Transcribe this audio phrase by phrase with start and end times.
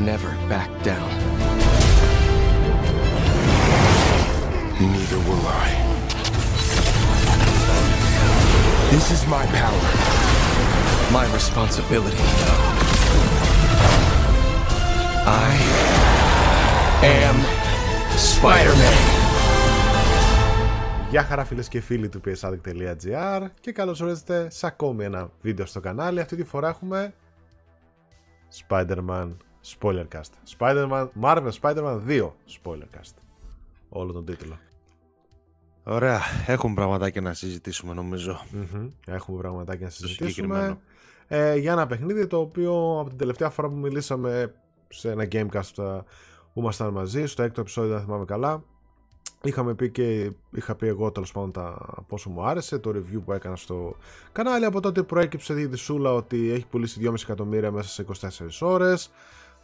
[0.00, 1.10] never back down.
[4.80, 5.68] Neither will I.
[8.92, 9.86] This is my power.
[11.12, 12.28] My responsibility.
[15.26, 15.52] I
[17.02, 17.36] am
[18.16, 18.98] Spider-Man.
[21.10, 25.80] Γεια χαρά φίλες και φίλοι του psaddict.gr και καλώς ορίσατε σε ακόμη ένα βίντεο στο
[25.80, 26.20] κανάλι.
[26.20, 27.14] Αυτή τη φορά έχουμε
[28.68, 29.28] Spider-Man
[29.64, 30.58] Spoilercast.
[30.58, 32.30] Spider-Man, Marvel Spider-Man 2
[32.62, 33.14] Spoilercast.
[33.88, 34.58] Όλο τον τίτλο.
[35.84, 38.40] Ωραία, έχουμε πραγματάκια να συζητήσουμε νομίζω.
[38.52, 38.90] Mm-hmm.
[39.06, 40.28] Έχουμε πραγματάκια να Το συζητήσουμε.
[40.30, 40.80] συγκεκριμένο.
[41.28, 44.54] Ε, για ένα παιχνίδι το οποίο από την τελευταία φορά που μιλήσαμε
[44.88, 45.98] σε ένα Gamecast ε,
[46.52, 48.64] που ήμασταν μαζί, στο έκτο επεισόδιο δεν θυμάμαι καλά,
[49.42, 53.32] είχαμε πει και είχα πει εγώ τέλος πάντων τα, πόσο μου άρεσε, το review που
[53.32, 53.96] έκανα στο
[54.32, 54.64] κανάλι.
[54.64, 58.04] Από τότε προέκυψε η Δησούλα ότι έχει πουλήσει 2,5 εκατομμύρια μέσα σε
[58.38, 59.10] 24 ώρες.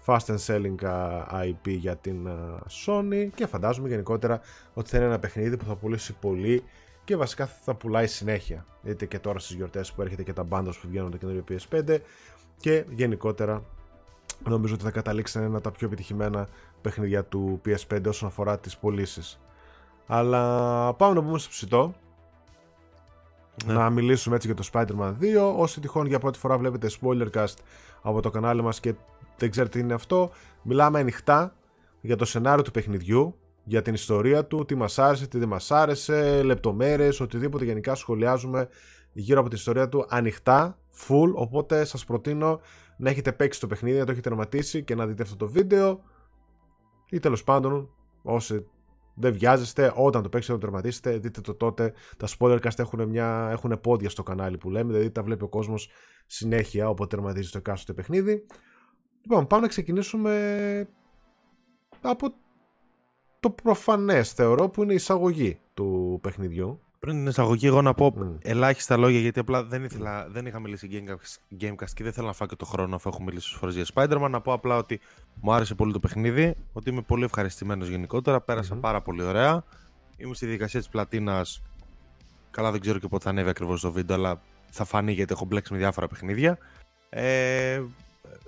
[0.07, 4.41] Fast and selling uh, IP για την uh, Sony και φαντάζομαι γενικότερα
[4.75, 6.63] ότι θα είναι ένα παιχνίδι που θα πουλήσει πολύ
[7.05, 8.67] και βασικά θα πουλάει συνέχεια.
[8.85, 11.99] Είτε και τώρα στις γιορτές που έρχεται και τα bundles που βγαίνουν το καινούριο PS5
[12.57, 13.63] και γενικότερα
[14.45, 16.49] νομίζω ότι θα καταλήξει να είναι ένα από τα πιο επιτυχημένα
[16.81, 19.41] παιχνίδια του PS5 όσον αφορά τις πωλήσεις.
[20.07, 21.95] Αλλά πάμε να μπούμε στο ψητό.
[23.67, 23.73] Ναι.
[23.73, 25.55] Να μιλήσουμε έτσι για το Spider-Man 2.
[25.57, 27.55] Όσοι τυχόν για πρώτη φορά βλέπετε spoilercast
[28.03, 28.95] από το κανάλι μας και
[29.39, 30.31] δεν ξέρετε τι είναι αυτό,
[30.63, 31.57] μιλάμε ανοιχτά
[32.01, 35.71] για το σενάριο του παιχνιδιού, για την ιστορία του, τι μας άρεσε, τι δεν μας
[35.71, 38.69] άρεσε, λεπτομέρειες, οτιδήποτε γενικά σχολιάζουμε
[39.13, 40.79] γύρω από την ιστορία του ανοιχτά,
[41.09, 42.61] full, οπότε σας προτείνω
[42.97, 46.03] να έχετε παίξει το παιχνίδι, να το έχετε τερματίσει και να δείτε αυτό το βίντεο
[47.11, 47.91] ή τέλος πάντων
[48.23, 48.67] όσοι
[49.15, 51.93] δεν βιάζεστε, όταν το παίξετε, το τερματίσετε, δείτε το τότε.
[52.17, 55.91] Τα spoilercast έχουν, μια, έχουν πόδια στο κανάλι που λέμε, δηλαδή τα βλέπει ο κόσμος
[56.27, 58.47] συνέχεια όποτε τερματίζει το εκάστοτε παιχνίδι.
[59.29, 60.89] Λοιπόν, πάμε να ξεκινήσουμε
[62.01, 62.33] από
[63.41, 66.81] το προφανές θεωρώ που είναι η εισαγωγή του παιχνιδιού.
[66.99, 68.37] Πριν την εισαγωγή, εγώ να πω Μμ.
[68.43, 72.33] ελάχιστα λόγια γιατί απλά δεν, ήθελα, δεν είχα μιλήσει Gamecast, Gamecast και δεν θέλω να
[72.33, 74.29] φάω και το χρόνο αφού έχω μιλήσει φορές για Spider-Man.
[74.31, 75.01] Να πω απλά ότι
[75.41, 78.41] μου άρεσε πολύ το παιχνίδι, ότι είμαι πολύ ευχαριστημένος γενικότερα.
[78.41, 78.81] πέρασα Μμμ.
[78.81, 79.65] πάρα πολύ ωραία.
[80.17, 81.63] Είμαι στη διαδικασία της πλατίνας.
[82.51, 85.45] Καλά, δεν ξέρω και πότε θα ανέβει ακριβώς το βίντεο, αλλά θα φανεί γιατί έχω
[85.45, 86.59] μπλέξει με διάφορα παιχνίδια.
[87.09, 87.83] Ε,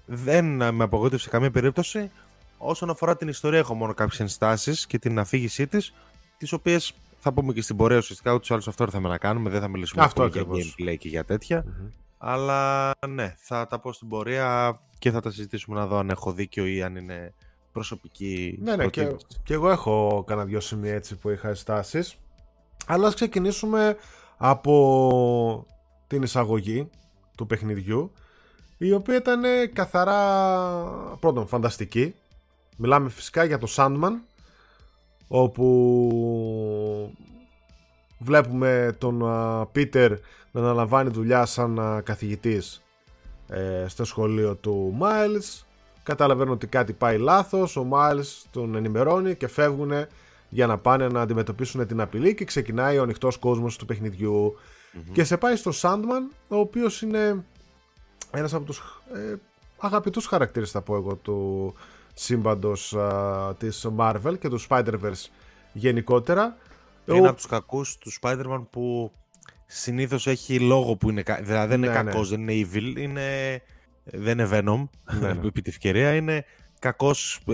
[0.06, 2.10] δεν με απογοήτευσε σε καμία περίπτωση.
[2.58, 5.94] Όσον αφορά την ιστορία, έχω μόνο κάποιες ενστάσεις και την αφήγησή της,
[6.38, 8.32] τις οποίες θα πούμε και στην πορεία ουσιαστικά.
[8.32, 9.50] Ούτως ή άλλως αυτό ήρθαμε να κάνουμε.
[9.50, 10.74] Δεν θα μιλήσουμε Αυτό πολύ για ακριβώς.
[10.78, 11.64] gameplay και για τέτοια.
[12.18, 16.32] Αλλά ναι, θα τα πω στην πορεία και θα τα συζητήσουμε να δω αν έχω
[16.32, 17.34] δίκιο ή αν είναι
[17.72, 19.26] προσωπική Ναι, ναι, και, προτίμηση.
[19.42, 22.16] και εγώ έχω κάνα δυο σημεία έτσι που είχα στάσεις.
[22.86, 23.96] Αλλά ας ξεκινήσουμε
[24.36, 25.66] από
[26.06, 26.88] την εισαγωγή
[27.36, 28.12] του παιχνιδιού
[28.78, 30.20] η οποία ήταν καθαρά
[31.20, 32.14] πρώτον φανταστική.
[32.76, 34.12] Μιλάμε φυσικά για το Sandman
[35.28, 37.14] όπου
[38.18, 39.22] βλέπουμε τον
[39.72, 40.12] Πίτερ
[40.50, 42.82] να αναλαμβάνει δουλειά σαν α, καθηγητής
[43.48, 45.62] ε, στο σχολείο του Miles.
[46.02, 49.92] Καταλαβαίνουν ότι κάτι πάει λάθος ο Miles τον ενημερώνει και φεύγουν
[50.48, 54.56] για να πάνε να αντιμετωπίσουν την απειλή και ξεκινάει ο ανοιχτός κόσμος του παιχνιδιου
[55.12, 57.44] και σε πάει στο Sandman ο οποίος είναι
[58.30, 59.34] ένας από τους ε,
[59.78, 61.74] αγαπητούς χαρακτήρες θα πω εγώ του
[62.14, 65.26] σύμπαντος α, της Marvel και του Spider-Verse
[65.72, 66.56] γενικότερα
[67.06, 69.12] Είναι Ο- από τους κακούς του Spider-Man που
[69.66, 71.22] συνήθως έχει λόγο που είναι.
[71.22, 72.10] κα- Δηλαδή δεν είναι Ναι, ναι.
[72.10, 73.60] κακό, δεν είναι evil, είναι,
[74.04, 74.88] δεν είναι Venom.
[75.20, 75.46] Ναι, ναι.
[75.46, 76.44] επί τη ευκαιρία είναι
[76.78, 77.52] κακός που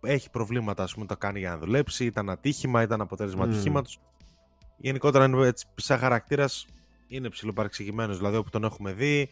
[0.00, 0.82] έχει προβλήματα.
[0.82, 3.52] Α πούμε, το κάνει για να δουλέψει, ήταν ατύχημα, ήταν αποτέλεσμα Μμμ.
[3.52, 4.00] ατυχήματος.
[4.76, 6.66] Γενικότερα, είναι έτσι, σαν χαρακτήρας
[7.08, 8.16] είναι ψηλοπαρεξηγημένος.
[8.16, 9.28] Δηλαδή, όπου τον έχουμε δει,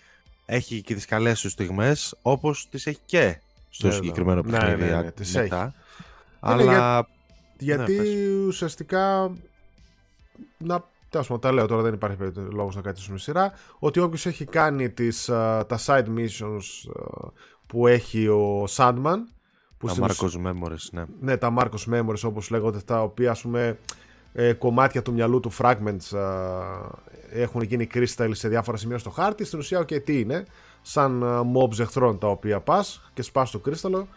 [0.50, 4.02] έχει και τις καλές τους στιγμές, όπως τις έχει και στο Βέβαια.
[4.02, 4.80] συγκεκριμένο Ναι, παιχνίδι.
[4.84, 5.62] ναι, ναι, α- τις μετά.
[5.62, 5.72] Είναι
[6.40, 7.08] Αλλά
[7.58, 8.08] Γιατί Ναι, πες.
[8.46, 9.32] ουσιαστικά.
[10.58, 12.16] Να τέλος πάντων, τα λέω τώρα, δεν υπάρχει
[12.52, 13.52] λόγος να κρατήσουμε σειρά.
[13.78, 17.28] Ότι όποιος έχει κάνει τις, α, τα side missions α,
[17.66, 19.16] που έχει ο Sandman.
[19.78, 21.04] Που τα στην Marcos Memories, ναι.
[21.20, 23.78] ναι, τα Marcos Memories όπως λέγονται, τα οποία ας πούμε
[24.40, 26.22] ε, κομμάτια του μυαλού του fragments α,
[27.30, 29.44] έχουν γίνει crystal σε διάφορα σημεία στο χάρτη.
[29.44, 30.44] Στην ουσία, okay, τι είναι,
[30.82, 34.08] σαν α, mobs εχθρών τα οποία πας και σπάς το κρίσταλο.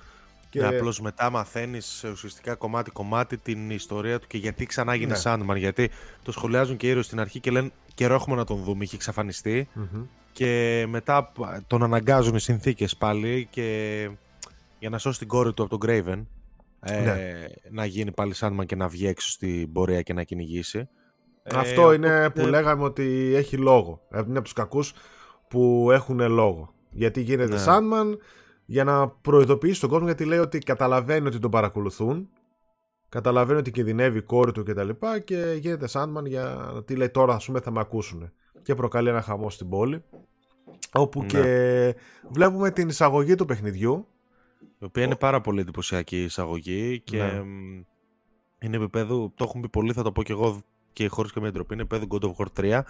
[0.50, 0.60] Και...
[0.60, 0.66] Και...
[0.66, 5.22] Απλώς μετά μαθαίνεις ουσιαστικά κομμάτι-κομμάτι την ιστορία του και γιατί ξανά γίνει Ναι.
[5.24, 5.56] Sandman.
[5.58, 5.90] Γιατί
[6.24, 8.96] το σχολιάζουν και οι ήρωες στην αρχή και λένε καιρό έχουμε να τον δούμε, έχει
[8.96, 9.68] εξαφανιστεί.
[9.74, 10.04] Μμμ.
[10.32, 11.32] Και μετά
[11.68, 14.10] τον αναγκάζουν οι συνθήκες πάλι και
[14.80, 16.22] για να σώσει την κόρη του από τον Graven.
[16.84, 17.46] Ε, Ναι.
[17.72, 20.90] Να γίνει πάλι Sandman και να βγει έξω στην πορεία και να κυνηγήσει.
[21.56, 24.02] Αυτό Ε, είναι οπότε- που λέγαμε ότι έχει λόγο.
[24.12, 24.94] Ε, Είναι από τους κακούς
[25.50, 26.74] που έχουν λόγο.
[26.90, 27.64] Γιατί γίνεται Ναι.
[27.68, 28.18] Sandman,
[28.66, 32.30] για να προειδοποιήσει τον κόσμο γιατί λέει ότι καταλαβαίνει ότι τον παρακολουθούν
[33.10, 34.90] καταλαβαίνει ότι κινδυνεύει η κόρη του κτλ.
[34.90, 38.32] Και, και γίνεται Sandman για τι λέει τώρα, ας πούμε, θα με ακούσουν.
[38.64, 40.04] Και προκαλεί ένα χαμό στην πόλη.
[40.94, 41.28] Όπου Ναι.
[41.28, 41.96] και
[42.30, 44.08] βλέπουμε την εισαγωγή του παιχνιδιού.
[44.82, 47.42] Η οποία είναι πάρα πολύ εντυπωσιακή η εισαγωγή και Ναι.
[47.44, 47.84] μ,
[48.60, 50.62] είναι επίπεδο, το έχουν πει πολλοί, θα το πω και εγώ
[50.94, 52.82] και χωρίς καμία ντροπή, είναι επίπεδο God of War 3.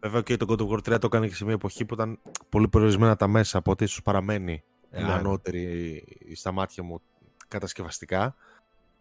[0.00, 2.18] Βέβαια και το God of War 3 το έκανε και σε μια εποχή που ήταν
[2.48, 5.12] πολύ περιορισμένα τα μέσα, από ότι ίσως παραμένει ε, Ναι.
[5.12, 7.00] ανώτερη στα μάτια μου
[7.48, 8.34] κατασκευαστικά.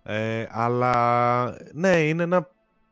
[0.04, 1.44] Ε, αλλά
[1.74, 2.50] ναι, είναι ένα.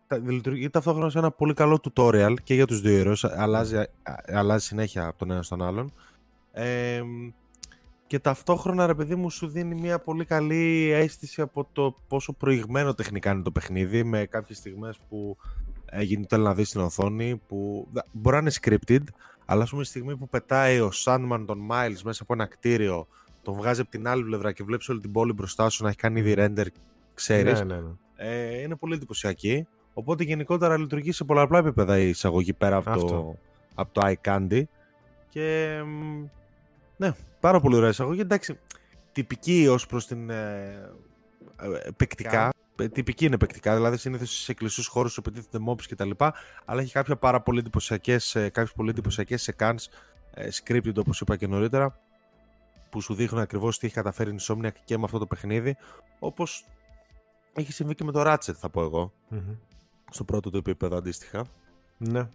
[0.07, 3.24] τα- Λειτουργεί ταυτόχρονα σε ένα πολύ καλό tutorial και για τους δύο ήρωες.
[3.24, 3.88] Αλλάζει, α-
[4.27, 5.94] αλλάζει συνέχεια από τον ένα στον άλλον.
[6.51, 7.01] Ε,
[8.10, 12.94] και ταυτόχρονα, ρε παιδί μου, σου δίνει μια πολύ καλή αίσθηση από το πόσο προηγμένο
[12.94, 15.38] τεχνικά είναι το παιχνίδι, με κάποιες στιγμές που
[15.86, 19.04] ε, γίνεται να δεις στην οθόνη, που δα- μπορεί να είναι scripted,
[19.46, 23.08] αλλά ας πούμε στη στιγμή που πετάει ο Sandman τον Miles μέσα από ένα κτίριο,
[23.42, 25.98] τον βγάζει από την άλλη πλευρά και βλέπεις όλη την πόλη μπροστά σου να έχει
[25.98, 26.66] κάνει ήδη render,
[27.14, 27.90] ξέρεις, Ναι, ναι, ναι.
[28.16, 29.68] ε, είναι πολύ εντυπωσιακή.
[29.94, 33.36] Οπότε γενικότερα λειτουργεί σε πολλαπλά επίπεδα η εισαγωγή πέρα από το, Αυτό.
[33.76, 34.64] από το Eye Candy.
[35.30, 36.24] Και μ,
[36.98, 38.21] ναι, πάρα πολύ ωραία εισαγωγή.
[38.21, 38.59] Εντάξει,
[39.12, 40.30] τυπική ως προς την.
[40.30, 40.91] Ε,
[41.62, 42.50] ε, παικτικά.
[42.80, 46.12] Ε, Τυπική είναι παικτικά, δηλαδή συνήθως σε εκκλησίου χώρους σου επιτίθεται mobs κτλ.
[46.65, 49.75] Αλλά έχει κάποια πάρα πολύ εντυπωσιακές κάποιες πολύ εντυπωσιακές secans,
[50.33, 52.00] ε, scripted όπως είπα και νωρίτερα,
[52.89, 55.77] που σου δείχνουν ακριβώς τι έχει καταφέρει η Insomniac και με αυτό το παιχνίδι.
[56.19, 56.65] Όπως
[57.53, 59.56] έχει συμβεί και με το Ratchet, θα πω εγώ, Μμμ.
[60.09, 61.45] στο πρώτο του επίπεδο αντίστοιχα.
[61.97, 62.30] Ναι.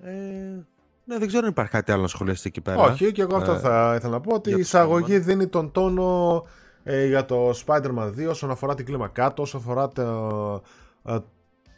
[0.00, 0.66] Ε,
[1.08, 2.82] ναι, δεν ξέρω αν υπάρχει κάτι άλλο να σχολιαστεί εκεί πέρα.
[2.82, 5.20] Όχι, και εγώ αυτό Ε, θα ήθελα να πω ότι η για το εισαγωγή Spider-Man.
[5.24, 6.44] δίνει τον τόνο
[6.82, 10.62] ε, για το Spider-Man 2 όσον αφορά την κλίμακά του, όσον αφορά το,
[11.04, 11.16] ε,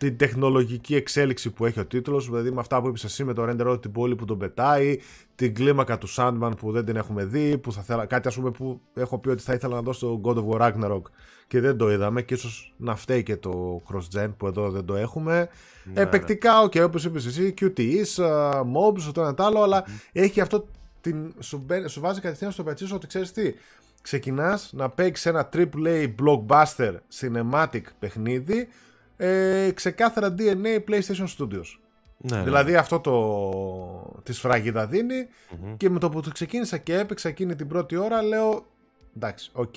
[0.00, 3.43] την τεχνολογική εξέλιξη που έχει ο τίτλος, δηλαδή με αυτά που είπες εσύ με το
[3.49, 4.99] render όλη την πόλη που τον πετάει,
[5.35, 8.50] την κλίμακα του Sandman που δεν την έχουμε δει, που θα θέλα, κάτι ας πούμε
[8.50, 11.02] που έχω πει ότι θα ήθελα να δω στο God of War Ragnarok
[11.47, 14.97] και δεν το είδαμε και ίσως να φταίει και το cross-gen που εδώ δεν το
[14.97, 15.49] έχουμε.
[15.85, 20.41] Ναι, Επεκτικά, οκ, όπως είπες εσύ, QTEs, α, mobs, το ένα το άλλο, αλλά έχει
[20.41, 20.67] αυτό
[21.00, 23.55] την, σου, μπαίνει- σου βάζει κατευθείαν στο πετσί σου ότι ξέρεις τι,
[24.02, 28.69] ξεκινάς να παίξεις ένα AAA blockbuster cinematic παιχνίδι
[29.26, 31.78] ε, ξεκάθαρα DNA PlayStation Studios.
[32.17, 32.43] ναι, ναι.
[32.43, 35.26] Δηλαδή αυτό το τη σφραγίδα δίνει
[35.61, 35.76] Μμμ.
[35.76, 38.67] και με το που το ξεκίνησα και έπαιξα εκείνη την πρώτη ώρα λέω
[39.17, 39.76] εντάξει, οκ,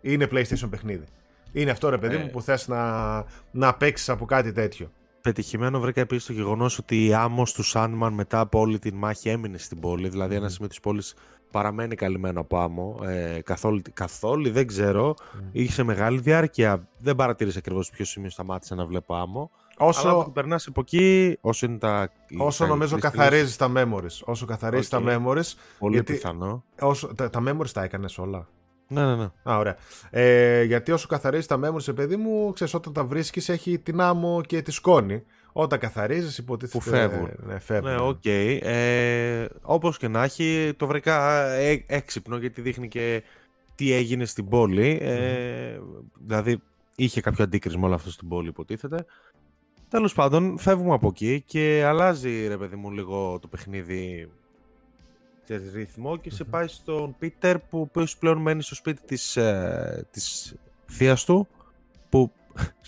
[0.00, 1.04] είναι PlayStation παιχνίδι.
[1.52, 2.18] Είναι αυτό ρε παιδί Ε.
[2.18, 4.90] μου που θες να, να παίξεις από κάτι τέτοιο.
[5.20, 9.28] Πετυχημένο βρήκα επίσης το γεγονός ότι η άμμος του Sandman μετά από όλη την μάχη
[9.28, 10.08] έμεινε στην πόλη.
[10.08, 11.14] Δηλαδή, ένα σημείο της πόλης
[11.50, 12.98] παραμένει καλυμμένο από άμμο.
[13.04, 15.14] Ε, καθόλου, καθόλου δεν ξέρω.
[15.52, 16.88] Είχε μεγάλη διάρκεια.
[16.98, 19.50] Δεν παρατήρησε ακριβώς ποιο σημείο σταμάτησε να βλέπω άμμο.
[19.78, 22.10] Αλλά Όσο, όταν περνάς από εκεί, όσο είναι τα.
[22.38, 24.24] όσο τα νομίζω crystals, καθαρίζεις τα memories.
[24.24, 25.02] Όσο καθαρίζεις Οκ.
[25.04, 26.64] τα memories, Πολύ γιατί- πιθανό.
[26.80, 28.48] όσο, τα, τα memories τα έκανες όλα.
[28.88, 29.24] Ναι, ναι, ναι.
[29.50, 29.76] Α, ωραία.
[30.10, 34.40] Ε, γιατί όσο καθαρίζει τα memories, παιδί μου, ξέρεις, όταν τα βρίσκεις, έχει την άμμο
[34.46, 35.22] και τη σκόνη.
[35.58, 36.78] Όταν καθαρίζεις, υποτίθεται.
[36.78, 37.30] Που φεύγουν.
[37.46, 37.90] Ναι, φεύγουν.
[37.90, 38.24] Ναι, οκ.
[38.24, 43.22] Ε, Όπως και να έχει, το βρήκα ε, έξυπνο γιατί δείχνει και
[43.74, 44.98] τι έγινε στην πόλη.
[45.02, 45.80] Ε,
[46.26, 46.62] δηλαδή,
[46.94, 49.04] είχε κάποιο αντίκρισμα όλο αυτό στην πόλη, υποτίθεται.
[49.88, 54.30] Τέλος πάντων, φεύγουμε από εκεί και αλλάζει ρε παιδί μου λίγο το παιχνίδι
[55.44, 59.36] σε ρυθμό και σε πάει στον Πίτερ που ο οποίος πλέον μένει στο σπίτι της,
[59.36, 60.54] ε, της
[60.86, 61.48] θείας του
[62.08, 62.32] που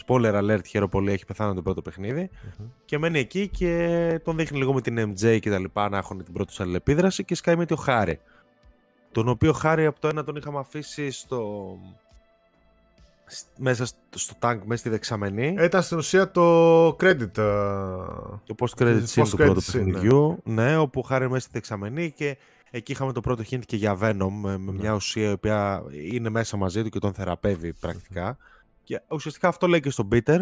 [0.06, 2.66] spoiler alert χαίρομαι πολύ έχει πεθάνει το πρώτο παιχνίδι Μμμ.
[2.84, 6.24] και μένει εκεί και τον δείχνει λίγο με την MJ και τα λοιπά να έχουν
[6.24, 8.20] την πρώτη τους αλληλεπίδραση και σκάει με το Χάρη.
[9.12, 11.68] Τον οποίο Χάρη από το ένα τον είχαμε αφήσει στο...
[13.26, 15.54] σ- μέσα στο, στο tank, μέσα στη δεξαμενή.
[15.60, 17.20] Ήταν στην ουσία το credit.
[17.38, 17.42] ε,
[18.46, 20.40] το post credit το scene του post-credit πρώτου scene, παιχνιδιού.
[20.44, 20.76] Ναι.
[20.76, 22.36] όπου Χάρη μέσα στη δεξαμενή και
[22.70, 24.72] εκεί είχαμε το πρώτο hint και για Venom με, με Ναι.
[24.72, 25.82] μια ουσία η οποία
[26.12, 28.36] είναι μέσα μαζί του και τον θεραπεύει πρακτικά.
[28.88, 30.40] Και ουσιαστικά αυτό λέει και στον Peter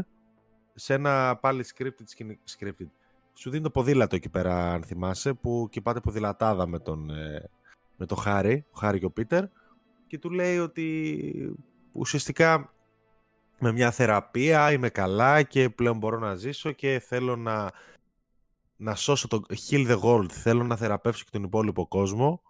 [0.75, 2.87] σε ένα πάλι scripted, σκηνη- scripted.
[3.35, 7.51] Σου δίνει το ποδήλατο εκεί πέρα, αν θυμάσαι, που κοιπάται ποδηλατάδα με τον, ε,
[7.97, 9.45] με τον Χάρη, ο Χάρη και ο Πίτερ,
[10.07, 11.57] και του λέει ότι
[11.93, 12.75] ουσιαστικά
[13.59, 17.73] με μια θεραπεία είμαι καλά και πλέον μπορώ να ζήσω και θέλω να,
[18.77, 22.43] να σώσω το heal the world, θέλω να θεραπεύσω και τον υπόλοιπο κόσμο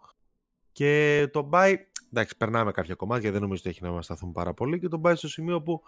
[0.72, 4.54] και τον πάει, εντάξει περνάμε κάποια κομμάτια, δεν νομίζω ότι έχει να μας σταθούν πάρα
[4.54, 5.82] πολύ και τον πάει στο σημείο που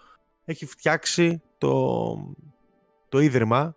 [0.45, 2.17] έχει φτιάξει το,
[3.09, 3.77] το ίδρυμα,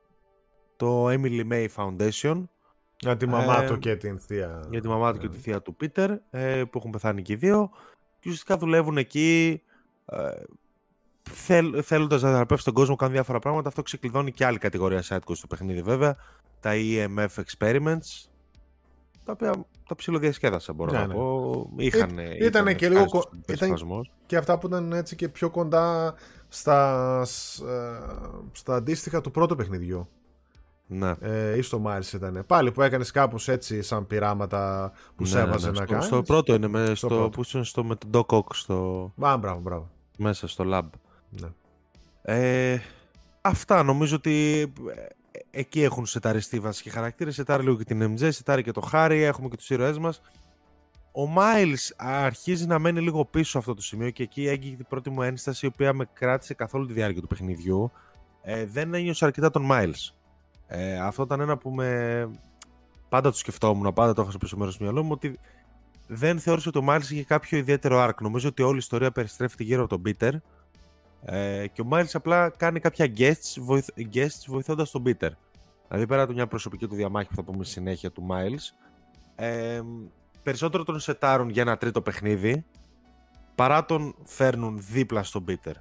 [0.75, 2.43] το Emily May Foundation.
[2.99, 4.67] Για τη μαμά Ε, του και την θεία.
[4.69, 7.35] για τη μαμά του και τη θεία του Πίτερ ε, που έχουν πεθάνει και οι
[7.35, 7.69] δύο.
[8.19, 9.61] Και ουσιαστικά δουλεύουν εκεί
[10.05, 10.29] ε,
[11.29, 13.67] θέλ, θέλοντας να θεραπεύσουν τον κόσμο κάνουν διάφορα πράγματα.
[13.67, 16.15] Αυτό ξεκλειδώνει και άλλη κατηγορία side quest στο παιχνίδι βέβαια
[16.59, 18.29] τα EMF experiments
[19.25, 21.13] τα οποία τα ψιλοδιασκέδασα μπορώ Ναι, να ναι.
[21.13, 21.69] πω.
[21.75, 24.01] Είχαν, ήτανε και λίγο κο- ήταν- ήταν...
[24.25, 26.13] Και αυτά που ήταν έτσι και πιο κοντά
[26.47, 27.99] στα, σ- ε,
[28.51, 30.07] στα αντίστοιχα του πρώτου παιχνιδιού.
[30.87, 31.13] Ναι.
[31.19, 32.43] Ε, ή στο Miles ήταν.
[32.47, 36.05] Πάλι που έκανες κάπως έτσι σαν πειράματα που σε Ναι, έβαζε ναι, να στο, κάνεις.
[36.05, 37.29] στο πρώτο είναι, με, Στο στο, πρώτο.
[37.29, 39.89] που ήσουν στο, με τον Doc Ock στο, Α, μπράβο, μπράβο.
[40.17, 40.89] μέσα στο lab.
[41.29, 41.47] Ναι.
[42.21, 42.79] Ε,
[43.41, 44.61] αυτά νομίζω ότι
[44.95, 45.05] ε,
[45.51, 47.35] εκεί έχουν σεταριστεί οι βασικοί χαρακτήρες.
[47.35, 50.21] Σετάρει λίγο και την MJ, σετάρει και το Harry, έχουμε και τους ήρωές μας.
[51.11, 55.09] Ο Miles αρχίζει να μένει λίγο πίσω αυτό το σημείο και εκεί έγινε την πρώτη
[55.09, 57.91] μου ένσταση η οποία με κράτησε καθ' όλη τη διάρκεια του παιχνιδιού.
[58.41, 60.13] Ε, δεν ένιωσα αρκετά τον Miles.
[60.67, 62.29] Ε, αυτό ήταν ένα που με...
[63.09, 65.39] Πάντα το σκεφτόμουν, πάντα το είχα στο πίσω μέρος του μυαλού μου ότι
[66.07, 68.15] δεν θεώρησα ότι ο Miles είχε κάποιο ιδιαίτερο arc.
[68.19, 70.31] Νομίζω ότι όλη η ιστορία περιστρέφεται γύρω από τον Peter
[71.25, 75.29] ε, και ο Miles απλά κάνει κάποια guests, βοηθ, guests βοηθώντας τον Peter.
[75.87, 78.75] Δηλαδή πέρα από μια προσωπική του διαμάχη που θα πούμε στη συνέχεια του Miles,
[79.35, 79.81] ε,
[80.43, 82.65] περισσότερο τον σετάρουν για ένα τρίτο παιχνίδι
[83.55, 85.73] παρά τον φέρνουν δίπλα στον Peter.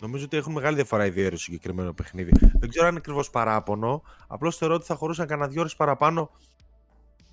[0.00, 2.30] Νομίζω ότι έχουν μεγάλη διαφορά οι δύο στο συγκεκριμένο παιχνίδι.
[2.58, 4.02] Δεν ξέρω αν είναι ακριβώς παράπονο.
[4.26, 6.30] Απλώς θεωρώ ότι θα χωρούσαν κανένα δύο ώρες παραπάνω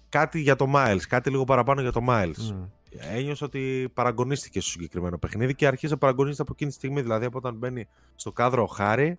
[0.09, 1.01] κάτι για το Miles.
[1.07, 2.37] Κάτι λίγο παραπάνω για το Miles.
[2.37, 2.63] Μμ.
[2.99, 7.01] Ένιωσα ότι παραγωνίστηκε στο συγκεκριμένο παιχνίδι και αρχίζει να παραγωνίζεται από εκείνη τη στιγμή.
[7.01, 9.17] Δηλαδή από όταν μπαίνει στο κάδρο ο Χάρη,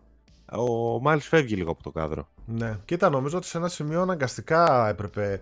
[0.52, 2.28] ο Miles φεύγει λίγο από το κάδρο.
[2.46, 2.78] Ναι.
[2.84, 5.40] Κοίτα, νομίζω ότι σε ένα σημείο αναγκαστικά έπρεπε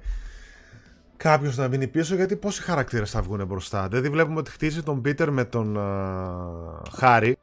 [1.17, 3.89] κάποιος να μείνει πίσω γιατί πόσοι χαρακτήρες θα βγουν μπροστά.
[3.89, 7.37] Δηλαδή βλέπουμε ότι χτίζει τον Πίτερ με τον α, Χάρη.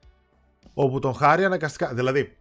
[0.73, 1.93] Όπου τον Χάρη αναγκαστικά.
[1.93, 2.35] Δηλαδή,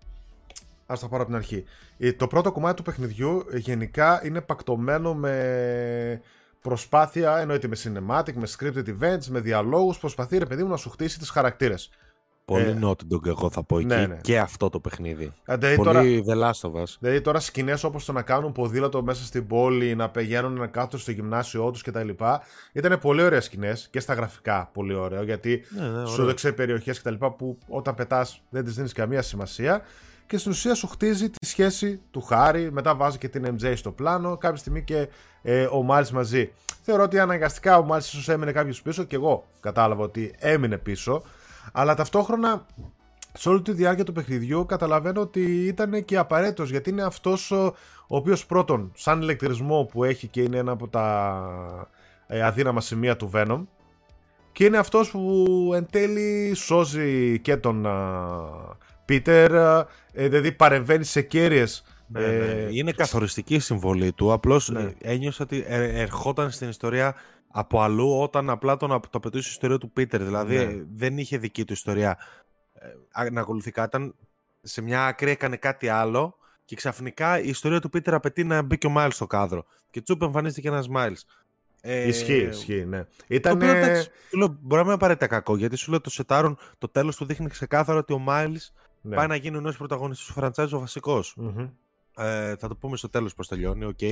[0.87, 1.65] ας τα πάρω από την αρχή.
[1.99, 6.21] Ε, Το πρώτο κομμάτι του παιχνιδιού ε, γενικά είναι πακτωμένο με
[6.61, 10.91] προσπάθεια, εννοείται με cinematic, με scripted events, με διαλόγους, προσπαθεί ρε παιδί μου να σου
[10.91, 11.91] χτίσει τις χαρακτήρες.
[12.45, 14.17] Πολύ Ε, Naughty Dog εγώ θα πω εκεί ναι, ναι.
[14.21, 15.33] και αυτό το παιχνίδι.
[15.45, 16.97] Δηλαδή Πολύ τώρα, The Last of Us.
[17.01, 20.97] Δηλαδή τώρα σκηνές όπως το να κάνουν ποδήλατο μέσα στην πόλη, να πηγαίνουν να κάθονται
[20.99, 22.09] στο γυμνάσιό τους κτλ.
[22.73, 26.25] Ήταν πολύ ωραία σκηνές και στα γραφικά πολύ ωραίο γιατί Ναι, ναι, σου ωραίο.
[26.25, 27.15] έδειξε περιοχές κτλ.
[27.37, 29.83] που όταν πετάς δεν τις δίνεις καμία σημασία
[30.29, 32.73] και στην ουσία σου χτίζει τη σχέση του Χάρη.
[32.73, 34.37] Μετά βάζει και την MJ στο πλάνο.
[34.37, 35.09] Κάποια στιγμή και
[35.43, 36.53] ε, ο Μάλις μαζί.
[36.83, 41.23] Θεωρώ ότι αναγκαστικά ο Μάλις ίσως έμεινε κάποιος πίσω και εγώ κατάλαβα ότι έμεινε πίσω.
[41.73, 42.67] Αλλά ταυτόχρονα
[43.33, 47.65] σε όλη τη διάρκεια του παιχνιδιού καταλαβαίνω ότι ήταν και απαραίτητος γιατί είναι αυτός ο,
[48.07, 51.89] ο οποίος πρώτον, σαν ηλεκτρισμό που έχει και είναι ένα από τα
[52.27, 53.61] ε, αδύναμα σημεία του Venom,
[54.53, 57.87] και είναι αυτός που εν τέλει σώζει και τον
[59.09, 59.53] Πίτερ,
[60.13, 61.85] δηλαδή παρεμβαίνει σε κέρυες.
[62.07, 62.67] Ναι, ναι.
[62.71, 64.33] Είναι καθοριστική η συμβολή του.
[64.33, 64.93] Απλώς Ναι.
[65.01, 67.15] ένιωσα ότι ε, ερχόταν στην ιστορία
[67.49, 70.23] από αλλού όταν απλά τον απ- το πετούσε η ιστορία του Πίτερ.
[70.23, 70.63] Δηλαδή Ναι.
[70.63, 72.19] ε, δεν είχε δική του ιστορία
[72.73, 73.97] ε, α- να ακολουθεί κάτι.
[73.97, 74.15] Ήταν
[74.63, 78.79] σε μια άκρη έκανε κάτι άλλο και ξαφνικά η ιστορία του Πίτερ απαιτεί να μπει
[78.79, 79.65] και ο Μάιλς στο κάδρο.
[79.91, 81.25] Και τσουπ εμφανίστηκε ένας Μάιλς.
[81.81, 83.03] Ε, Ισχύει, ισχύει, ναι.
[83.05, 83.53] Το Ήταν.
[83.57, 86.59] οποίο εντάξει, σου λέω, μπορεί να μην είναι απαραίτητα κακό γιατί σου λέω το σετάρουν
[86.79, 89.17] το τέλος του δείχνει ξεκάθαρα ότι ο Μάιλς Ναι.
[89.17, 91.35] πάει να γίνει ο νέος πρωταγωνιστής του franchise ο βασικός.
[91.37, 91.69] Μμμ.
[92.17, 94.03] Ε, θα το πούμε στο τέλος πώς τελειώνει, οκ.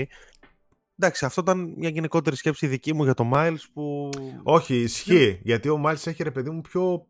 [0.99, 4.11] Εντάξει, αυτό ήταν μια γενικότερη σκέψη δική μου για τον Miles που...
[4.43, 5.41] Όχι, ισχύει.
[5.43, 7.07] Γιατί ο Miles έχει ρε παιδί μου πιο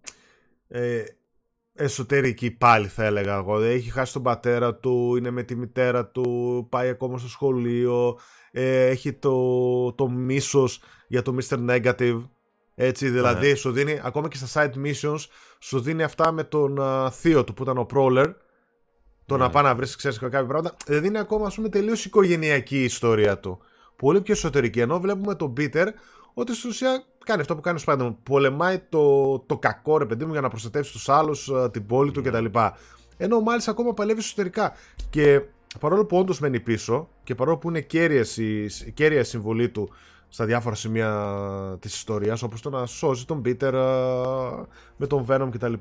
[0.68, 1.04] ε,
[1.75, 3.61] εσωτερική πάλι θα έλεγα εγώ.
[3.61, 8.18] Έχει χάσει τον πατέρα του, είναι με τη μητέρα του, πάει ακόμα στο σχολείο,
[8.50, 11.68] ε, έχει το, το μίσος για το Mr.
[11.71, 12.23] Negative.
[12.75, 15.18] Έτσι, δηλαδή σου δίνει, ακόμα και στα side missions,
[15.58, 18.34] σου δίνει αυτά με τον α, θείο του που ήταν ο Prowler.
[19.26, 19.52] Το να Ναι.
[19.52, 20.76] πάει να βρεις, ξέρεις κάποια πράγματα.
[20.86, 23.58] Δηλαδή είναι ακόμα, ας πούμε, τελείως οικογενειακή η ιστορία του.
[23.96, 24.80] Πολύ πιο εσωτερική.
[24.80, 25.86] Ενώ βλέπουμε τον Peter
[26.34, 28.14] ότι στην ουσία κάνει αυτό που κάνει ο Spider-Man.
[28.22, 32.22] Πολεμάει το, το κακό, ρε παιδί μου, για να προστατεύσει τους άλλους, την πόλη του
[32.22, 32.44] κτλ.
[33.16, 34.72] Ενώ ο Miles ακόμα παλεύει εσωτερικά.
[35.10, 35.40] Και
[35.80, 39.68] παρόλο που όντως μένει πίσω και παρόλο που είναι κέρυες η, η κέρια η συμβολή
[39.68, 39.90] του
[40.28, 41.37] στα διάφορα σημεία
[41.80, 43.85] της ιστορίας όπως το να σώζει τον Peter α,
[44.97, 45.73] με τον Venom κτλ.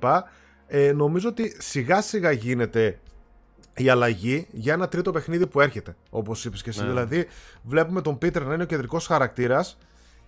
[0.68, 3.00] Ε, νομίζω ότι σιγά σιγά γίνεται
[3.75, 6.82] η αλλαγή για ένα τρίτο παιχνίδι που έρχεται όπως είπες και εσύ.
[6.82, 6.88] Ναι.
[6.88, 7.28] δηλαδή
[7.64, 9.78] βλέπουμε τον Peter να είναι ο κεντρικός χαρακτήρας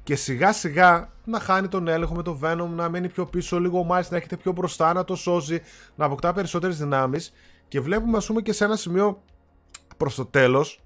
[0.03, 3.79] και σιγά σιγά να χάνει τον έλεγχο με τον Venom, να μένει πιο πίσω, λίγο
[3.79, 5.61] ο Miles να έρχεται πιο μπροστά, να το σώζει,
[5.95, 7.33] να αποκτά περισσότερες δυνάμεις.
[7.67, 9.21] Και βλέπουμε ας πούμε και σε ένα σημείο
[9.97, 10.81] προς το τέλος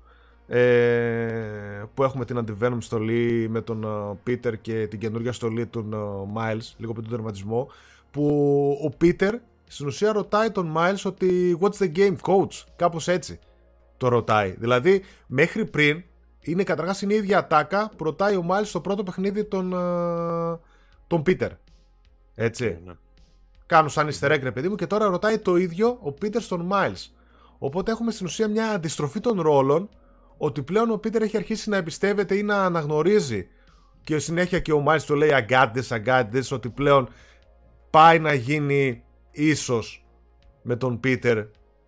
[0.47, 5.89] ε, που έχουμε την Anti-Venom στολή με τον ε, Peter και την καινούργια στολή του
[5.93, 5.97] ε,
[6.35, 7.67] Miles λίγο πριν τον τερματισμό
[8.11, 8.25] που
[8.85, 9.31] ο Peter
[9.67, 13.39] στην ουσία ρωτάει τον Miles ότι what's the game coach; Κάπως έτσι
[13.97, 14.55] το ρωτάει.
[14.57, 16.03] Δηλαδή μέχρι πριν
[16.41, 20.59] είναι καταρχάς είναι η ίδια ατάκα που ρωτάει ο Miles στο πρώτο παιχνίδι τον, ε,
[21.07, 21.49] τον Peter
[22.35, 22.79] έτσι.
[22.85, 22.93] Ναι.
[23.65, 26.69] κάνουν σαν easter egg ρε παιδί μου και τώρα ρωτάει το ίδιο ο Peter στον
[26.71, 27.09] Miles
[27.57, 29.89] οπότε έχουμε στην ουσία μια αντιστροφή των ρόλων
[30.43, 33.47] ότι πλέον ο Πίτερ έχει αρχίσει να εμπιστεύεται ή να αναγνωρίζει
[34.03, 37.09] και συνέχεια και ο Miles το λέει I got this, I got this, ότι πλέον
[37.89, 40.05] πάει να γίνει ίσως
[40.61, 41.45] με τον Πίτερ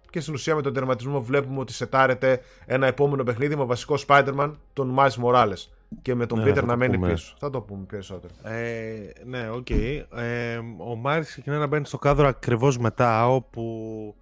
[0.10, 4.54] και στην ουσία με τον τερματισμό βλέπουμε ότι σετάρεται ένα επόμενο παιχνίδι με βασικό Spider-Man
[4.74, 5.68] τον Miles Morales
[6.02, 7.12] και με τον ναι, Πίτερ να μένει πούμε.
[7.12, 7.36] πίσω.
[7.40, 8.34] Θα το πούμε περισσότερο.
[8.44, 9.68] Ε, ναι, OK.
[9.70, 10.04] Okay.
[10.16, 14.16] Ε, ο Miles ξεκινάει να μπαίνει στο κάδρο ακριβώς μετά όπου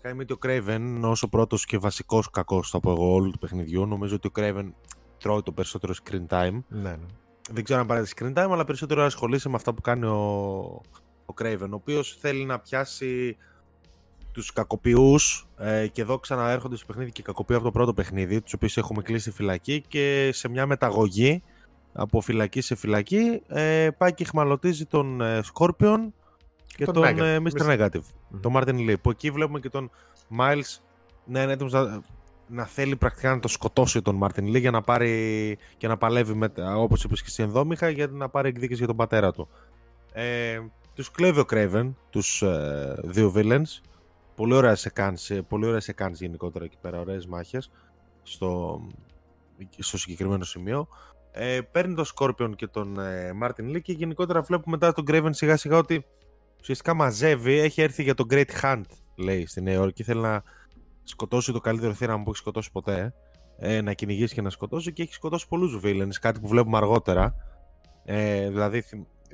[0.00, 3.86] κάνει ο Craven όσο πρώτος και βασικός κακός θα πω εγώ όλου του παιχνιδιού.
[3.86, 4.72] Νομίζω ότι ο Craven
[5.18, 6.62] τρώει το περισσότερο screen time.
[6.68, 6.96] Ναι, ναι.
[7.50, 10.18] Δεν ξέρω αν πάρει screen time, αλλά περισσότερο ασχολείσαι με αυτά που κάνει ο,
[11.26, 13.36] ο Craven, ο οποίος θέλει να πιάσει
[14.32, 18.52] τους κακοποιούς ε, και εδώ ξαναέρχονται στο παιχνίδι και κακοποιεί από το πρώτο παιχνίδι, τους
[18.52, 21.42] οποίους έχουμε κλείσει φυλακή και σε μια μεταγωγή
[21.92, 25.98] από φυλακή σε φυλακή ε, πάει και χμαλωτίζει τον ε, Scorpion
[26.66, 27.66] και τον, τον ε, Mr.
[27.66, 28.40] Negative, mm-hmm.
[28.40, 28.94] τον Martin Lee.
[29.02, 29.90] Που εκεί βλέπουμε και τον
[30.38, 30.78] Miles
[31.24, 32.02] να είναι έτοιμος να,
[32.46, 36.50] να, θέλει πρακτικά να το σκοτώσει τον Martin Lee για να πάρει και να παλεύει
[36.76, 39.48] όπως είπες και στην ενδόμηχα για να πάρει εκδίκηση για τον πατέρα του.
[40.12, 40.60] Ε,
[40.94, 43.80] τους κλέβει ο Craven, τους ε, δύο villains,
[44.38, 47.70] Πολύ ωραία σε κάνεις, πολύ ωραία σε κάνεις γενικότερα εκεί πέρα, ωραίες μάχες
[48.22, 48.80] στο,
[49.78, 50.88] στο συγκεκριμένο σημείο.
[51.32, 55.28] Ε, παίρνει τον Scorpion και τον ε, Martin Lee και γενικότερα βλέπουμε μετά τον Graven
[55.30, 56.04] σιγά σιγά ότι
[56.60, 58.82] ουσιαστικά μαζεύει, έχει έρθει για τον Great Hunt
[59.18, 60.42] λέει στη Νέα Υόρκη, θέλει να
[61.02, 63.14] σκοτώσει το καλύτερο θύραμα που έχει σκοτώσει ποτέ,
[63.58, 67.34] ε, να κυνηγήσει και να σκοτώσει και έχει σκοτώσει πολλούς villains, κάτι που βλέπουμε αργότερα.
[68.04, 68.84] Ε, δηλαδή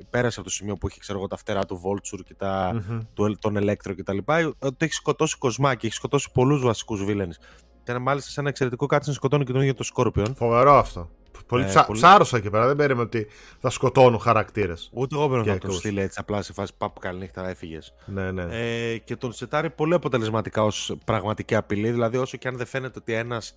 [0.09, 2.99] πέρασε από το σημείο που έχει ξέρω εγώ, τα φτερά του Vulture και τα, mm-hmm.
[3.13, 7.39] του, τον Electro και τα λοιπά, ότι έχει σκοτώσει κοσμάκι, έχει σκοτώσει πολλούς βασικούς βίλενες.
[7.83, 10.31] Και μάλιστα σε ένα εξαιρετικό κάτι να σκοτώνει και τον ίδιο το Scorpion.
[10.35, 11.09] Φοβερό αυτό.
[11.47, 11.85] Πολύ ε, ψα...
[11.85, 11.99] πολύ...
[11.99, 13.27] Ψάρωσα εκεί πέρα, δεν περίμενα ότι
[13.59, 14.89] θα σκοτώνουν χαρακτήρες.
[14.93, 17.93] Ούτε εγώ πρέπει να το στείλει έτσι απλά σε φάση παππού καληνύχτα, έφυγες.
[18.05, 18.45] Ναι, ναι.
[18.49, 21.91] Ε, και τον σετάρει πολύ αποτελεσματικά ως πραγματική απειλή.
[21.91, 23.55] Δηλαδή, όσο και αν δεν φαίνεται ότι ένας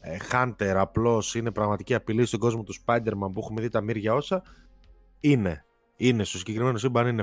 [0.00, 4.14] ε, Hunter απλώς είναι πραγματική απειλή στον κόσμο του Spider-Man που έχουμε δει τα μύρια
[4.14, 4.42] όσα,
[5.20, 5.64] είναι
[6.00, 7.22] είναι στο συγκεκριμένο σύμπαν είναι,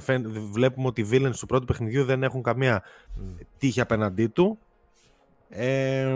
[0.52, 2.84] βλέπουμε ότι οι villains του πρώτου παιχνιδιού δεν έχουν καμία
[3.58, 4.60] τύχη απέναντί του.
[5.50, 6.16] Ε,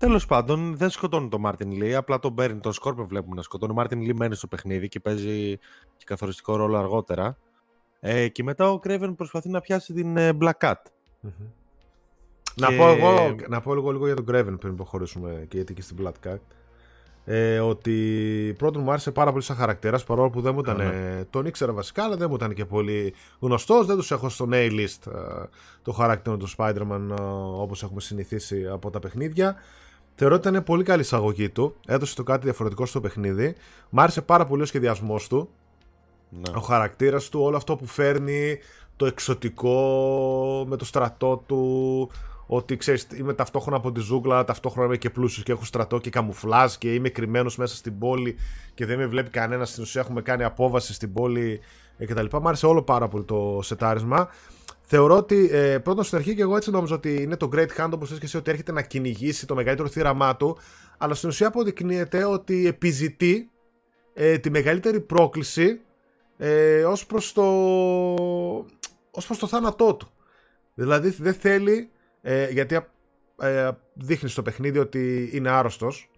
[0.00, 3.04] Τέλος πάντων, δεν σκοτώνει τον Μάρτιν Λί, απλά τον παίρνει τον Σκόρπιο.
[3.04, 3.72] Βλέπουμε να σκοτώνει.
[3.72, 5.56] Ο Μάρτιν Λί μένει στο παιχνίδι και παίζει
[5.96, 7.36] και καθοριστικό ρόλο αργότερα.
[8.00, 10.74] Ε, και μετά ο Κρέβεν προσπαθεί να πιάσει την ε, Black Cat.
[12.54, 15.82] Να, πω εγώ, να πω λίγο, λίγο για τον Κρέβεν πριν προχωρήσουμε και γιατί και
[15.82, 16.38] στην Black Cat
[17.24, 20.76] ε, ότι πρώτον μου άρεσε πάρα πολύ σαν χαρακτήρα παρόλο που δεν μου ήταν.
[20.76, 21.24] Ναι.
[21.30, 23.86] Τον ήξερα βασικά, αλλά δεν μου ήταν και πολύ γνωστός.
[23.86, 25.44] Δεν τους έχω στο A-list ε,
[25.82, 27.22] το χαρακτήρα του Spider-Man ε,
[27.60, 29.56] όπως έχουμε συνηθίσει από τα παιχνίδια.
[30.22, 31.76] Θεωρώ ότι ήταν πολύ καλή εισαγωγή του.
[31.86, 33.54] Έδωσε το κάτι διαφορετικό στο παιχνίδι.
[33.90, 35.48] Μ' άρεσε πάρα πολύ ο σχεδιασμός του.
[36.28, 36.56] Ναι.
[36.56, 38.58] Ο χαρακτήρας του, όλο αυτό που φέρνει,
[38.96, 42.10] το εξωτικό με το στρατό του,
[42.46, 46.10] ότι ξέρεις, είμαι ταυτόχρονα από τη ζούγκλα, ταυτόχρονα είμαι και πλούσιος και έχω στρατό και
[46.10, 48.36] καμουφλάζ και είμαι κρυμμένος μέσα στην πόλη
[48.74, 49.70] και δεν με βλέπει κανένας.
[49.70, 51.60] Στην ουσία έχουμε κάνει απόβαση στην πόλη
[51.98, 52.26] ε, κτλ.
[52.40, 54.28] Μ' άρεσε όλο πάρα πολύ το σετάρισμα.
[54.92, 57.90] Θεωρώ ότι ε, πρώτον στην αρχή και εγώ έτσι νόμιζα ότι είναι το Great Hand
[57.94, 60.58] όπως και εσύ ότι έρχεται να κυνηγήσει το μεγαλύτερο θύραμά του.
[60.98, 63.50] Αλλά στην ουσία αποδεικνύεται ότι επιζητεί
[64.12, 65.80] ε, τη μεγαλύτερη πρόκληση
[66.36, 67.42] ε, ως προς το
[69.10, 70.08] ως προς το θάνατό του.
[70.74, 72.78] Δηλαδή δεν θέλει ε, γιατί
[73.40, 76.10] ε, δείχνει στο παιχνίδι ότι είναι άρρωστος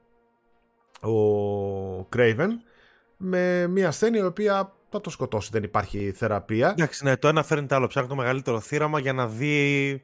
[1.03, 2.49] ο Craven
[3.17, 6.71] με μια ασθένεια η οποία θα το σκοτώσει, δεν υπάρχει θεραπεία.
[6.71, 7.87] Εντάξει, ναι, το ένα φέρνει το άλλο.
[7.87, 10.03] Ψάχνει το μεγαλύτερο θύραμα για να δει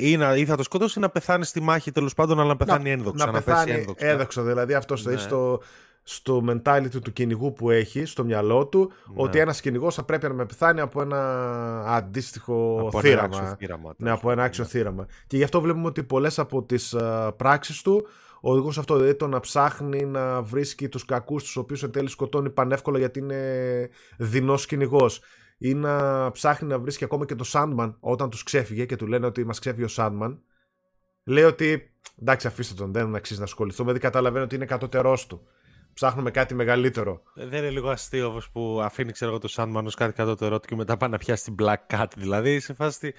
[0.00, 2.56] ή, να, ή θα το σκοτώσει ή να πεθάνει στη μάχη τέλος πάντων, αλλά να
[2.56, 3.26] πεθάνει να, ένδοξα.
[3.26, 4.06] Να, να πεθάνει ένδοξα.
[4.06, 4.42] ένδοξα.
[4.42, 5.16] Δηλαδή αυτό ναι.
[5.16, 5.60] στο,
[6.02, 9.14] στο mentality του κυνηγού που έχει, στο μυαλό του, ναι.
[9.22, 13.38] ότι ένας κυνηγός θα πρέπει να με πεθάνει από ένα αντίστοιχο από θύραμα.
[13.38, 14.70] Ένα θύραμα ναι, από ένα άξιο ναι.
[14.70, 15.06] θύραμα.
[15.26, 18.06] Και γι' αυτό βλέπουμε ότι πολλές από τις uh, πράξεις του
[18.44, 18.96] οδηγούν σε αυτό.
[18.96, 23.18] Δηλαδή το να ψάχνει να βρίσκει τους κακούς, τους οποίους εν τέλει σκοτώνει πανεύκολα γιατί
[23.18, 25.20] είναι δεινός κυνηγός.
[25.58, 29.26] Ή να ψάχνει να βρίσκει ακόμα και το Sandman όταν τους ξέφυγε και του λένε
[29.26, 30.38] ότι μας ξέφυγε ο Sandman.
[31.24, 33.92] Λέει ότι εντάξει, αφήστε τον, δεν αξίζει να ασχοληθούμε.
[33.92, 35.46] Δηλαδή καταλαβαίνει ότι είναι κατώτερό του
[35.94, 37.22] ψάχνουμε κάτι μεγαλύτερο.
[37.34, 40.68] Ε, δεν είναι λίγο αστείο όπω που αφήνει ξέρω, το Sandman ως κάτι κατώτερό του
[40.68, 42.06] και μετά πάει να πιάσει την Black Cat.
[42.16, 43.14] Δηλαδή σε φάση.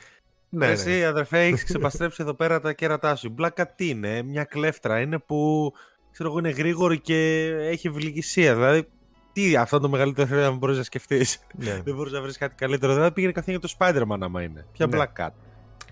[0.56, 1.06] Ναι, Εσύ, ναι.
[1.06, 3.28] αδερφέ, έχεις ξεπαστρέψει εδώ πέρα τα κέρατά σου.
[3.28, 5.72] Η Black Cat τι είναι, μια κλέφτρα είναι που
[6.12, 8.56] ξέρω εγώ είναι γρήγορη και έχει ευληγησία.
[8.56, 8.88] Δηλαδή,
[9.34, 11.40] τι αυτό το μεγαλύτερο θέλω να μπορείς να σκεφτείς.
[11.56, 11.82] Ναι.
[11.86, 12.94] Δεν μπορείς να βρεις κάτι καλύτερο.
[12.94, 14.66] Δηλαδή πήγαινε καθένα για το Spider-Man άμα είναι.
[14.72, 14.98] Ποια ναι.
[14.98, 15.30] Black Cat.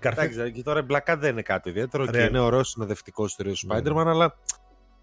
[0.00, 3.44] Εντάξει, και τώρα η Black Cat δεν είναι κάτι ιδιαίτερο και είναι ωραίο συνοδευτικό του
[3.44, 3.52] ναι.
[3.68, 4.38] Spider-Man, αλλά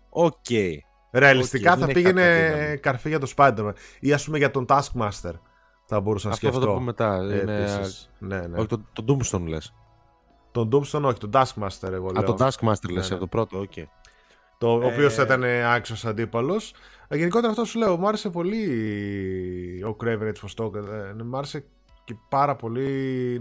[0.09, 0.33] OK.
[0.49, 0.73] Okay.
[1.11, 5.33] Ρεαλιστικά θα πήγαινε καρφί για το Spider-Man ή ας πούμε για τον Taskmaster.
[5.91, 6.57] Θα μπορούσα να σκεφτώ.
[6.57, 7.15] Αυτό θα το πω μετά.
[7.15, 7.67] Ε, είναι...
[8.19, 8.57] Ναι, ναι.
[8.57, 9.73] Όχι, το, το Tombstone λες.
[10.51, 12.21] Τον Tombstone όχι, τον Taskmaster εγώ λέω.
[12.21, 13.15] Α, τον Taskmaster λες, ναι.
[13.15, 13.73] από το πρώτο, οκ.
[14.57, 16.73] Το ο οποίος Ε, ήταν άξιος αντίπαλος.
[17.09, 21.23] Γενικότερα αυτό σου λέω, μου άρεσε πολύ ο Craven έτσι πως το έκανε.
[21.23, 21.65] Μου άρεσε
[22.03, 22.87] και πάρα πολύ,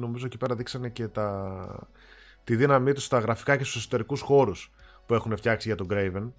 [0.00, 1.88] νομίζω εκεί πέρα δείξανε και τα,
[2.44, 4.72] τη δύναμή τους στα γραφικά και στους εσωτερικούς χώρους
[5.06, 6.32] που έχουν φτιάξει για τον Craven.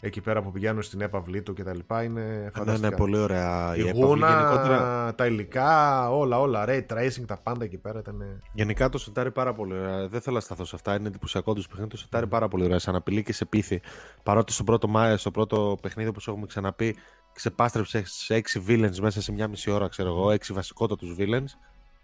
[0.00, 2.88] Εκεί πέρα που πηγαίνουν στην έπαυλή του και τα λοιπά είναι Ναι, φανταστικά.
[2.88, 4.04] ναι, πολύ ωραία η Η έπαυλη.
[4.04, 8.42] γούνα, Γενικότερα, τα υλικά, όλα, όλα, ray tracing, τα πάντα εκεί πέρα ήταν...
[8.52, 10.08] γενικά το σετάρει πάρα πολύ ωραία.
[10.08, 10.94] Δεν θέλω να σταθώ σε αυτά.
[10.94, 11.90] Είναι εντυπωσιακό τους παιχνίδι.
[11.90, 12.78] Το σετάρει πάρα πολύ ωραία.
[12.78, 13.80] Σαν απειλή και σε πίθη.
[14.22, 16.96] Παρότι στο πρώτο, μα- στο πρώτο παιχνίδι, όπως έχουμε ξαναπεί,
[17.32, 20.30] ξεπάστρεψε σε 6 villains μέσα σε μια μισή ώρα, ξέρω εγώ.
[20.30, 21.50] 6 βασικότατους villains.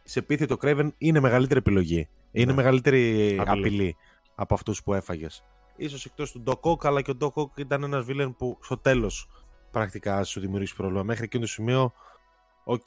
[0.05, 2.09] Σε πείθει ότι ο Kraven είναι μεγαλύτερη επιλογή.
[2.31, 2.57] Είναι Ναι.
[2.57, 3.59] μεγαλύτερη Απειλή.
[3.67, 3.97] απειλή,
[4.35, 5.45] από αυτούς που έφαγες.
[5.77, 8.79] Ίσως εκτός του Doc Ock, αλλά και ο Doc Ock ήταν ένας villain που στο
[8.79, 9.29] τέλος
[9.71, 11.03] πρακτικά σου δημιουργήσει πρόβλημα.
[11.03, 11.93] Μέχρι εκείνο το σημείο,
[12.65, 12.87] οκ.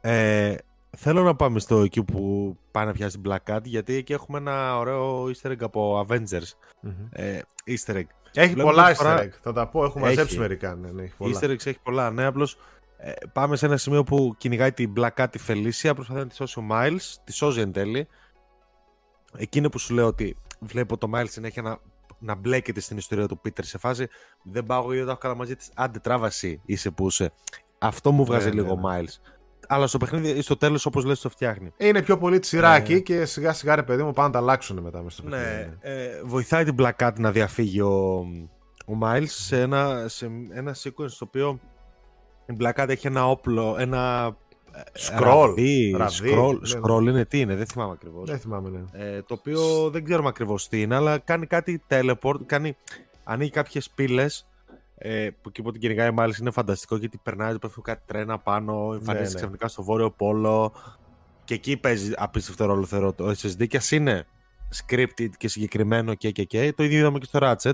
[0.00, 0.54] Ε,
[0.96, 4.38] θέλω να πάμε στο εκεί που πάει να πιάσει την Black Cat, γιατί εκεί έχουμε
[4.38, 6.52] ένα ωραίο easter egg από Avengers.
[7.10, 8.04] Ε, easter egg.
[8.34, 10.16] Έχει Βλέπουμε πολλά φορά- easter egg, θα τα πω, έχουμε Έχει.
[10.16, 10.74] μαζέψει μερικά.
[10.74, 11.38] Ναι, ναι, έχει πολλά.
[11.40, 12.10] Easter eggs έχει πολλά.
[12.10, 12.56] Ναι, απλώς
[12.96, 16.34] ε, πάμε σε ένα σημείο που κυνηγάει την Black Cat τη Felicia, προσπαθεί να τη
[16.34, 18.08] σώσει ο Miles, τη σώζει εν τέλει.
[19.36, 21.78] Εκείνο που σου λέω ότι βλέπω το Miles συνέχεια να,
[22.18, 24.06] να μπλέκεται στην ιστορία του Peter σε φάση
[24.42, 25.70] δεν πάω εγώ γιατί τα έχω καλά μαζί της.
[25.74, 27.32] Άντε, τράβαση είσαι που είσαι.
[27.78, 29.00] Αυτό μου βγάζει Ναι, ναι, λίγο ναι.
[29.00, 29.32] Miles.
[29.68, 31.72] Αλλά στο παιχνίδι, στο τέλος, όπως λες, το φτιάχνει.
[31.76, 32.76] Είναι πιο πολύ τη σειρά Ε.
[32.78, 35.44] εκεί και σιγά σιγά ρε παιδί μου πάνε να τα αλλάξουν μετά μέσα στο παιχνίδι.
[35.54, 38.18] Ναι, ε, βοηθάει την Black Cat να διαφύγει ο,
[38.86, 41.60] ο Miles σε ένα, σε ένα sequence στο οποίο
[42.46, 44.36] η Black Cat έχει ένα όπλο, ένα
[44.72, 45.22] ε, Scroll.
[45.22, 46.80] ραβδί, Ραβδί, scroll, ναι, ναι.
[46.82, 48.28] scroll είναι τι είναι, δεν θυμάμαι ακριβώς.
[48.28, 49.04] Δεν θυμάμαι, ναι.
[49.04, 52.76] Ε, το οποίο δεν ξέρουμε ακριβώς τι είναι, αλλά κάνει κάτι teleport, κάνει,
[53.24, 54.46] ανοίγει κάποιες πύλες
[55.02, 58.90] ε, που εκεί που την κυνηγάει μάλιστα είναι φανταστικό γιατί περνάει, πέφτουν κάτι τρένα πάνω,
[58.92, 59.34] εμφανίζεται ναι.
[59.34, 60.72] ξαφνικά στο βόρειο πόλο
[61.44, 64.26] και εκεί παίζει απίστευτο ρόλο θεωρώ το SSD και ας είναι
[64.76, 67.72] scripted και συγκεκριμένο και και και το ίδιο είδαμε και στο Ratchet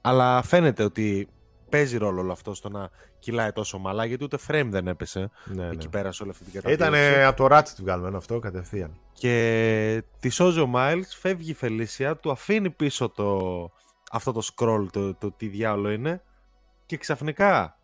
[0.00, 1.28] αλλά φαίνεται ότι
[1.68, 2.90] παίζει ρόλο όλο αυτό στο να
[3.22, 5.90] κυλάει τόσο μαλά γιατί ούτε frame δεν έπεσε ναι, εκεί ναι.
[5.90, 6.90] πέρα σε όλη αυτή την κατάσταση.
[6.90, 8.98] Ήταν από το Ratchet βγάλουμε αυτό κατευθείαν.
[9.12, 13.70] Και τη σώζει ο Miles, φεύγει η Φελίσια, του αφήνει πίσω το,
[14.12, 16.22] αυτό το scroll, το, το τι διάολο είναι
[16.86, 17.76] και ξαφνικά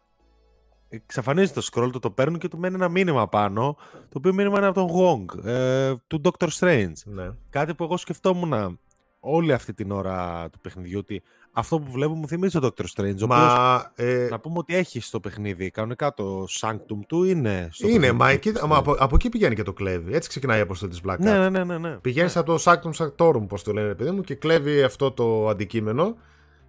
[0.89, 4.59] εξαφανίζει το scroll, το το παίρνουν και του μένει ένα μήνυμα πάνω, το οποίο μήνυμα
[4.59, 6.93] είναι από τον Wong, ε, του Doctor Strange.
[7.05, 7.31] Ναι.
[7.51, 8.79] Κάτι που εγώ σκεφτόμουν
[9.21, 13.05] όλη αυτή την ώρα του παιχνιδιού, ότι αυτό που βλέπω μου θυμίζει τον Doctor Strange,
[13.05, 17.69] ο οποίος, Μα ε, να πούμε ότι έχει στο παιχνίδι, κανονικά το Sanctum του είναι
[17.73, 18.79] στο είναι, παιχνίδι μα, του εκεί, Doctor μα Strange.
[18.79, 20.15] από, από εκεί πηγαίνει και το κλέβει.
[20.15, 21.19] Έτσι ξεκινάει η αποστολή της Black Cat.
[21.19, 21.91] Ναι, ναι, ναι, ναι, ναι.
[21.91, 26.17] Πηγαίνει από το Sanctum Sanctorum, πώς το λένε, παιδί μου, και κλέβει αυτό το αντικείμενο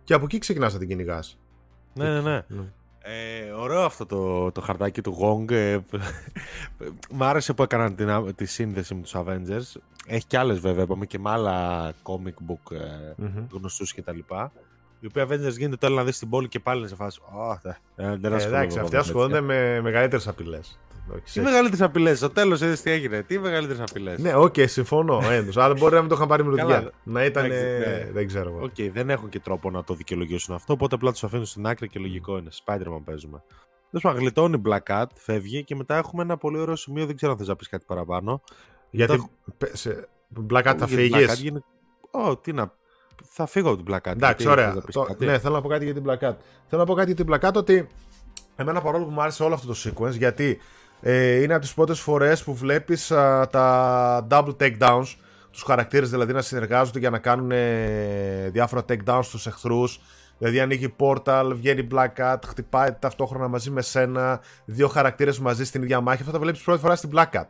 [0.03, 1.39] και από εκεί ξεκινάς να την κυνηγάς.
[1.93, 2.63] ναι, ναι, ναι.
[3.01, 5.51] Ε, ωραίο αυτό το, το χαρτάκι του Wong.
[5.51, 5.77] Ε,
[7.11, 9.81] μ' άρεσε που έκαναν την, α- τη σύνδεση με τους Avengers.
[10.07, 14.51] Έχει και άλλες βέβαια, είπαμε και με άλλα comic book ε, γνωστούς και τα λοιπά.
[14.99, 17.19] Οι οποίοι Avengers γίνεται το άλλο να δεις στην πόλη και πάλι είναι σε φάση.
[17.21, 19.45] «Ω, δε, ε, δεν Ε, ασχολούμαι εντάξει, εγώ αυτοί με ασχολούνται τέτοια».
[19.47, 20.79] με μεγαλύτερες απειλές.
[21.33, 22.17] Τι μεγαλύτερες απειλές.
[22.17, 23.21] Στο τέλος είδες τι έγινε.
[23.23, 24.19] Τι μεγαλύτερες απειλές.
[24.19, 25.21] Ναι, οκ, συμφωνώ.
[25.31, 25.57] Όντως.
[25.57, 26.75] Αλλά μπορεί να μην το είχαν πάρει με Καλά.
[26.75, 26.91] ρουτιά.
[27.03, 27.45] Να ήταν.
[27.45, 27.63] Εντάξει,
[28.05, 28.11] ναι.
[28.11, 28.63] Δεν ξέρω εγώ.
[28.63, 30.73] Οκ, δεν έχουν και τρόπο να το δικαιολογήσουν αυτό.
[30.73, 32.49] Οπότε απλά τους αφήνουν στην άκρη και λογικό είναι.
[32.65, 33.43] Spider-Man παίζουμε.
[33.89, 37.05] Τέλος πάντων, γλιτώνει η Black Cat, φεύγει και μετά έχουμε ένα πολύ ωραίο σημείο.
[37.05, 38.41] Δεν ξέρω αν θες να πεις κάτι παραπάνω.
[38.89, 39.29] Γιατί.
[39.57, 40.07] πε- σε-
[40.49, 41.65] Black Cat θα Για την Black Cat φύγεις; γίνεται-
[42.11, 42.73] Ω, τι να.
[43.27, 44.11] Θα φύγω από την Black Cat.
[44.11, 44.65] Εντάξει, γιατί ωραία.
[44.65, 46.35] θες να πεις Το- κάτι; ναι, θέλω να πω κάτι για την Black Cat.
[46.67, 47.87] Θέλω να πω κάτι για την Black Cat ότι
[48.55, 50.57] εμένα παρόλο που μου άρεσε όλο αυτό το sequence γιατί
[51.01, 55.15] ε, είναι από τις πρώτες φορές που βλέπεις α, τα double takedowns
[55.51, 59.99] τους χαρακτήρες δηλαδή να συνεργάζονται για να κάνουν ε, διάφορα takedowns στους εχθρούς
[60.39, 65.83] Δηλαδή ανοίγει portal, βγαίνει Black Cat, χτυπάει ταυτόχρονα μαζί με σένα, δύο χαρακτήρες μαζί στην
[65.83, 66.21] ίδια μάχη.
[66.21, 67.43] Αυτό τα βλέπεις πρώτη φορά στην Black Cat.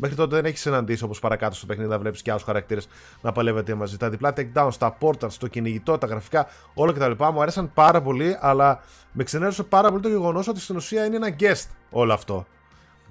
[0.00, 2.88] Μέχρι τότε δεν έχεις συναντήσει όπως παρακάτω στο παιχνίδι να βλέπεις και άλλους χαρακτήρες
[3.20, 3.96] να παλεύετε μαζί.
[3.96, 7.24] Τα διπλά takedowns, τα portals, το κυνηγητό, τα γραφικά, όλα κτλ.
[7.32, 8.82] Μου αρέσαν πάρα πολύ, αλλά
[9.12, 12.46] με ξενέρωσε πάρα πολύ το γεγονός ότι στην ουσία είναι ένα guest όλο αυτό.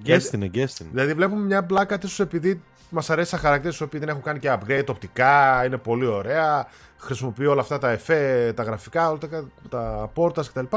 [0.06, 0.90] Guest είναι, guest είναι.
[0.92, 4.40] Δηλαδή βλέπουμε μια μπλάκα της επειδή μας αρέσει σαν χαρακτήρες οι οποίοι δεν έχουν κάνει
[4.40, 6.68] και upgrade οπτικά, είναι πολύ ωραία,
[7.00, 10.76] χρησιμοποιεί όλα αυτά τα εφέ, τα γραφικά, όλα τα, τα portals κτλ.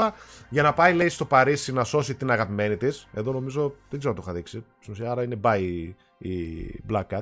[0.49, 3.07] Για να πάει, λέει, στο Παρίσι να σώσει την αγαπημένη της.
[3.13, 4.63] Εδώ νομίζω δεν ξέρω αν το είχα δείξει.
[4.79, 5.95] Στην ουσία, άρα είναι by η,
[6.29, 7.21] η Black Cat.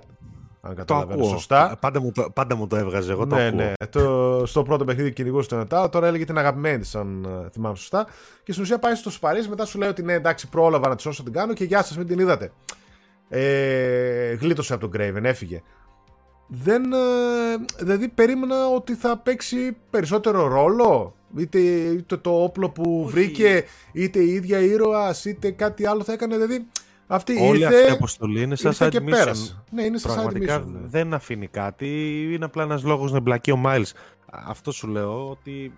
[0.63, 1.29] Αν Το καταλαβαίνω ακούω.
[1.33, 1.77] σωστά.
[1.81, 3.11] Πάντα μου το, πάντα μου το έβγαζε.
[3.11, 3.59] Εγώ το ναι, ακούω.
[3.59, 3.73] ναι.
[3.89, 7.75] Το, στο πρώτο παιχνίδι κυνηγούσε τον Ετά, τώρα έλεγε την αγαπημένη της, αν ε, θυμάμαι
[7.75, 8.07] σωστά.
[8.43, 11.01] Και στην ουσία πάει στο Παρίσι, μετά σου λέει ότι ναι, εντάξει, πρόλαβα να τη
[11.01, 12.51] σώσω, την κάνω και γεια σας, μην την είδατε.
[13.29, 15.61] Ε, γλίτωσε από τον Craven, έφυγε.
[16.53, 16.97] Δεν, ε,
[17.79, 23.11] δηλαδή περίμενα ότι θα παίξει περισσότερο ρόλο είτε, είτε το όπλο που Όχι.
[23.13, 26.65] βρήκε είτε η ίδια ήρωα είτε κάτι άλλο θα έκανε δηλαδή
[27.07, 29.09] Αυτή Όλη ήρθε, αυτή η αποστολή είναι σαν ήρθε side και mission.
[29.09, 29.63] πέρασε.
[29.71, 30.65] Ναι, είναι σαν side Πραγματικά mission.
[30.67, 30.79] ναι.
[30.87, 31.87] δεν αφήνει κάτι.
[32.33, 33.91] Είναι απλά ένας λόγος να εμπλακεί ο Miles.
[34.31, 35.73] Αυτό σου λέω ότι.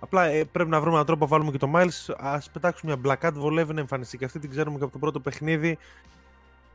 [0.00, 2.14] Απλά ε, πρέπει να βρούμε έναν τρόπο να βάλουμε και το Miles.
[2.18, 5.20] Α πετάξουμε μια μπλακάτ, βολεύει να εμφανιστεί και αυτή την ξέρουμε και από το πρώτο
[5.20, 5.78] παιχνίδι.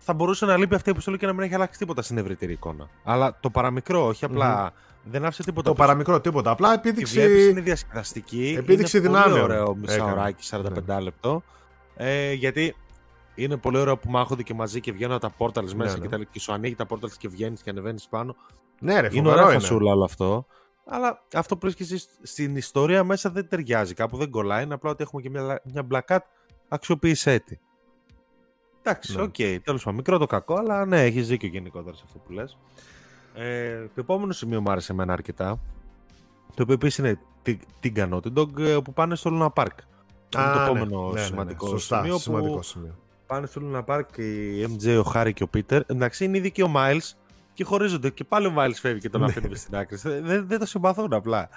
[0.06, 2.52] Θα μπορούσε να λείπει αυτή η αποστολή και να μην έχει αλλάξει τίποτα στην ευρύτερη
[2.52, 2.89] εικόνα.
[3.04, 4.74] Αλλά το παραμικρό, όχι απλά.
[5.04, 5.68] Δεν άφησε τίποτα.
[5.70, 5.86] Το πίσω.
[5.86, 6.52] παραμικρό τίποτα.
[6.52, 7.13] Απλά Τη επίδειξη.
[7.13, 8.56] βλέπεις, είναι διασκεδαστική.
[8.58, 10.12] επίδειξη είναι δυνάμεων Πολύ ωραίο μισά έκανε.
[10.12, 11.44] ωράκι, 45 λεπτό.
[11.96, 12.76] Ε, γιατί
[13.36, 16.08] είναι πολύ ωραίο που μάχονται και μαζί και βγαίνουν από τα portals μέσα ναι.
[16.08, 18.36] και, τα, και σου ανοίγει τα portals και βγαίνεις και ανεβαίνεις πάνω.
[18.80, 19.54] Ναι, ρε, είναι φοβερό ωραία είναι.
[19.62, 20.46] φασούλα όλο αυτό.
[20.86, 23.94] Αλλά αυτό που βρίσκει εσύ στην ιστορία μέσα δεν ταιριάζει.
[23.94, 24.63] Κάπου δεν κολλάει.
[24.63, 26.20] Είναι απλά ότι έχουμε και μια, μια Black Cat.
[26.68, 27.58] Αξιοποίησέ τη.
[28.84, 29.22] Εντάξει, Ναι.
[29.22, 29.36] οκ.
[29.63, 32.58] Τέλος πάντων, μικρό το κακό, αλλά ναι, έχεις δίκιο γενικότερα σε αυτό που λες.
[33.36, 35.60] Ε, το επόμενο σημείο μου άρεσε εμένα αρκετά.
[36.56, 39.68] Το οποίο επίσης είναι την, την Naughty Dog ε, που πάνε στο λούνα παρκ.
[39.67, 39.74] είναι
[40.30, 40.63] το Α, ναι.
[40.63, 41.26] επόμενο Ναι, ναι, ναι.
[41.26, 42.96] σημαντικό Σωστά, σημείο σημαντικό που σημείο.
[43.28, 45.82] πάνε στο λούνα παρκ η MJ, ο Χάρη και ο Πίτερ.
[45.88, 47.12] Εντάξει, είναι ήδη και ο Miles
[47.54, 48.10] και χωρίζονται.
[48.10, 49.28] Και πάλι ο Miles φεύγει και τον Ναι.
[49.28, 49.98] αφήνει στην άκρη.
[49.98, 51.50] Δεν, δεν, δεν το συμπαθούν απλά.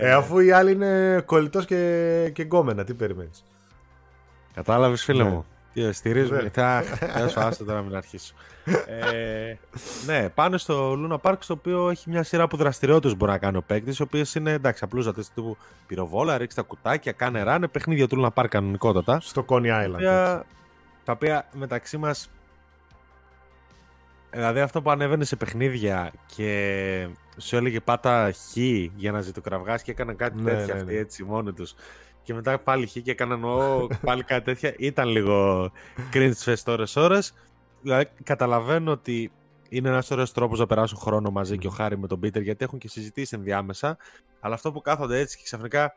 [0.00, 3.44] Ε, αφού οι άλλοι είναι κολλητός και, και γκόμενα, τι περιμένεις.
[4.54, 5.28] Κατάλαβες, φίλε Ναι.
[5.30, 5.44] μου.
[5.74, 6.42] Τι, στηρίζουμε.
[6.42, 6.48] Ναι.
[6.50, 8.34] Θα σου άστο τώρα να μην αρχίσω.
[8.86, 9.54] ε,
[10.06, 13.56] ναι, πάνε στο Luna Park, στο οποίο έχει μια σειρά από δραστηριότητες μπορεί να κάνει
[13.56, 15.56] ο παίκτης, οι οποίες είναι εντάξει, απλούζατε τύπου
[15.86, 19.20] πυροβόλα, ρίξει τα κουτάκια, κάνε ράνε, παιχνίδια του Luna Park κανονικότατα.
[19.20, 19.90] Στο Coney Island.
[19.90, 20.44] τα οποία,
[21.04, 22.28] τα οποία μεταξύ μας.
[24.30, 27.08] Δηλαδή αυτό που ανέβαινε σε παιχνίδια και
[27.38, 28.56] σου έλεγε πάτα χ
[28.96, 30.98] για να ζητοκραυγάς και έκαναν κάτι Ναι, τέτοια ναι, αυτοί ναι.
[31.00, 31.74] έτσι μόνοι τους
[32.24, 35.70] και μετά πάλι χ και έκαναν ο, πάλι κάτι τέτοια ήταν λίγο
[36.12, 37.34] cringe fest ώρες ώρες
[37.82, 39.32] δηλαδή καταλαβαίνω ότι
[39.68, 42.64] είναι ένας ωραίος τρόπος να περάσουν χρόνο μαζί και ο Χάρη με τον Πίτερ γιατί
[42.64, 43.96] έχουν και συζητήσει ενδιάμεσα
[44.40, 45.92] αλλά αυτό που κάθονται έτσι και ξαφνικά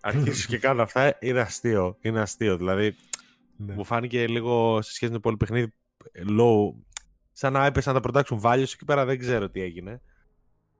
[0.00, 2.96] αρχίζουν και κάνουν αυτά είναι αστείο είναι αστείο δηλαδή
[3.56, 3.74] Ναι.
[3.74, 5.72] μου φάνηκε λίγο σε σχέση με το πολύ παιχνίδι
[6.38, 6.74] low.
[7.32, 10.00] Σαν να έπεσαν τα production values εκεί πέρα δεν ξέρω τι έγινε.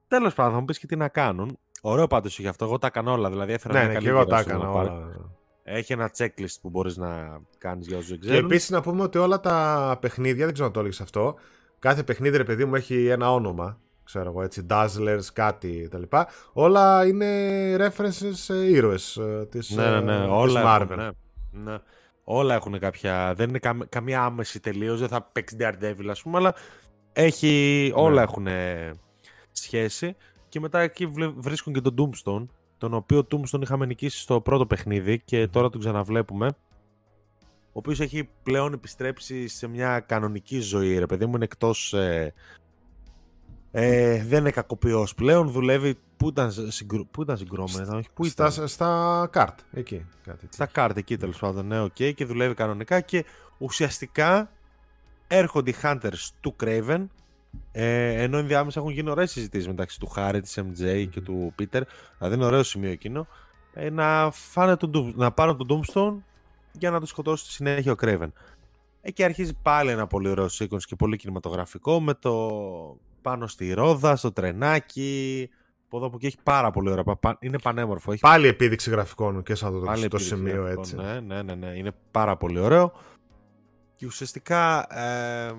[0.07, 1.59] Τέλος πάντων, θα μου πεις και τι να κάνουν.
[1.89, 2.65] Ωραίο πάντως είχε αυτό.
[2.65, 3.29] Εγώ τα έκανα όλα.
[3.29, 4.89] Δηλαδή έφερα Ναι, μια ναι, καλή και εγώ τα γύρα στο έκανα Luna Park.
[4.91, 5.07] όλα.
[5.63, 8.45] Έχει ένα checklist που μπορείς να κάνεις για όσους δεν Και ξέρουν.
[8.45, 11.35] επίσης να πούμε ότι όλα τα παιχνίδια, δεν ξέρω αν το έλεγες αυτό,
[11.79, 13.79] κάθε παιχνίδι ρε παιδί μου έχει ένα όνομα.
[14.03, 16.03] Ξέρω εγώ έτσι, Dazzlers, κάτι κτλ.
[16.53, 17.27] Όλα είναι
[17.75, 20.15] references σε ήρωες ε, της, Ναι, ναι, ναι.
[20.15, 20.81] ε, της Όλα Marvel.
[20.89, 20.95] έχουν,
[21.51, 21.71] ναι.
[21.71, 21.77] Ναι.
[22.23, 23.33] Όλα έχουν κάποια.
[23.35, 24.99] Δεν είναι καμ- καμία άμεση τελείως.
[24.99, 26.53] Δεν θα παίξει Daredevil, ας πούμε, αλλά
[27.13, 27.91] έχει.
[27.95, 28.21] Όλα Ναι.
[28.21, 28.47] έχουν
[29.51, 30.15] σχέση.
[30.57, 32.45] Και μετά εκεί βλε- βρίσκουν και τον Doomstone.
[32.77, 36.47] Τον οποίο Tombstone είχαμε νικήσει στο πρώτο παιχνίδι και τώρα τον ξαναβλέπουμε.
[37.47, 40.97] Ο οποίος έχει πλέον επιστρέψει σε μια κανονική ζωή.
[40.97, 41.93] Ρε παιδί μου είναι εκτός.
[41.93, 42.33] Ε,
[43.71, 45.49] ε, δεν είναι κακοποιός πλέον.
[45.49, 45.97] Δουλεύει.
[46.17, 47.07] Πού ήταν, συγκρου...
[47.07, 50.05] πού ήταν συγκρόμενος, όχι, πού ήταν; Στα, στα καρτ, εκεί.
[50.23, 50.49] Κάτι τέτοιο.
[50.51, 53.25] Στα καρτ εκεί τέλος πάντων, ναι, οκ, και δουλεύει κανονικά και
[53.57, 54.51] ουσιαστικά
[55.27, 57.05] έρχονται οι Hunters του Kraven
[57.71, 61.81] ε, ενώ ενδιάμεσα έχουν γίνει ωραίες συζητήσεις μεταξύ του Harry, της MJ και του Peter
[62.17, 63.27] δηλαδή είναι ωραίο σημείο εκείνο
[63.73, 66.23] ε, να, φάνε τον, Tomb- να πάρουν τον Tombstone
[66.71, 68.31] για να τους σκοτώσει στη συνέχεια ο Kraven
[69.01, 72.49] Εκεί αρχίζει πάλι ένα πολύ ωραίο sequence και πολύ κινηματογραφικό με το
[73.21, 75.49] πάνω στη ρόδα, στο τρενάκι
[75.85, 79.43] από εδώ από εκεί έχει πάρα πολύ ωραία πα- είναι πανέμορφο έχει Πάλι επίδειξη γραφικών
[79.43, 80.95] και σαν το, Πάλι το επίδειξη σημείο γραφικών, έτσι.
[80.95, 81.67] Ναι, ναι, ναι, ναι.
[81.77, 82.91] Είναι πάρα πολύ ωραίο.
[83.95, 85.51] Και ουσιαστικά, ε,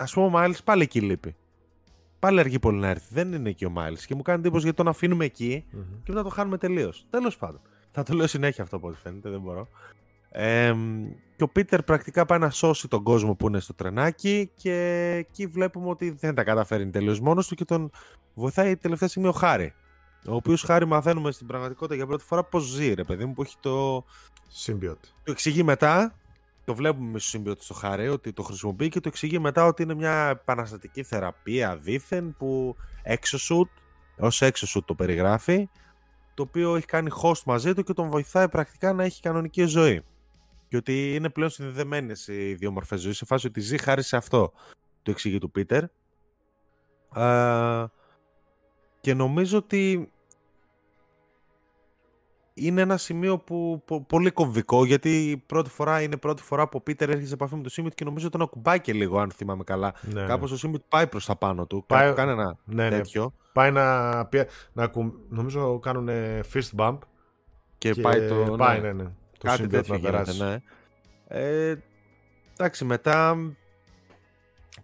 [0.00, 1.36] ας πούμε, ο Miles πάλι εκεί λείπει.
[2.18, 3.14] Πάλι αργεί πολύ να έρθει.
[3.14, 3.98] Δεν είναι εκεί ο Miles.
[4.06, 5.80] Και μου κάνει εντύπωση γιατί τον αφήνουμε εκεί Μμμ.
[5.80, 7.06] και μετά το χάνουμε τελείως.
[7.10, 7.60] Τέλος πάντων.
[7.90, 9.68] Θα το λέω συνέχεια αυτό από ό,τι φαίνεται, δεν μπορώ.
[10.30, 10.74] Ε,
[11.36, 14.74] και ο Πίτερ πρακτικά πάει να σώσει τον κόσμο που είναι στο τρενάκι και
[15.18, 17.90] εκεί βλέπουμε ότι δεν τα καταφέρει τελείως μόνος του και τον
[18.34, 19.74] βοηθάει τελευταία στιγμή ο Χάρη.
[20.28, 23.42] Ο οποίος Χάρη μαθαίνουμε στην πραγματικότητα για πρώτη φορά πώς ζει, ρε παιδί μου, που
[23.42, 24.04] έχει το.
[24.66, 25.08] Symbiote.
[25.24, 26.14] Το εξηγεί μετά.
[26.70, 29.94] Το βλέπουμε στο σύμπιοτι στο Χάρη ότι το χρησιμοποιεί και το εξηγεί μετά ότι είναι
[29.94, 33.68] μια επαναστατική θεραπεία δήθεν που exoshoot,
[34.18, 35.68] ως exoshoot το περιγράφει,
[36.34, 40.02] το οποίο έχει κάνει host μαζί του και τον βοηθάει πρακτικά να έχει κανονική ζωή.
[40.68, 44.16] Και ότι είναι πλέον συνδεδεμένες οι δύο μορφές ζωής σε φάση ότι ζει χάρη σε
[44.16, 44.52] αυτό.
[45.02, 45.84] Το εξηγεί του Πίτερ.
[47.22, 47.86] Α,
[49.00, 50.12] και νομίζω ότι
[52.54, 56.68] είναι ένα σημείο που πο- πολύ κομβικό γιατί η πρώτη φορά είναι η πρώτη φορά
[56.68, 59.18] που ο Πίτερ έρχεται σε επαφή με το Σύμπιτ και νομίζω τον ακουμπάει και λίγο
[59.18, 59.94] αν θυμάμαι καλά.
[60.12, 62.96] Ναι, Κάπως ο Σύμπιτ πάει προς τα πάνω του, Πάει- κάπου κάνει ένα ναι, ναι.
[62.96, 66.08] τέτοιο Πάει να, πια- να ακου- νομίζω κάνουν
[66.52, 66.98] fist bump
[67.78, 68.54] και, πάει το...
[68.58, 68.92] πάει, ναι.
[68.92, 69.08] ναι, ναι.
[69.38, 70.42] Το Κάτι symbiote τέτοιο να γίνεται, περάσει.
[70.42, 70.56] ναι.
[71.28, 71.74] Ε,
[72.52, 73.36] εντάξει, μετά...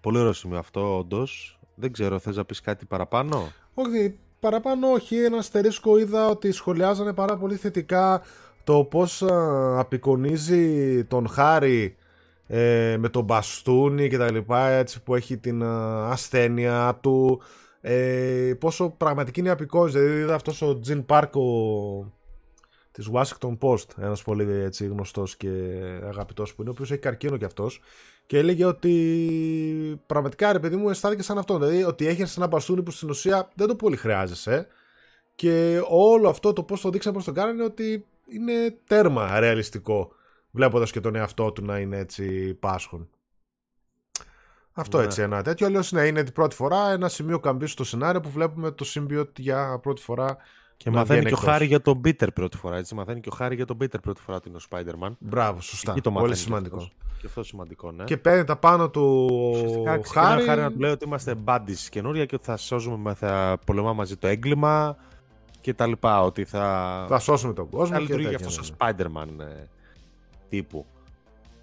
[0.01, 1.59] Πολύ ωραίο σημείο αυτό, όντως.
[1.75, 5.17] Δεν ξέρω, θες να πεις κάτι παραπάνω; Όχι, παραπάνω όχι.
[5.17, 8.23] Ένα αστερίσκο είδα ότι σχολιάζανε πάρα πολύ θετικά
[8.65, 11.97] το πώς α, απεικονίζει τον Χάρη
[12.47, 15.67] ε, με τον μπαστούνι και τα λοιπά έτσι που έχει την ε,
[16.11, 17.41] ασθένεια του
[17.81, 22.13] ε, πόσο πραγματική είναι η απεικόνηση δηλαδή είδα αυτός ο Τζιν Πάρκο
[22.91, 25.49] της Washington Post ένας πολύ έτσι, γνωστός και
[26.07, 27.81] αγαπητός που είναι ο οποίος έχει καρκίνο κι αυτός
[28.27, 32.83] και έλεγε ότι πραγματικά ρε παιδί μου αισθάνθηκε σαν αυτό δηλαδή ότι έχεις ένα μπαστούνι
[32.83, 34.67] που στην ουσία δεν το πολύ χρειάζεσαι
[35.35, 40.13] και όλο αυτό το πώς το δείξανε πώς το κάνανε ότι είναι τέρμα ρεαλιστικό
[40.51, 43.09] βλέποντας και τον εαυτό του να είναι έτσι πάσχων.
[44.73, 45.05] Αυτό ναι.
[45.05, 45.67] έτσι ένα τέτοιο.
[45.67, 49.39] Αλλιώς ναι, είναι την πρώτη φορά ένα σημείο καμπής στο σενάριο που βλέπουμε το symbiote
[49.39, 50.37] για πρώτη φορά.
[50.77, 52.77] Και μαθαίνει και ο Χάρη για τον Peter πρώτη φορά.
[52.77, 52.95] Έτσι.
[52.95, 55.13] Μαθαίνει και ο Χάρη για τον Peter πρώτη φορά ότι είναι ο Spider-Man.
[55.19, 55.95] Μπράβο, σωστά.
[56.03, 56.79] το Πολύ σημαντικό.
[56.79, 58.05] Και, και αυτό σημαντικό, ναι.
[58.05, 59.29] Και παίρνει τα πάνω του
[59.87, 60.45] ο Χάρη.
[60.45, 64.17] Χάρη να του λέει ότι είμαστε buddies καινούρια και ότι θα σώζουμε, θα πολεμάμε μαζί
[64.17, 64.97] το έγκλημα
[65.61, 66.23] και τα λοιπά.
[66.23, 67.95] Ότι θα, θα σώσουμε τον κόσμο.
[67.95, 68.77] Θα λειτουργεί αυτός ο ναι.
[68.79, 69.65] Spider-Man ε,
[70.49, 70.87] τύπου.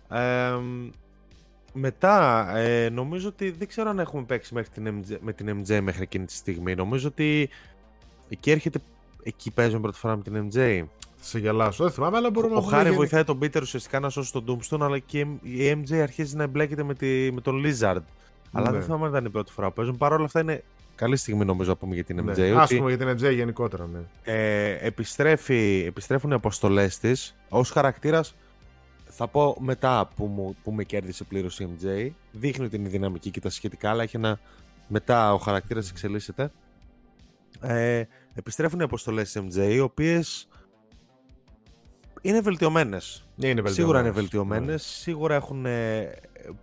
[0.09, 0.57] Ε,
[1.73, 5.79] μετά, ε, νομίζω ότι δεν ξέρω αν έχουμε παίξει μέχρι την MJ, με την MJ
[5.81, 6.75] μέχρι εκείνη τη στιγμή.
[6.75, 7.49] Νομίζω ότι
[8.29, 8.79] εκεί έρχεται.
[9.23, 10.83] Εκεί παίζουμε πρώτη φορά με την MJ.
[11.25, 14.09] Σε γελάσω, δεν θυμάμαι, αλλά μπορούμε ο, να Ο Χάρη βοηθάει τον Πίτερ ουσιαστικά να
[14.09, 18.01] σώσει τον Doomstone, αλλά και η MJ αρχίζει να εμπλέκεται με, τη, με τον Lizard.
[18.51, 18.77] Αλλά ναι.
[18.77, 19.97] δεν θυμάμαι αν ήταν η πρώτη φορά που παίζουν.
[19.97, 20.63] Παρ' όλα αυτά είναι
[20.95, 22.37] καλή στιγμή νομίζω να πούμε για την MJ.
[22.37, 22.61] Ναι.
[22.61, 23.99] Ότι, πούμε για την MJ γενικότερα, ναι.
[24.23, 28.35] Ε, επιστρέφει, επιστρέφουν οι αποστολές της ως χαρακτήρας
[29.15, 32.09] θα πω μετά που, μου, που με κέρδισε πλήρως η MJ.
[32.31, 34.39] Δείχνει την δυναμική και τα σχετικά, αλλά έχει ένα.
[34.87, 36.51] Μετά ο χαρακτήρας εξελίσσεται.
[37.61, 40.47] Ε, επιστρέφουν οι αποστολές της MJ, οι οποίες
[42.23, 43.25] είναι βελτιωμένες.
[43.35, 44.67] Ναι, είναι Σίγουρα είναι βελτιωμένες.
[44.67, 44.77] Ναι.
[44.77, 46.11] Σίγουρα έχουν ε,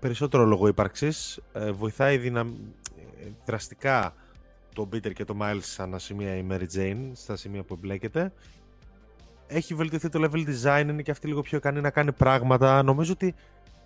[0.00, 1.40] περισσότερο λόγο ύπαρξης.
[1.52, 2.52] Ε, βοηθάει δυναμ...
[3.44, 4.14] δραστικά
[4.74, 8.32] τον Peter και τον Miles σαν σημεία η Mary Jane στα σημεία που εμπλέκεται
[9.50, 12.82] έχει βελτιωθεί το level design, είναι και αυτή λίγο πιο ικανή να κάνει πράγματα.
[12.82, 13.34] Νομίζω ότι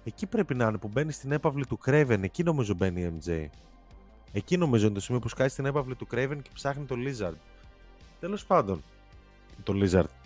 [0.04, 2.18] εκεί πρέπει να είναι που μπαίνει στην έπαυλη του Craven.
[2.20, 3.46] Εκεί νομίζω μπαίνει η MJ.
[4.32, 7.36] Εκεί νομίζω είναι το σημείο που σκάει στην έπαυλη του Craven και ψάχνει το Lizard.
[8.20, 8.82] Τέλος πάντων,
[9.62, 10.23] το Lizard.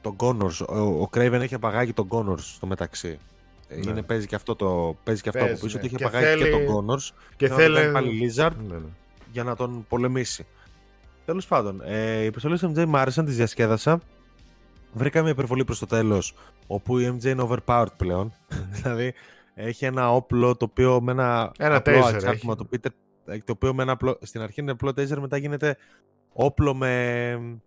[0.00, 0.66] Τον Connors.
[0.68, 3.18] Ο, ο Craven έχει απαγάγει τον Connors στο μεταξύ.
[3.68, 3.90] Ναι.
[3.90, 5.66] Είναι, παίζει και αυτό, το, παίζει και αυτό από πίσω.
[5.66, 5.84] Ναι.
[5.84, 6.42] Ότι έχει απαγάγει θέλει...
[6.42, 7.14] και τον Connors.
[7.36, 7.92] Και θέλει.
[7.92, 8.86] πάλι Lizard ναι, ναι.
[9.32, 10.46] για να τον πολεμήσει.
[11.24, 14.00] Τέλος πάντων, ε, οι επιστολέ MJ μου άρεσαν, τις διασκέδασα.
[14.92, 16.34] Βρήκα μια υπερβολή προς το τέλος,
[16.66, 18.32] όπου η MJ είναι overpowered πλέον.
[18.70, 19.14] δηλαδή
[19.54, 22.90] έχει ένα όπλο το οποίο με ένα, ένα απλό αξάρτημα το, πείτε,
[23.24, 25.76] το οποίο με ένα απλό, στην αρχή είναι απλό taser, μετά γίνεται
[26.32, 27.60] όπλο με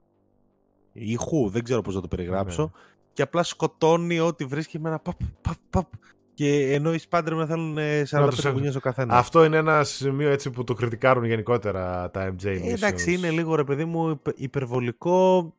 [0.93, 2.62] ηχού, δεν ξέρω πώς να το περιγράψω.
[2.62, 2.69] Ναι.
[3.13, 5.88] Και απλά σκοτώνει ό,τι βρίσκει με ένα παπ, παπ, παπ.
[6.34, 7.77] Και ενώ οι Spider-Man θέλουν
[8.10, 9.17] 45 γωνιές ο καθένας.
[9.17, 12.45] Αυτό είναι ένα σημείο έτσι που το κριτικάρουν γενικότερα τα MJ.
[12.45, 15.54] Ε, εντάξει, είναι λίγο ρε παιδί μου υπερβολικό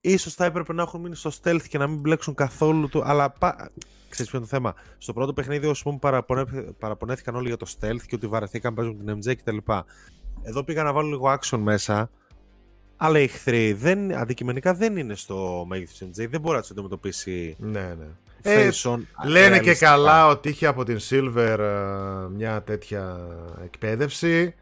[0.00, 3.30] ίσως θα έπρεπε να έχουν μείνει στο stealth και να μην μπλέξουν καθόλου του, αλλά
[3.30, 3.70] πα...
[4.08, 4.74] ξέρεις ποιο είναι το θέμα.
[4.98, 5.98] Στο πρώτο παιχνίδι, όσο πούμε,
[6.78, 9.56] παραπονέθηκαν όλοι για το stealth και ότι βαρεθήκαν παίζουν την MJ κτλ.
[10.42, 12.10] Εδώ πήγα να βάλω λίγο action μέσα,
[13.04, 17.56] αλλά οι εχθροί δεν, αντικειμενικά δεν είναι στο μέγεθος MJ, δεν μπορεί να του αντιμετωπίσει.
[17.58, 18.06] Ναι, ναι.
[18.42, 18.70] Ε,
[19.26, 23.18] λένε και καλά ότι είχε από την Silver ε, μια τέτοια
[23.64, 24.54] εκπαίδευση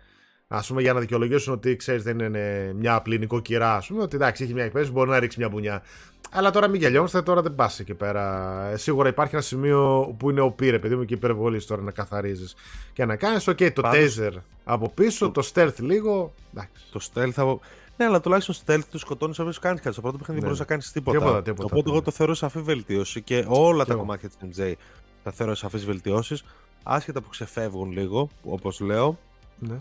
[0.55, 3.75] Α πούμε, για να δικαιολογήσουν ότι ξέρεις, δεν είναι μια απλή νοικοκυρά.
[3.75, 5.83] Α πούμε, ότι εντάξει, έχει μια εκπαίδευση, μπορεί να ρίξει μια μπουνιά.
[6.31, 8.67] Αλλά τώρα μην γελιόμαστε, τώρα δεν πας εκεί πέρα.
[8.73, 11.91] Ε, σίγουρα υπάρχει ένα σημείο που είναι OP, ρε παιδί μου, και υπερβολής τώρα να
[11.91, 12.55] καθαρίζεις
[12.93, 13.49] και να κάνεις.
[13.49, 14.19] OK, okay, το Πάντως...
[14.19, 14.33] taser
[14.65, 15.43] από πίσω, το...
[15.43, 16.35] το stealth λίγο.
[16.55, 16.83] Εντάξει.
[16.93, 17.61] Το stealth από.
[17.97, 19.93] Ναι, αλλά τουλάχιστον στο stealth τους σκοτώνεις αφού κάνει κάτι.
[19.93, 20.41] Στο πρώτο παιχνίδι δεν ναι.
[20.41, 21.19] μπορούσες να κάνεις τίποτα.
[21.19, 21.65] τίποτα, τίποτα.
[21.65, 24.73] Οπότε εγώ το θεωρώ σαφή βελτίωση και όλα τα κομμάτια της MJ
[25.23, 26.45] τα θεωρώ σαφεί βελτιώσεις.
[26.83, 29.19] Άσχετα που ξεφεύγουν λίγο, όπως λέω.
[29.59, 29.77] Ναι.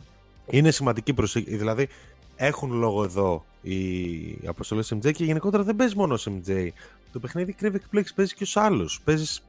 [0.50, 1.58] Είναι σημαντική προσοχή.
[1.58, 1.88] Δηλαδή,
[2.36, 6.68] έχουν λόγο εδώ οι αποστολές MJ και γενικότερα δεν παίζει μόνο MJ.
[7.12, 9.02] Το παιχνίδι κρύβει εκπλήξει, παίζει και ω άλλους.
[9.04, 9.44] Παίζεις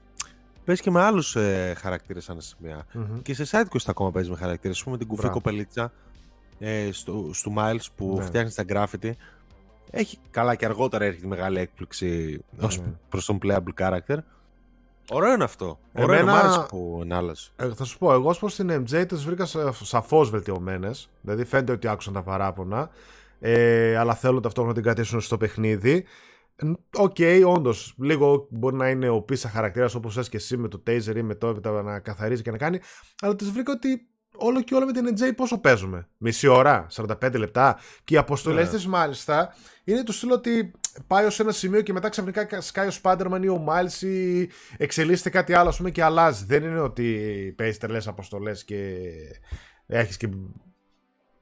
[0.64, 2.86] παίζεις και με άλλους ε, χαρακτήρες σαν σημεία.
[2.94, 3.22] Mm-hmm.
[3.22, 4.80] Και σε side quest ακόμα παίζεις με χαρακτήρες.
[4.80, 5.92] Α πούμε την κουφή κοπελίτσα
[6.64, 8.24] ε, στο, στο Miles που ναι.
[8.24, 9.10] φτιάχνει τα graffiti.
[9.90, 12.64] Έχει καλά και αργότερα έρχεται μεγάλη έκπληξη mm-hmm.
[12.64, 14.16] ως προς τον playable character.
[15.10, 15.78] Ωραίο είναι αυτό.
[15.92, 16.32] Ωραίο Εμένα...
[16.32, 17.52] είναι, άρεσε που είναι άλλες.
[17.56, 19.46] Ε, θα σου πω, εγώ προς την MJ τις βρήκα
[19.82, 21.10] σαφώς βελτιωμένες.
[21.20, 22.90] Δηλαδή φαίνεται ότι άκουσαν τα παράπονα.
[23.40, 26.04] Ε, αλλά θέλουν ταυτόχρονα να την κρατήσουν στο παιχνίδι.
[26.96, 30.68] OK, okay, όντως, λίγο μπορεί να είναι OP σαν χαρακτήρας όπως θες και εσύ με
[30.68, 32.78] το taser ή με το έπειτα να καθαρίζει και να κάνει.
[33.20, 34.06] Αλλά τη βρήκα ότι
[34.36, 36.08] όλο και όλο με την MJ πόσο παίζουμε.
[36.16, 37.78] Μισή ώρα, 45 λεπτά.
[38.04, 38.70] Και οι αποστολές yeah.
[38.70, 39.54] της μάλιστα
[39.84, 40.70] είναι το στυλ ότι
[41.06, 45.30] πάει ως ένα σημείο και μετά ξαφνικά σκάει ο Spider-Man ή ο Miles ή εξελίσσεται
[45.30, 46.44] κάτι άλλο, ας πούμε, και αλλάζει.
[46.44, 47.04] Δεν είναι ότι
[47.56, 48.96] παίζεις τρελές αποστολές και
[49.86, 50.28] έχεις και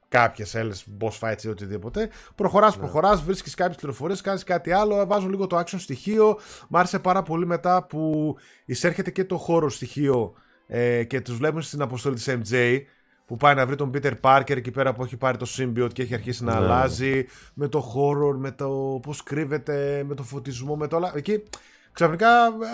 [0.07, 2.09] κάποιες άλλε boss fights ή οτιδήποτε.
[2.35, 2.81] Προχωράς, ναι.
[2.81, 5.05] προχωράς, βρίσκεις κάποιες πληροφορίες, κάνεις κάτι άλλο.
[5.05, 6.39] Βάζω λίγο το action στοιχείο.
[6.69, 8.35] Μ' άρεσε πάρα πολύ μετά που
[8.65, 10.33] εισέρχεται και το χώρο στοιχείο
[10.73, 12.79] ε, και τους βλέπουμε στην αποστολή της MJ
[13.25, 16.01] που πάει να βρει τον Peter Parker εκεί πέρα που έχει πάρει το Symbiote και
[16.01, 16.65] έχει αρχίσει να ναι.
[16.65, 21.11] αλλάζει με το horror, με το πώς κρύβεται, με το φωτισμό, με το όλα.
[21.15, 21.43] Εκεί
[21.91, 22.27] ξαφνικά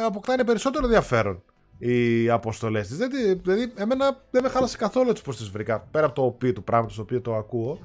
[0.06, 1.44] αποκτάνε περισσότερο ενδιαφέρον
[1.78, 2.98] οι αποστολές της.
[2.98, 5.88] Δηλαδή, δηλαδή, εμένα δεν με χάλασε καθόλου έτσι πώς τις βρήκα.
[5.92, 7.80] Πέρα από το οποίο του πράγματος το οποίο το ακούω.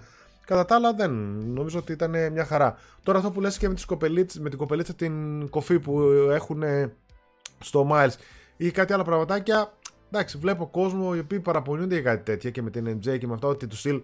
[0.46, 1.10] Κατά τα άλλα, δεν.
[1.46, 2.78] Νομίζω ότι ήταν μια χαρά.
[3.02, 6.00] Τώρα αυτό που λες και με, τις με την κοπελίτσα την κοφή που
[6.30, 6.62] έχουν
[7.58, 8.14] στο Miles
[8.56, 9.72] ή κάτι άλλα πραγματάκια.
[10.14, 13.34] Εντάξει, βλέπω κόσμο οι οποίοι παραπονιούνται για κάτι τέτοια και με την MJ και με
[13.34, 14.00] αυτά ότι του στυλ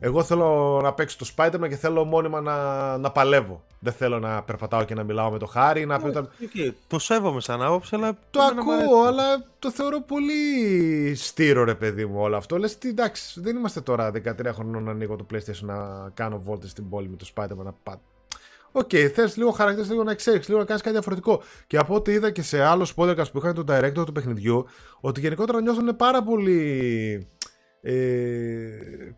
[0.00, 3.64] εγώ θέλω να παίξω το Spider-Man και θέλω μόνιμα να, να παλεύω.
[3.78, 5.86] Δεν θέλω να περπατάω και να μιλάω με το Χάρη.
[5.86, 6.28] Να πει όταν...
[6.40, 6.72] okay.
[6.86, 8.18] Το σέβομαι σαν άποψη, αλλά.
[8.30, 12.58] Το ακούω, αλλά το θεωρώ πολύ στείρο, ρε παιδί μου, όλο αυτό.
[12.58, 16.70] Λες ότι εντάξει, δεν είμαστε τώρα 13 χρονών να ανοίγω το PlayStation να κάνω βόλτες
[16.70, 17.98] στην πόλη με το Spider-Man να πάω.
[18.78, 21.42] OK, okay, θες λίγο χαρακτήρα, λίγο να ξέρεις, λίγο να κάνεις κάτι διαφορετικό.
[21.66, 24.66] Και από ό,τι είδα και σε άλλο podcast που είχαν τον director του παιχνιδιού,
[25.00, 27.28] ότι γενικότερα νιώθουν πάρα πολύ
[27.80, 27.94] ε,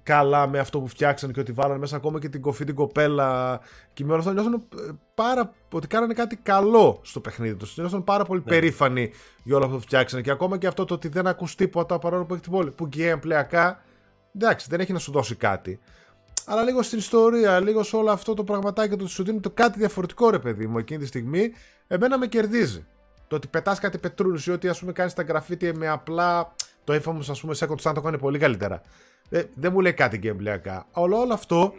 [0.02, 3.60] καλά με αυτό που φτιάξαν και ότι βάλανε μέσα ακόμα και την κοφή την κοπέλα.
[3.92, 7.76] Και με όλα αυτά νιώθουν ε, πάρα, ότι κάνανε κάτι καλό στο παιχνίδι τους.
[7.76, 8.50] Νιώθουν πάρα πολύ ναι.
[8.50, 9.10] περήφανοι
[9.42, 10.22] για όλα αυτό που φτιάξανε.
[10.22, 12.70] Και ακόμα και αυτό το ότι δεν ακούς τίποτα παρόλο που έχει την πόλη.
[12.70, 13.72] Που gameplayακά
[14.34, 15.80] εντάξει δεν έχει να σου δώσει κάτι
[16.50, 19.50] αλλά λίγο στην ιστορία, λίγο σε όλο αυτό το πραγματάκι το ότι σου δίνει το
[19.50, 21.52] κάτι διαφορετικό ρε παιδί μου εκείνη τη στιγμή
[21.86, 22.86] εμένα με κερδίζει
[23.28, 26.94] το ότι πετάς κάτι πετρούλους ή ότι ας πούμε κάνεις τα γραφίτια με απλά το
[26.94, 28.82] Infamous, ας πούμε, Second Sun το κάνει πολύ καλύτερα.
[29.28, 30.82] Ε, δεν μου λέει κάτι gameplayακά.
[30.92, 31.72] Αλλά όλο αυτό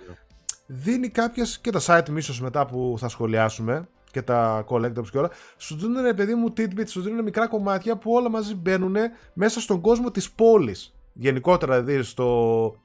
[0.66, 5.32] δίνει κάποιες και τα site ίσω μετά που θα σχολιάσουμε και τα collectibles και όλα,
[5.58, 8.96] σου δίνουν ρε παιδί μου tidbits, σου δίνουν μικρά κομμάτια που όλα μαζί μπαίνουν
[9.34, 10.94] μέσα στον κόσμο της πόλης.
[11.14, 12.76] Γενικότερα δηλαδή στο,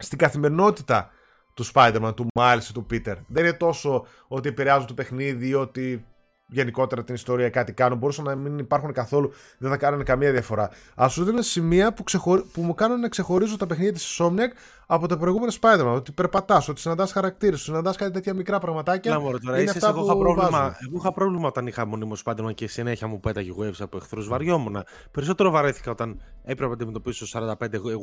[0.00, 1.10] στην καθημερινότητα
[1.54, 3.16] του Spider-Man, του Miles ή του Peter.
[3.26, 6.04] Δεν είναι τόσο ότι επηρεάζουν το παιχνίδι ή ότι
[6.50, 7.98] γενικότερα την ιστορία κάτι κάνουν.
[7.98, 10.70] Μπορούσαν να μην υπάρχουν καθόλου, δεν θα κάνουν καμία διαφορά.
[11.02, 12.42] Α σου δίνουν σημεία που, ξεχωρι...
[12.52, 14.50] που μου κάνουν να ξεχωρίζω τα παιχνίδια της Insomniac
[14.86, 15.94] από τα προηγούμενα Spider-Man.
[15.94, 19.12] Ότι περπατάς, ότι συναντάς χαρακτήρες, ότι συναντάς κάτι τέτοια μικρά πραγματάκια.
[19.12, 22.68] Να, τώρα, είναι αυτά εγώ, είχα πρόβλημα, εγώ είχα πρόβλημα όταν είχα μονίμως Spider-Man και
[22.68, 24.28] συνέχεια μου πέταγε waves από εχθρούς.
[24.28, 24.84] Βαριόμουν.
[25.10, 27.52] Περισσότερο βαρέθηκα όταν έπρεπε να αντιμετωπίσω 45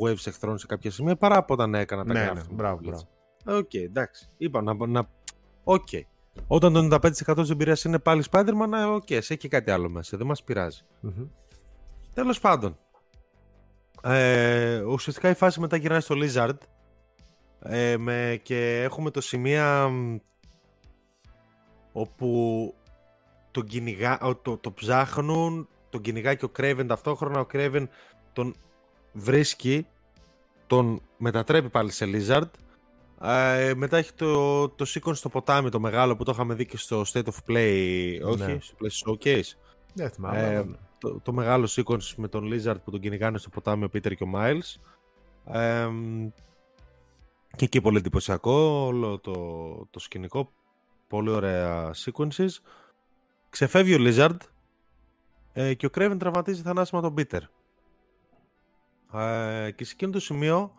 [0.03, 3.07] waves εχθρών σε κάποια σημεία παρά από όταν έκανα τα ναι, ναι, μπράβο, μπράβο.
[3.45, 4.27] OK, okay, εντάξει.
[4.37, 4.87] Είπα να.
[4.87, 5.07] να...
[5.63, 6.16] Okay.
[6.47, 10.17] Όταν το 95% της εμπειρίας είναι πάλι Spider-Man, ε, OK, okay, έχει κάτι άλλο μέσα.
[10.17, 10.81] Δεν μας πειράζει.
[11.03, 11.27] Mm-hmm.
[12.13, 12.77] Τέλος πάντων.
[14.03, 16.57] Ε, ουσιαστικά η φάση μετά γυρνάει στο Lizard
[17.59, 19.91] ε, με, και έχουμε το σημείο
[21.91, 22.73] όπου
[23.51, 27.39] τον κυνηγά, το, το ψάχνουν, τον κυνηγάει και ο Craven ταυτόχρονα.
[27.39, 27.87] Ο Craven
[28.33, 28.55] τον
[29.13, 29.87] βρίσκει,
[30.67, 32.49] τον μετατρέπει πάλι σε Lizard
[33.21, 36.77] ε, μετά έχει το, το sequence στο ποτάμι, το μεγάλο που το είχαμε δει και
[36.77, 38.57] στο State of Play, όχι, ναι.
[38.59, 39.57] στο Play Showcase.
[39.93, 40.39] Ναι, θυμάμαι.
[40.39, 40.75] Ε, ναι.
[40.97, 44.23] το, το, μεγάλο sequence με τον Lizard που τον κυνηγάνε στο ποτάμι ο Peter και
[44.23, 44.75] ο Miles.
[45.45, 45.89] Ε,
[47.55, 48.51] και εκεί πολύ εντυπωσιακό
[48.85, 49.33] όλο το,
[49.89, 50.51] το σκηνικό.
[51.07, 52.49] Πολύ ωραία sequences.
[53.49, 54.37] Ξεφεύγει ο Lizard
[55.53, 57.41] ε, και ο Craven τραυματίζει θανάσιμα τον Peter.
[59.13, 60.73] Ε, και σε εκείνο το σημείο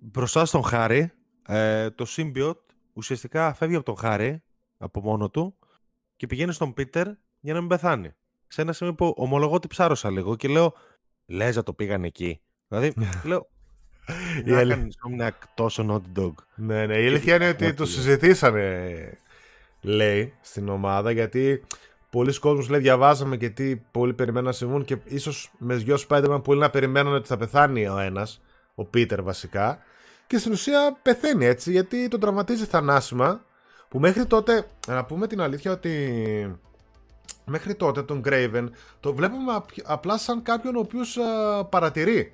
[0.00, 1.12] μπροστά στον Χάρη,
[1.46, 4.42] ε, το Symbiote ουσιαστικά φεύγει από τον Χάρη,
[4.78, 5.56] από μόνο του,
[6.16, 7.06] και πηγαίνει στον Πίτερ
[7.40, 8.14] για να μην πεθάνει.
[8.46, 10.74] Σε ένα σημείο που ομολογώ ότι ψάρωσα λίγο και λέω,
[11.26, 12.40] λες να το πήγαν εκεί.
[12.68, 12.94] Δηλαδή,
[13.24, 13.48] λέω,
[14.44, 16.32] η αλήθεια είναι τόσο Naughty Dog.
[16.54, 19.18] Ναι, ναι, η αλήθεια είναι ότι το συζητήσανε,
[19.80, 21.64] λέει, στην ομάδα, γιατί
[22.10, 26.40] πολλοί κόσμοι λέει διαβάζαμε και τι πολύ περιμέναν να συμβούν και ίσως με δυο Spider-Man
[26.44, 28.40] πολύ να περιμένουν ότι θα πεθάνει ο ένας
[28.78, 29.78] ο Πίτερ βασικά.
[30.26, 33.40] Και στην ουσία πεθαίνει έτσι γιατί τον τραυματίζει θανάσιμα.
[33.88, 36.58] Που μέχρι τότε, να πούμε την αλήθεια ότι
[37.44, 38.68] μέχρι τότε τον Graven
[39.00, 39.52] το βλέπουμε
[39.84, 41.18] απλά σαν κάποιον ο οποίος
[41.68, 42.32] παρατηρεί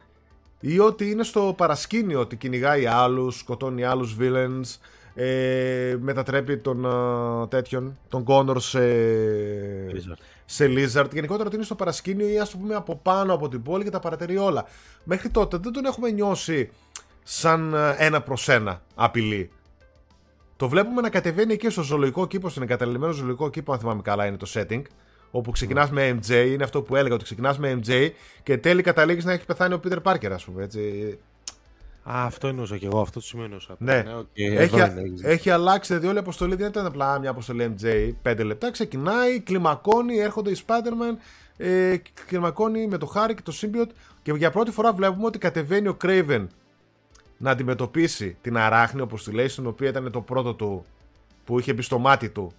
[0.61, 4.79] ή ότι είναι στο παρασκήνιο ότι κυνηγάει άλλους, σκοτώνει άλλους villains
[5.15, 8.81] ε, μετατρέπει τον uh, τέτοιον, τον Connor σε
[9.91, 10.19] Lizard.
[10.45, 11.09] Σε Lizard.
[11.13, 13.91] Γενικότερα ότι είναι στο παρασκήνιο ή ας το πούμε από πάνω από την πόλη και
[13.91, 14.65] τα παρατηρεί όλα.
[15.05, 16.71] Μέχρι τότε δεν τον έχουμε νιώσει
[17.23, 19.51] σαν ένα προς ένα απειλή.
[20.57, 24.27] Το βλέπουμε να κατεβαίνει εκεί στο ζωολογικό κήπο, στον εγκαταλειμμένο ζωολογικό κήπο, αν θυμάμαι καλά
[24.27, 24.83] είναι το setting.
[25.31, 28.11] Όπου ξεκινάς με MJ, είναι αυτό που έλεγα, ότι ξεκινάς με MJ
[28.43, 30.63] και τέλει καταλήγεις να έχεις πεθάνει ο Peter Parker, ας πούμε.
[30.63, 31.19] Έτσι.
[32.11, 33.77] Α, αυτό εννοούσα και εγώ, αυτό το σημείο εννοούσα.
[33.79, 34.77] Ναι, ναι okay, έχει,
[35.23, 38.71] έχεις αλλάξει, δηλαδή όλη η αποστολή δεν ήταν απλά μια αποστολή MJ, 5 λεπτά.
[38.71, 41.17] Ξεκινάει, κλιμακώνει, έρχονται οι Spider-Man,
[41.57, 41.97] ε,
[42.27, 43.91] κλιμακώνει με το Harry και το Symbiote
[44.23, 46.47] και για πρώτη φορά βλέπουμε ότι κατεβαίνει ο Craven
[47.37, 50.85] να αντιμετωπίσει την αράχνη όπως τη λέει, στην οποία ήταν το πρώτο του
[51.45, 52.53] που είχε μπει στο μάτι του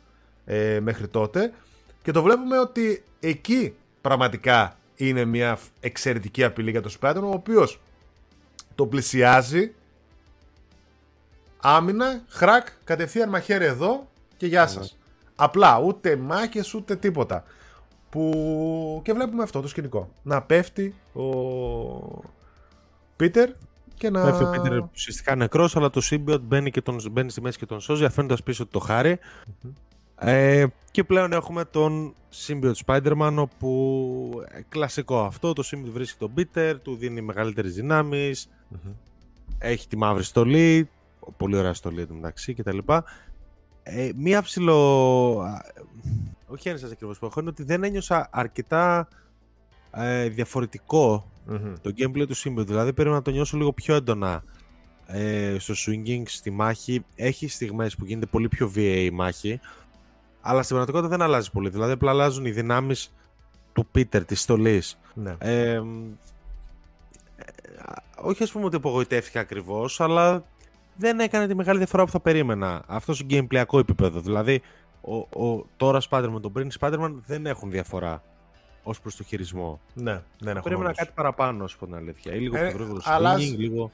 [0.46, 1.54] ε, μέχρι τότε
[2.04, 7.80] και το βλέπουμε ότι εκεί πραγματικά είναι μια εξαιρετική απειλή για το Spider-Man ο οποίος
[8.76, 9.74] το πλησιάζει
[11.58, 14.08] άμυνα, χρακ, κατευθείαν μαχαίρι εδώ
[14.38, 14.98] και γεια σας.
[15.36, 17.44] Απλά ούτε μάχες ούτε τίποτα.
[18.10, 20.10] Που και βλέπουμε αυτό το σκηνικό.
[20.24, 21.24] Να πέφτει ο
[23.16, 23.50] Πίτερ
[23.96, 24.24] και να.
[24.24, 27.66] Πέφτει ο Πίτερ ουσιαστικά νεκρός, αλλά το Symbiote μπαίνει, και τον, μπαίνει στη μέση και
[27.66, 29.20] τον σώζει, αφήνοντας πίσω το χαρι
[30.16, 32.14] Ε, και πλέον έχουμε τον
[32.48, 37.22] Symbiote Spider-Man, όπου ε, κλασικό αυτό, το Symbiote βρίσκει τον Peter, του δίνει
[38.70, 39.04] μεγαλύτερε
[39.60, 40.90] έχει τη μαύρη στολή,
[41.38, 42.78] πολύ ωραία στολή εντωμεταξύ κτλ.
[43.84, 44.78] Ε, μία ψηλο...
[46.48, 49.08] Όχι έννοια ακριβώς που έχω, είναι ότι δεν ένιωσα αρκετά
[49.92, 51.30] ε, διαφορετικο
[51.82, 52.66] το gameplay του Symbiote.
[52.66, 54.44] Δηλαδή πρέπει να το νιώσω λίγο πιο έντονα
[55.08, 57.06] ε, στο swinging, στη μάχη.
[57.16, 59.60] Έχει στιγμές που γίνεται πολύ πιο VA η μάχη,
[60.42, 61.70] αλλά στην πραγματικότητα δεν αλλάζει πολύ.
[61.70, 63.14] Δηλαδή απλά αλλάζουν οι δυνάμεις
[63.74, 65.00] του Peter, της στολής.
[65.14, 65.36] Ναι.
[65.38, 65.82] Ε,
[68.22, 70.44] όχι ας πούμε ότι απογοητεύτηκα ακριβώς, αλλά
[70.96, 72.84] δεν έκανε τη μεγάλη διαφορά που θα περίμενα.
[72.88, 74.20] Αυτό στο gameplayακό επίπεδο.
[74.20, 74.62] Δηλαδή,
[75.02, 78.24] ο, ο, τώρα Spider-Man, τον πριν Spider-Man δεν έχουν διαφορά
[78.84, 79.80] ως προς το χειρισμό.
[79.94, 80.62] Ναι, δεν έχουν.
[80.62, 82.34] Περίμενα κάτι παραπάνω, ας πούμε την αλήθεια.
[82.34, 83.46] Ή λίγο ε, πιο γρήγορο αλλάζει...
[83.46, 83.92] λίγο.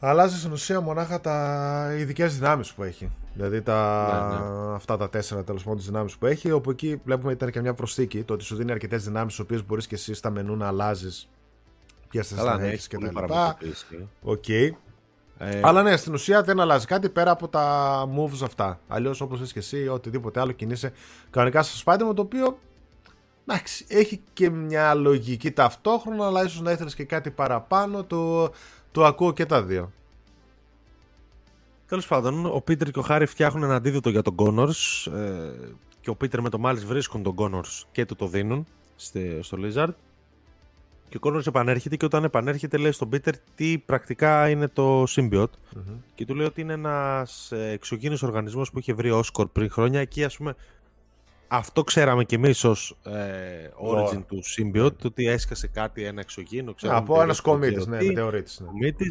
[0.00, 3.10] Αλλάζει στην ουσία μονάχα τα ειδικές δυνάμεις που έχει.
[3.34, 4.28] Δηλαδή τα...
[4.30, 4.74] Ναι, ναι.
[4.74, 6.50] αυτά τα τέσσερα τέλος πάντων δυνάμεις που έχει.
[6.50, 8.22] Όπου εκεί βλέπουμε ήταν και μια προσθήκη.
[8.22, 11.28] Το ότι σου δίνει αρκετές δυνάμεις, τις οποίες μπορείς και εσύ στα μενού να αλλάζεις.
[12.08, 13.58] Ποιε θα ναι, έχεις και τα λοιπά.
[14.22, 14.44] OK.
[14.48, 14.70] Okay.
[15.38, 15.60] Ε...
[15.62, 18.80] Αλλά ναι, στην ουσία δεν αλλάζει κάτι πέρα από τα moves αυτά.
[18.88, 20.92] Αλλιώς, όπως είσαι και εσύ, οτιδήποτε άλλο κινείσαι
[21.30, 22.58] κανονικά στο Spider-Man το οποίο
[23.46, 28.04] εντάξει, έχει και μια λογική ταυτόχρονα, αλλά ίσως να ήθελες και κάτι παραπάνω.
[28.04, 28.50] Το,
[28.92, 29.92] το ακούω και τα δύο.
[31.86, 35.52] Τέλος πάντων, ο Πίτερ και ο Χάρη φτιάχνουν ένα αντίδοτο για τον Κόνορ ε,
[36.00, 38.66] και ο Πίτερ με τον Miles βρίσκουν τον Κόνορ και του το δίνουν
[39.40, 39.92] στο Lizard.
[41.08, 45.44] Και ο Κόνορ επανέρχεται και όταν επανέρχεται λέει στον Πίτερ τι πρακτικά είναι το Symbiote.
[45.44, 49.48] mm Και του λέει ότι είναι ένας ε, εξωγήινος οργανισμός που είχε βρει ο Όσκορ
[49.48, 50.00] πριν χρόνια.
[50.00, 50.54] Εκεί ας πούμε
[51.48, 53.12] αυτό ξέραμε κι εμείς ως ε,
[53.92, 56.74] origin του Symbiote, ότι έσκασε κάτι, ένα εξωγήινο.
[56.82, 58.52] Από ένας κομίτης, ναι, μετεωρίτη.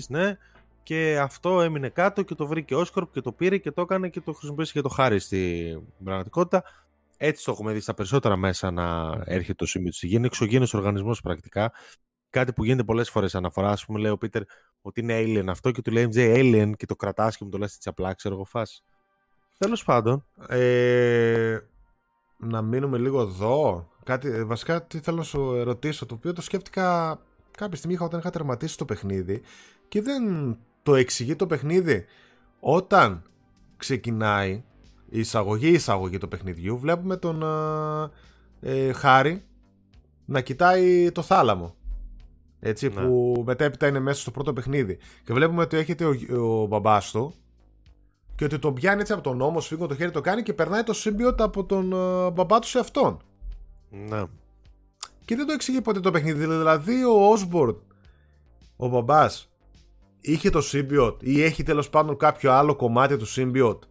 [0.08, 0.20] Ναι.
[0.20, 0.38] ναι.
[0.84, 4.10] Και αυτό έμεινε κάτω και το βρήκε ο Όσκορπ και το πήρε και το έκανε
[4.10, 6.64] και το χρησιμοποίησε και το χάρη στην πραγματικότητα.
[7.18, 10.05] Έτσι το έχουμε δει στα περισσότερα μέσα να έρχεται το σημείο του.
[10.05, 11.72] Γίνει εξωγήινος οργανισμός πρακτικά.
[12.30, 13.70] Κάτι που γίνεται πολλές φορές αναφορά.
[13.72, 14.41] Α πούμε, λέει ο Πίτερ
[14.82, 17.57] ότι είναι alien αυτό και του λέει MJ alien και το κρατάς και μου το
[17.57, 18.84] λες έτσι απλά, ξέρω εγώ φάση.
[19.57, 20.26] Τέλος πάντων.
[20.47, 21.57] Ε,
[22.38, 23.89] να μείνουμε λίγο εδώ.
[24.03, 27.20] Κάτι, ε, βασικά, τι θέλω να σου ρωτήσω, το οποίο το σκέφτηκα
[27.57, 29.41] κάποια στιγμή όταν είχα τερματίσει το παιχνίδι
[29.88, 30.24] και δεν
[30.84, 32.05] το εξηγεί το παιχνίδι.
[32.59, 33.24] Όταν
[33.78, 34.63] ξεκινάει
[35.10, 37.43] η εισαγωγή εισαγωγή του παιχνιδιού βλέπουμε τον
[38.60, 39.45] ε, Χάρη
[40.26, 41.76] να κοιτάει το θάλαμο
[42.60, 43.01] έτσι, ναι.
[43.01, 46.16] που μετέπειτα είναι μέσα στο πρώτο παιχνίδι και βλέπουμε ότι έχετε ο,
[46.62, 47.34] ο μπαμπάς του
[48.36, 50.84] και ότι τον πιάνει έτσι από τον νόμο, σφίγγω το χέρι το κάνει και περνάει
[50.84, 53.22] το σύμπιοτ από τον uh, μπαμπά του σε αυτόν.
[53.89, 54.24] Ναι.
[55.26, 56.45] Και δεν το εξηγεί ποτέ το παιχνίδι.
[56.45, 57.76] Δηλαδή ο Όσμπορντ,
[58.76, 59.49] ο μπαμπάς,
[60.22, 63.84] είχε το σύμπιοτ ή έχει τέλος πάντων κάποιο άλλο κομμάτι του σύμπιοτ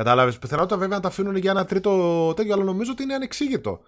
[0.00, 0.38] Κατάλαβες.
[0.38, 3.80] Πιθανότητα βέβαια να τα αφήνουν για ένα τρίτο τέτοιο, αλλά νομίζω ότι είναι ανεξήγητο.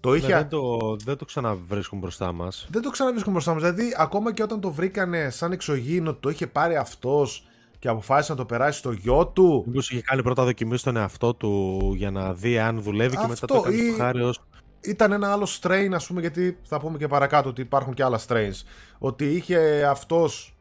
[0.00, 0.26] Το ναι, είχε...
[0.26, 2.66] δεν, το, δεν το ξαναβρίσκουν μπροστά μας.
[2.70, 3.62] Δεν το ξαναβρίσκουν μπροστά μας.
[3.62, 7.46] Δηλαδή, ακόμα και όταν το βρήκανε σαν εξωγήινο, το είχε πάρει αυτός
[7.78, 9.64] και αποφάσισε να το περάσει στο γιο του.
[9.66, 13.46] Μήπως είχε κάνει πρώτα δοκιμή στον εαυτό του για να δει αν δουλεύει και μετά
[13.46, 13.90] το έκανε ή...
[13.90, 14.40] το χάρη ως...
[14.80, 18.20] Ήταν ένα άλλο strain, ας πούμε, γιατί θα πούμε και παρακάτω ότι υπάρχουν και άλλα
[18.28, 18.62] strains.
[18.98, 20.56] Ότι είχε αυτός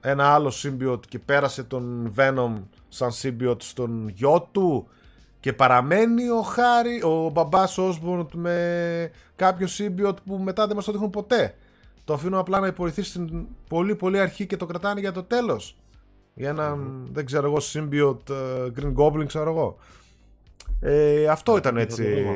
[0.00, 2.52] ένα άλλο symbiote και πέρασε τον Venom
[2.88, 4.88] σαν symbiote στον γιο του
[5.40, 10.92] και παραμένει ο Χάρη, ο μπαμπάς Osborn με κάποιο symbiote που μετά δεν μας το
[10.92, 11.54] δείχνουν ποτέ.
[12.04, 15.76] Το αφήνω απλά να υπορριθεί στην πολύ πολύ αρχή και το κρατάνε για το τέλος.
[16.34, 16.78] Για ένα,
[17.12, 19.76] δεν ξέρω εγώ, symbiote uh, Green Goblin, ξέρω εγώ.
[20.80, 22.26] Ε, αυτό ήταν έτσι.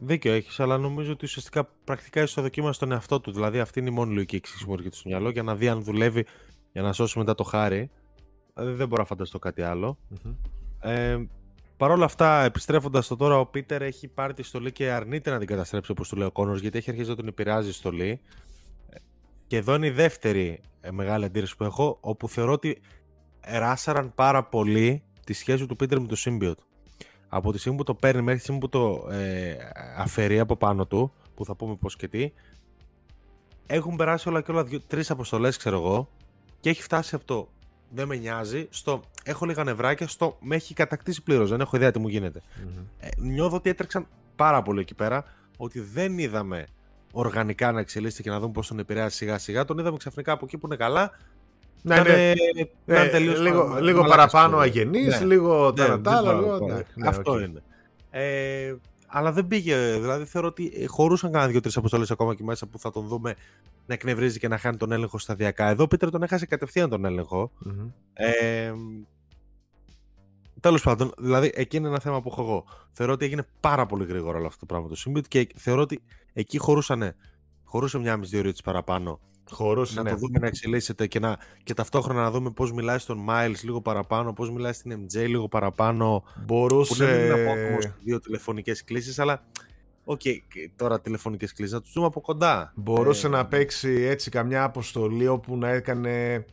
[0.00, 3.32] Δίκιο έχεις, αλλά νομίζω ότι ουσιαστικά πρακτικά είσαι δοκίμασε τον εαυτό του.
[3.32, 5.82] Δηλαδή, αυτή είναι η μόνη λογική εξήγηση που έρχεται στο μυαλό για να δει αν
[5.82, 6.26] δουλεύει
[6.72, 7.90] για να σώσει μετά το χάρι.
[8.54, 9.62] Δηλαδή, δεν μπορώ να φανταστώ κάτι
[10.80, 11.18] Ε,
[11.76, 15.38] Παρ' όλα αυτά, επιστρέφοντας στο τώρα, ο Πίτερ έχει πάρει τη στολή και αρνείται να
[15.38, 18.20] την καταστρέψει όπως του λέει ο Κόνορς, γιατί έχει αρχίσει να τον επηρεάζει η στολή.
[19.46, 22.80] Και εδώ είναι η δεύτερη ε, μεγάλη αντίρρηση που έχω, όπου θεωρώ ότι
[23.40, 26.67] ράσαραν πάρα πολύ τη σχέση του Πίτερ με το Symbiote
[27.28, 29.56] από τη στιγμή που το παίρνει μέχρι τη στιγμή που το ε,
[29.96, 32.32] αφαιρεί από πάνω του, που θα πούμε πώς και τι,
[33.66, 36.08] έχουν περάσει όλα και όλα τρεις αποστολές, ξέρω εγώ,
[36.60, 37.48] Και έχει φτάσει από το
[37.90, 41.50] δεν με νοιάζει, στο έχω λίγα νευράκια, στο με έχει κατακτήσει πλήρως.
[41.50, 42.42] Δεν έχω ιδέα τι μου γινεται
[42.98, 44.06] Ε, νιώθω ότι έτρεξαν
[44.36, 45.24] πάρα πολύ εκεί πέρα,
[45.56, 46.66] ότι δεν είδαμε
[47.12, 49.64] οργανικά να εξελίσσεται και να δούμε πώς τον επηρεάζει σιγά σιγά.
[49.64, 51.10] Τον είδαμε ξαφνικά από εκεί που είναι καλά.
[51.82, 52.32] Ναι, ναι.
[52.86, 55.20] Ε, λίγο, λίγο παραπάνω αγενή, ναι.
[55.20, 56.58] λίγο ναι, Λίγο...
[56.94, 57.42] Ναι, Αυτό okay.
[57.42, 57.62] είναι.
[58.10, 58.74] Ε,
[59.06, 59.76] αλλά δεν πήγε.
[59.92, 63.34] Δηλαδή θεωρώ ότι χωρούσαν κανένα δύο-τρεις αποστολές ακόμα και μέσα που θα τον δούμε
[63.86, 65.68] να εκνευρίζει και να χάνει τον έλεγχο σταδιακά.
[65.68, 67.50] Εδώ ο Πίτερ τον έχασε κατευθείαν τον έλεγχο.
[67.66, 67.90] Mm-hmm.
[68.12, 68.72] Ε,
[70.60, 72.64] Τέλος πάντων, δηλαδή εκεί είναι ένα θέμα που έχω εγώ.
[72.92, 76.02] Θεωρώ ότι έγινε πάρα πολύ γρήγορα όλο αυτό το πράγμα το Symbiote και θεωρώ ότι
[76.32, 77.14] εκεί χωρούσαν,
[77.64, 79.20] χωρούσε μια μισή δύο παραπάνω
[79.50, 80.10] Χωρούσε, να ναι.
[80.10, 83.80] το δούμε να εξελίσσεται και, να, και ταυτόχρονα να δούμε πώς μιλάει στον Miles λίγο
[83.80, 86.24] παραπάνω, πώς μιλάει στην MJ λίγο παραπάνω.
[86.46, 87.04] Μπορούσε...
[87.04, 89.42] Που δεν είναι από δύο τηλεφωνικές κλήσεις, αλλά
[90.10, 92.72] OK, okay, τώρα τηλεφωνικές κλήσεις, να τους δούμε από κοντά.
[92.74, 96.44] Μπορούσε ε, να παίξει έτσι καμιά αποστολή όπου να έκανε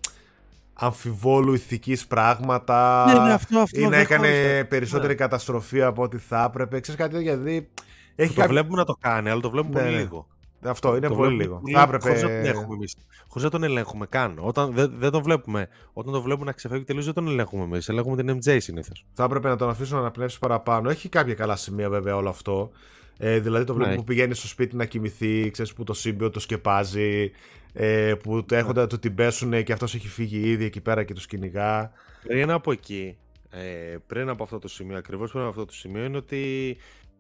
[0.74, 5.14] αμφιβόλου ηθικής πράγματα ναι, ναι, αυτό, αυτό, ή να έκανε περισσότερη ναι.
[5.14, 6.80] καταστροφή από ό,τι θα έπρεπε.
[6.80, 7.70] Ξέρεις κάτι, γιατί...
[8.16, 10.02] Έχει το βλέπουμε να το κάνει, αλλά το βλέπουμε ναι, πολύ ναι.
[10.02, 10.28] λίγο.
[10.68, 11.62] Αυτό είναι πολύ λίγο.
[11.74, 12.08] Θα έπρεπε...
[12.08, 12.96] Χωρίς να τον έχουμε εμείς.
[13.28, 14.38] Χωρίς να τον ελέγχουμε καν.
[14.40, 15.68] Όταν δεν, δεν τον βλέπουμε.
[15.94, 17.90] Όταν τον βλέπουμε να ξεφεύγει τελείως, δεν τον ελέγχουμε εμείς.
[17.90, 19.06] Ελέγχουμε την MJ συνήθως.
[19.14, 20.90] Θα έπρεπε να τον αφήσουμε να αναπνεύσει παραπάνω.
[20.90, 22.72] Έχει κάποια καλά σημεία βέβαια όλο αυτό.
[23.18, 24.02] Ε, δηλαδή το βλέπουμε ναι.
[24.02, 27.32] που πηγαίνει στο σπίτι να κοιμηθεί, ξέρεις που το σύμπιο το σκεπάζει,
[27.74, 31.04] ε, που το έχονται να του την πέσουν και αυτός έχει φύγει ήδη εκεί πέρα
[31.04, 31.92] και τους κυνηγά.
[32.28, 33.18] Πριν από εκεί,
[33.50, 36.78] ε, πριν από αυτό το σημείο, ακριβώς πριν από αυτό το σημείο, είναι ότι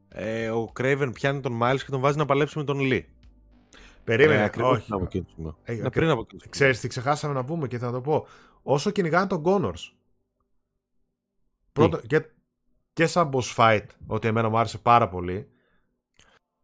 [0.10, 3.02] ε, ο Kraven πιάνει τον Miles και τον βάζει να παλέψει με τον Lee.
[4.06, 4.94] Περίμενε, ε, όχι.
[4.94, 5.08] Από
[5.64, 8.28] ε, πριν από Ξέρεις τι ξεχάσαμε να πούμε και θα το πω.
[8.64, 9.92] Όσο κυνηγάνε τον Connors.
[11.72, 12.26] Πρώτο, και,
[12.94, 15.50] και σαν boss fight, ότι εμένα μου άρεσε πάρα πολύ.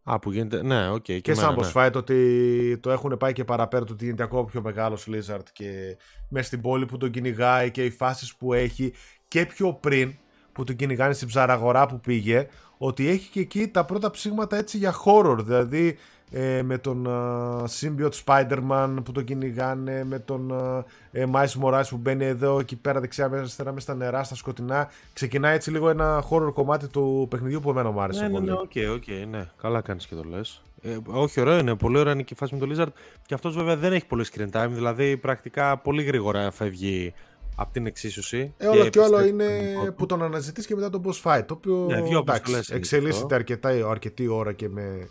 [0.04, 0.64] Α, που γίνεται.
[0.64, 0.96] Ναι, οκ.
[0.96, 1.72] Okay, και, και σαν boss ναι.
[1.74, 5.98] fight ότι το έχουν πάει και παραπέρα το ότι γίνεται ακόμα πιο μεγάλος Lizard και
[6.30, 8.94] μέσα στην πόλη που τον κυνηγάει και οι φάσεις που έχει
[9.28, 10.16] και πιο πριν
[10.52, 14.78] που τον κυνηγάνε στην ψαραγορά που πήγε ότι έχει και εκεί τα πρώτα ψήγματα έτσι
[14.78, 15.98] για horror δηλαδή
[16.32, 21.88] ε, με τον ε, Symbiote Spider-Man που τον κυνηγάνε, με τον ε, ε, Miles Morales
[21.90, 24.90] που μπαίνει εδώ εκεί πέρα δεξιά μέσα αριστερά μέσα στα νερά, στα σκοτεινά.
[25.14, 28.46] Ξεκινάει έτσι λίγο ένα horror κομμάτι του παιχνιδιού που εμένα μου άρεσε ναι, πολύ.
[28.46, 29.50] Ναι, οκ, ναι, οκ, okay, ναι.
[29.62, 30.62] Καλά κάνεις και το λες.
[30.82, 31.76] Ε, όχι, ωραίο είναι.
[31.76, 32.92] Πολύ ωραία είναι και η φάση με τον Lizard.
[33.26, 37.14] Και αυτός βέβαια δεν έχει πολύ screen time, δηλαδή πρακτικά πολύ γρήγορα φεύγει
[37.56, 38.54] από την εξίσωση.
[38.58, 39.48] Ε, όλο και, όλο είναι
[39.96, 41.44] που τον αναζητείς και μετά τον boss fight.
[41.46, 45.10] Το οποίο ναι, εντάξει, εξελίσσεται αρκετά, αρκετή ώρα και με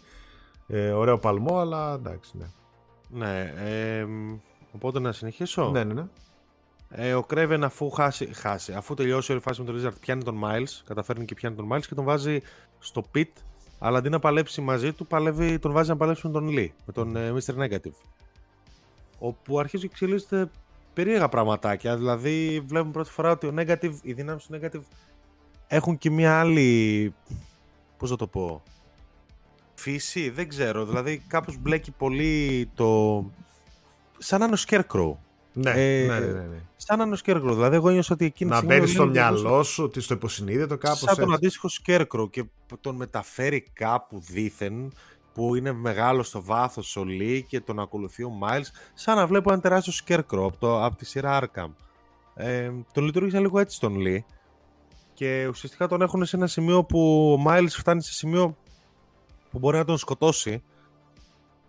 [0.71, 2.47] ε, ωραίο παλμό, αλλά εντάξει, ναι.
[3.13, 4.07] Ναι, ε,
[4.73, 5.71] οπότε να συνεχίσω.
[5.71, 6.05] Ναι, ναι, ναι.
[6.89, 10.23] Ε, ο Κρέβεν αφού χάσει, χάσει, αφού τελειώσει όλη η φάση με τον Λίζαρτ, πιάνει
[10.23, 12.41] τον Miles, καταφέρνει και πιάνει τον Miles και τον βάζει
[12.79, 13.29] στο pit,
[13.79, 16.93] αλλά αντί να παλέψει μαζί του, παλεύει, τον βάζει να παλέψει με τον Lee, με
[16.93, 17.55] τον ε, Mr.
[17.65, 17.95] Negative.
[19.19, 20.51] Όπου αρχίζει και εξελίσσεται
[20.93, 24.83] περίεργα πραγματάκια, δηλαδή βλέπουμε πρώτη φορά ότι ο Negative, οι δυνάμεις του Negative
[25.67, 27.15] έχουν και μια άλλη,
[27.97, 28.63] πώς θα το πω,
[29.81, 30.85] φύση, δεν ξέρω.
[30.85, 33.25] Δηλαδή κάπως μπλέκει πολύ το...
[34.19, 35.17] Σαν να είναι ο Scarecrow.
[35.53, 37.53] Ναι, ε, ναι, ναι, ναι, Σαν να είναι ο Scarecrow.
[37.53, 41.17] Δηλαδή εγώ νιώσα ότι εκείνη Να μπαίνει στο μυαλό σου, ότι στο υποσυνείδητο κάπως Σαν
[41.17, 42.45] τον αντίστοιχο Scarecrow και
[42.81, 44.93] τον μεταφέρει κάπου δήθεν
[45.35, 49.53] που είναι μεγάλο στο βάθος ο Lee και τον ακολουθεί ο Miles σαν να βλέπω
[49.53, 51.71] ένα τεράστιο Scarecrow από, το, από τη σειρά Arkham.
[52.35, 54.19] Ε, τον λειτουργήσα λίγο έτσι τον Lee
[55.15, 58.57] και ουσιαστικά τον έχουν σε ένα σημείο που ο Miles φτάνει σε σημείο
[59.51, 60.63] που μπορεί να τον σκοτώσει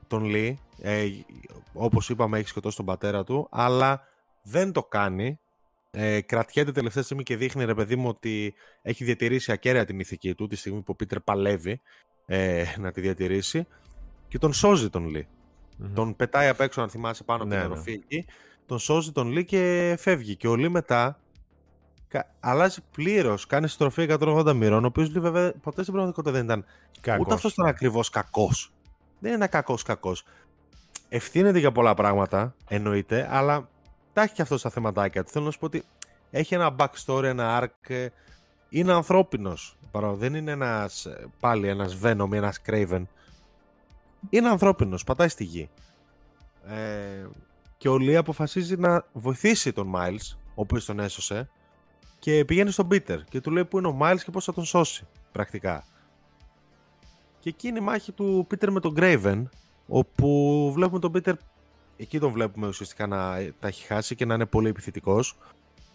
[0.07, 1.07] τον Λί, ε,
[1.73, 4.01] όπως είπαμε έχει σκοτώσει τον πατέρα του, αλλά
[4.43, 5.39] δεν το κάνει.
[5.93, 10.36] Ε, κρατιέται τελευταία στιγμή και δείχνει ρε παιδί μου ότι έχει διατηρήσει ακέραια την ηθική
[10.36, 11.82] του τη στιγμή που ο Πίτερ παλεύει
[12.25, 13.67] ε, να τη διατηρήσει
[14.27, 15.27] και τον σώζει τον λι
[15.93, 17.73] Τον πετάει απ' έξω, αν θυμάσαι, πάνω από ναι, την ναι.
[17.73, 18.25] οροφή εκεί.
[18.65, 20.36] Τον σώζει τον Λί και φεύγει.
[20.36, 21.20] Και ο Λί μετά
[22.39, 23.45] αλλάζει πλήρως.
[23.45, 26.66] Κάνει στροφή 180 μοιρών, ο οποίος βέβαια ποτέ στην πραγματικότητα δεν ήταν.
[27.01, 27.26] Κακός.
[27.26, 28.72] Ούτε αυτός ήταν ακριβώς κακός.
[29.20, 30.24] Δεν είναι κακός κακός.
[31.09, 33.70] Ευθύνεται για πολλά πράγματα, εννοείται, αλλά
[34.14, 35.30] τα έχει και αυτό στα θεματάκια του.
[35.32, 35.84] Θέλω να σου πω ότι
[36.32, 38.07] έχει ένα backstory, ένα arc.
[38.70, 39.78] Είναι ανθρώπινος.
[40.14, 41.07] Δεν είναι ένας,
[41.39, 43.03] πάλι ένας Venom ή ένας Craven.
[44.30, 45.70] Είναι ανθρώπινος, πατάει στη γη.
[46.68, 47.28] Ε,
[47.78, 51.49] και ο Λί αποφασίζει να βοηθήσει τον Miles, ο οποίος τον έσωσε,
[52.22, 54.63] και πηγαίνει στον Πίτερ και του λέει που είναι ο Miles και πώς θα τον
[54.63, 55.84] σώσει πρακτικά.
[57.39, 59.43] Και εκεί είναι η μάχη του Πίτερ με τον Graven
[59.88, 61.36] όπου βλέπουμε τον Πίτερ
[61.97, 63.17] εκεί τον βλέπουμε ουσιαστικά να
[63.59, 65.38] τα έχει χάσει και να είναι πολύ επιθετικός.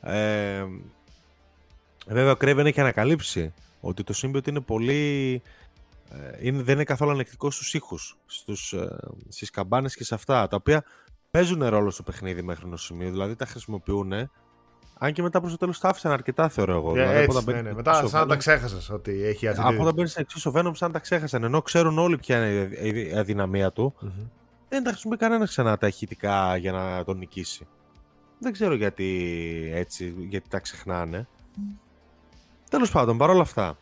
[0.00, 0.64] Ε,
[2.06, 5.42] βέβαια ο Graven έχει ανακαλύψει ότι το Symbiote είναι πολύ...
[6.10, 8.98] Ε, είναι, δεν είναι καθόλου ανεκτικός στους ήχους, στους, ε,
[9.28, 10.84] στις καμπάνες και σε αυτά, τα οποία
[11.30, 13.10] παίζουν ρόλο στο παιχνίδι μέχρι ενός σημείου.
[13.10, 14.12] Δηλαδή τα χρησιμοποιούν.
[14.98, 16.90] Αν και μετά προς το τέλος τα άφησαν αρκετά, θεωρώ εγώ.
[16.90, 17.68] Ε, δηλαδή, έτσι, όταν ναι, μπαίνει ναι.
[17.68, 20.10] στο Μετά εξής ο σαν να τα Venom- ξέχασες ότι έχει αυτή Από όταν μπαίνει
[20.14, 21.44] εξή ο Venom, σαν να τα ξέχασαν.
[21.44, 24.10] Ενώ ξέρουν όλοι ποια είναι η- η αδυναμία του, Μμμ.
[24.68, 27.66] δεν τα χρησιμοποιεί κανένας ξανά τα ηχητικά για να τον νικήσει.
[28.38, 31.26] Δεν ξέρω γιατί έτσι, γιατί τα ξεχνάνε.
[32.70, 33.78] Τέλος πάντων, παρόλα αυτά.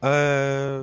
[0.00, 0.82] Ε,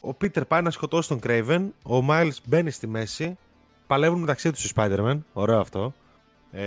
[0.00, 3.38] ο Πίτερ πάει να σκοτώσει τον Craven, ο Miles μπαίνει στη μέση,
[3.86, 5.94] παλεύουν μεταξύ τους οι Spider-Man, ωραίο αυτό.
[6.52, 6.62] Ε,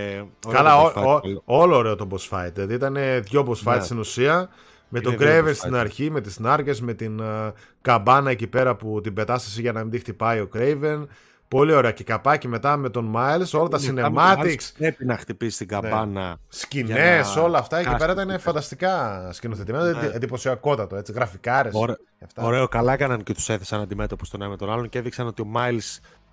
[0.46, 1.34] ωραίο Καλά, το ο- boss fight.
[1.44, 2.50] ο- όλο ωραίο το boss fight.
[2.52, 3.82] Δηλαδή ήταν δυο boss fights Ναι.
[3.84, 4.48] στην ουσία.
[4.88, 5.78] Με τον Είναι δύο Craven boss στην fights.
[5.78, 9.72] αρχή, με τις νάρκες, με την ε, καμπάνα εκεί πέρα που την πετάς εσύ για
[9.72, 11.06] να μην τη χτυπάει ο Craven.
[11.48, 11.90] Πολύ ωραία.
[11.90, 15.16] Και καπάκι μετά με τον Miles, όλα τα Μετά με τον Miles cinematics, Πρέπει να
[15.16, 16.36] χτυπήσει την καμπάνα.
[16.48, 18.40] σκηνές, για να όλα αυτά εκεί χάσει πέρα το ήταν Peter.
[18.40, 19.84] φανταστικά σκηνοθετημένα.
[19.84, 20.10] Ναι.
[20.14, 21.12] Εντυπωσιακότατο, έτσι.
[21.12, 21.72] Γραφικάρες.
[21.74, 22.42] Ωραίο, και αυτά.
[22.42, 25.42] ωραίο, καλά έκαναν και τους έθεσαν αντιμέτωπους τον ένα με τον άλλον και έδειξαν ότι
[25.42, 26.23] ο Miles ε,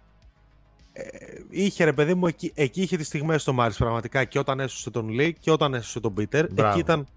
[1.49, 4.89] είχε ρε παιδί μου, εκεί, εκεί είχε τις στιγμές στο Miles πραγματικά και όταν έσωσε
[4.89, 6.45] τον Lee και όταν έσωσε τον Peter.
[6.51, 6.69] Μπράβο.
[6.71, 7.07] Εκεί ήταν,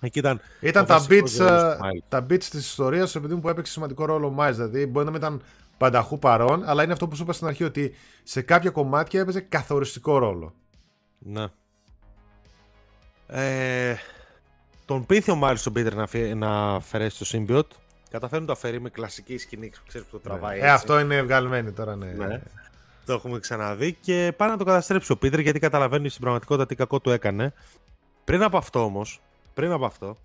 [0.00, 2.02] εκεί ήταν Ήταν ο τα βασικός beats, ρόλος ε, του Miles.
[2.08, 4.52] τα beats της ιστορίας επειδή μου που έπαιξε σημαντικό ρόλο ο Miles.
[4.52, 5.42] Δηλαδή μπορεί να μην ήταν
[5.78, 9.40] πανταχού παρόν, αλλά είναι αυτό που σου είπα στην αρχή ότι σε κάποια κομμάτια έπαιζε
[9.40, 10.54] καθοριστικό ρόλο.
[11.18, 11.46] Ναι.
[13.26, 13.94] Ε,
[14.84, 17.76] τον πείθει ο Miles τον Peter να, αφι- να αφαιρέσει το Symbiote.
[18.10, 20.70] Καταφέρνει να το αφαιρεί με κλασική σκηνή, ξέρεις που το τραβάει ε, έτσι.
[20.74, 22.06] αυτό είναι βγαλμένη τώρα, ναι.
[22.06, 22.40] Ναι.
[23.06, 26.74] Το έχουμε ξαναδεί και πάει να το καταστρέψει ο Πίτερ γιατί καταλαβαίνεις στην πραγματικότητα τι
[26.74, 27.52] κακό του έκανε.
[28.24, 29.20] Πριν από αυτό όμως,
[29.54, 30.16] πριν από αυτό,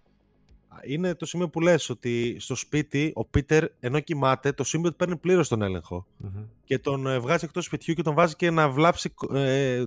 [0.84, 5.16] είναι το σημείο που λες ότι στο σπίτι ο Πίτερ ενώ κοιμάται το σύμπιο παίρνει
[5.16, 6.44] πλήρως τον έλεγχο Μμμ.
[6.64, 9.84] και τον ε, βγάζει εκτός σπιτιού και τον βάζει και να βλάψει ε,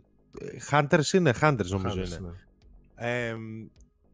[0.70, 2.28] Hunters είναι, Hunters νομίζω Χάνεις, είναι.
[2.96, 3.08] ναι.
[3.28, 3.34] Ε,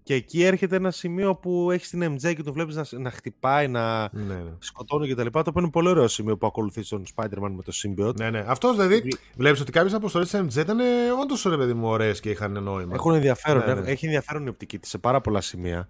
[0.08, 3.68] και εκεί έρχεται ένα σημείο που έχει την MJ και τον βλέπεις να, να χτυπάει,
[3.68, 4.42] να Ναι, ναι.
[4.58, 5.26] σκοτώνει κτλ.
[5.26, 8.14] Το οποίο είναι πολύ ωραίο σημείο που ακολουθεί τον Spider-Man με το Symbiote.
[8.14, 8.44] Ναι, ναι.
[8.46, 10.78] Αυτός δηλαδή βλέπεις ότι κάποιες αποστολές της MJ ήταν
[11.22, 12.94] όντως ρε παιδί μου ωραίες και είχαν νόημα.
[12.94, 13.64] Έχουν ενδιαφέρον.
[13.66, 13.90] Ναι, ναι.
[13.90, 15.86] Έχει ενδιαφέρον η οπτική της σε πάρα πολλά σημεία.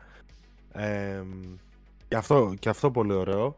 [0.72, 1.22] Ε,
[2.08, 3.56] και, αυτό, και αυτό πολύ ωραίο.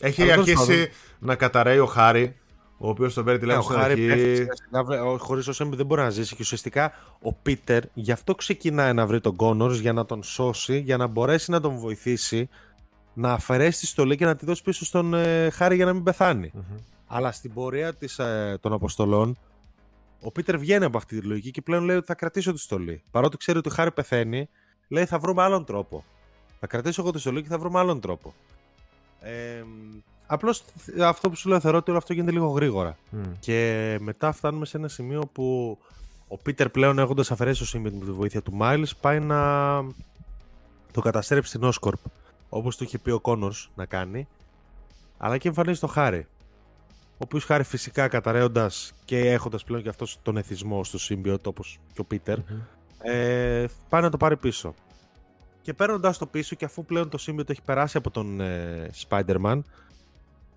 [0.00, 0.94] Έχει Αλλά τέλος αρχίσει πάντων.
[1.18, 2.36] να καταραίει ο Χάρη,
[2.82, 4.34] ο οποίος τον παίρνει Ναι, τηλέφωνο ο στην Χάρη πέφτει αρχή.
[4.36, 7.82] σιγά σιγά, βλέ- ο- χωρίς ο Σέμπι δεν μπορεί να ζήσει και ουσιαστικά ο Πίτερ
[7.94, 11.60] γι' αυτό ξεκινάει να βρει τον Κόνορς για να τον σώσει, για να μπορέσει να
[11.60, 12.48] τον βοηθήσει
[13.14, 16.02] να αφαιρέσει τη στολή και να τη δώσει πίσω στον ε, Χάρη για να μην
[16.02, 16.50] πεθάνει.
[16.54, 16.62] Μμμ.
[17.06, 19.38] Αλλά στην πορεία της, ε, των αποστολών,
[20.22, 23.02] ο Πίτερ βγαίνει από αυτή τη λογική και πλέον λέει ότι θα κρατήσω τη στολή.
[23.10, 24.48] Παρότι ξέρει ότι ο Χάρη πεθαίνει,
[24.88, 26.04] λέει θα βρούμε άλλον τρόπο.
[26.60, 28.34] Θα κρατήσω εγώ τη στολή και θα βρούμε άλλον τρόπο.
[29.20, 29.62] Ε,
[30.32, 30.64] Απλώς
[31.00, 32.96] αυτό που σου λέω θεωρώ ότι όλο αυτό γίνεται λίγο γρήγορα.
[33.10, 33.22] Μμ.
[33.38, 35.78] Και μετά φτάνουμε σε ένα σημείο που
[36.28, 39.40] ο Πίτερ πλέον έχοντας αφαιρέσει το σύμπιο με τη βοήθεια του Miles πάει να
[40.92, 42.10] το καταστρέψει στην Oscorp.
[42.48, 44.28] Όπως του είχε πει ο Κόνορς να κάνει.
[45.18, 46.26] Αλλά και εμφανίζει το Χάρη.
[47.12, 51.78] Ο οποίος Χάρη φυσικά καταραίοντας και έχοντας πλέον και αυτός τον εθισμό στο Symbiote όπως
[51.92, 52.58] και ο Πίτερ Μμμ.
[53.02, 54.74] ε, πάει να το πάρει πίσω.
[55.62, 59.60] Και παίρνοντας το πίσω και αφού πλέον το Symbiote έχει περάσει από τον ε, Spider-Man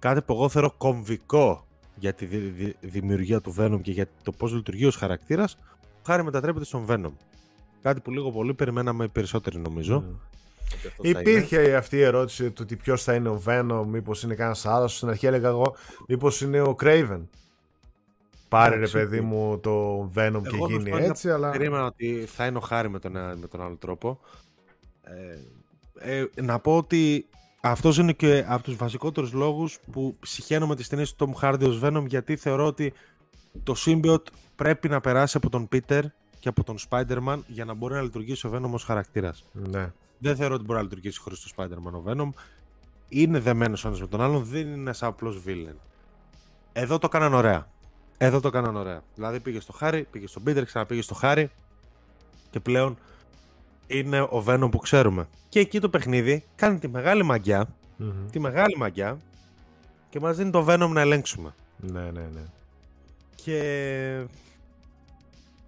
[0.03, 4.31] κάτι που εγώ θεωρώ κομβικό για τη δη- δη- δημιουργία του Venom και για το
[4.31, 7.11] πώς λειτουργεί ως χαρακτήρας ο Χάρη μετατρέπεται στον Venom.
[7.81, 9.99] Κάτι που λίγο πολύ περιμέναμε περισσότεροι νομίζω.
[9.99, 10.05] Μμ.
[10.07, 11.19] ότι αυτός θα είναι.
[11.19, 14.95] Υπήρχε αυτή η ερώτηση του ότι ποιος θα είναι ο Venom, μήπως είναι κανένας άλλος.
[14.95, 15.75] Στην αρχή έλεγα εγώ,
[16.07, 17.21] μήπως είναι ο Kraven.
[18.49, 19.25] Πάρε ρε Εντάξει, παιδί οκ.
[19.25, 21.49] μου το Venom και Εγώ, γίνει να σου πω, έτσι, αλλά.
[21.51, 24.19] Περίμενα ότι θα είναι ο Χάρη με τον, ένα- με τον άλλο τρόπο.
[25.03, 27.25] Ε, ε, να πω ότι
[27.65, 31.79] αυτός είναι και από τους βασικότερους λόγους που συχαίνομαι τις ταινίες του Tom Hardy ως
[31.83, 32.93] Venom γιατί θεωρώ ότι
[33.63, 36.01] το Symbiote πρέπει να περάσει από τον Peter
[36.39, 39.43] και από τον Spider-Man για να μπορεί να λειτουργήσει ο Venom ως χαρακτήρας.
[39.53, 39.91] Ναι.
[40.17, 42.29] Δεν θεωρώ ότι μπορεί να λειτουργήσει χωρίς το Spider-Man ο Venom.
[43.09, 45.75] Είναι δεμένος ο ένας με τον άλλον, δεν είναι ένας απλός villain.
[46.73, 47.67] Εδώ το έκαναν ωραία.
[48.17, 49.03] Εδώ το έκαναν ωραία.
[49.15, 51.51] Δηλαδή πήγε στο Χάρη, πήγε στον Peter, ξαναπήγε στο Χάρη
[52.49, 52.97] και πλέον
[53.87, 55.27] είναι ο Venom που ξέρουμε.
[55.49, 57.67] Και εκεί το παιχνίδι κάνει τη μεγάλη μαγιά,
[57.97, 58.11] Μμμ.
[58.31, 59.17] τη μεγάλη μαγιά
[60.09, 61.53] και μας δίνει το Venom να ελέγξουμε.
[61.77, 62.41] Ναι, ναι, ναι.
[63.35, 63.57] Και...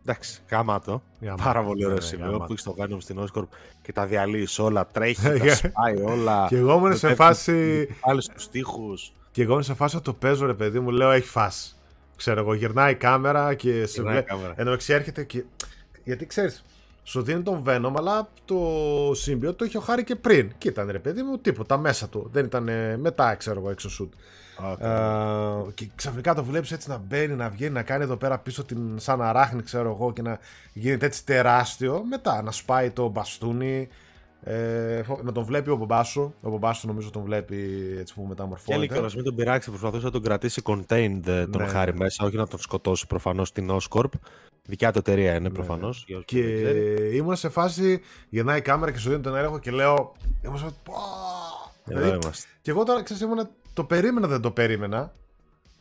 [0.01, 1.01] Εντάξει, γαμάτο.
[1.21, 1.43] Γαμάτο.
[1.43, 2.45] Πάρα πολύ Ναι, ωραίο ναι, σημείο γαμάτο.
[2.45, 3.47] που έχεις το Venom στην Oscorp
[3.81, 6.45] και τα διαλύεις όλα, τρέχει, τα σπάει όλα.
[6.49, 7.87] Και εγώ ήμουν σε φάση.
[8.01, 9.13] Άλλοι στους τοίχους.
[9.31, 11.75] Και εγώ ήμουν σε φάση ότι το παίζω ρε παιδί μου, λέω έχει φάση.
[12.15, 14.27] Ξέρω εγώ, γυρνάει η κάμερα και σε Γυρνάει η βλέπει.
[14.27, 14.53] κάμερα.
[14.57, 15.43] Ενώ εξή έρχεται και.
[16.03, 16.63] Γιατί ξέρεις,
[17.07, 18.57] σου δίνει τον Venom, αλλά το
[19.11, 20.51] Symbiote το είχε ο Χάρη και πριν.
[20.57, 22.29] Και ήταν ρε παιδί μου, τίποτα μέσα του.
[22.31, 24.13] Δεν ήταν ε, μετά, ξέρω εγώ, έξω σουτ.
[24.79, 24.87] Ε,
[25.73, 28.99] και ξαφνικά το βλέπεις έτσι να μπαίνει, να βγαίνει, να κάνει εδώ πέρα πίσω την
[28.99, 30.39] σαν αράχνη, ξέρω εγώ, και να
[30.73, 32.03] γίνεται έτσι τεράστιο.
[32.09, 33.87] Μετά να σπάει το μπαστούνι.
[34.47, 36.33] Ε, φο- να τον βλέπει ο Μπομπάσου.
[36.41, 37.55] Ο Μπομπάσου νομίζω τον βλέπει
[37.99, 38.73] έτσι που Και μεταμορφώνεται.
[38.75, 41.97] έλεγε κιόλας, μην τον πειράξει, προσπαθούσε να τον κρατήσει contained ε, τον Ναι, Χάρη ναι.
[41.97, 44.09] μέσα, όχι να τον σκοτώσει προφανώς στην Oscorp.
[44.65, 46.05] Δικιά του εταιρεία είναι προφανώς.
[46.25, 46.39] Και
[47.13, 50.15] ήμουν σε φάση, γεννάει η κάμερα και σου δίνει τον έλεγχο και λέω.
[50.41, 50.93] Ήμουν σε φάση, «Πω».
[51.87, 52.47] Εδώ Δηλαδή, είμαστε.
[52.61, 55.11] και εγώ τώρα ξέρεις, ήμουνα, το περίμενα, δεν το περίμενα.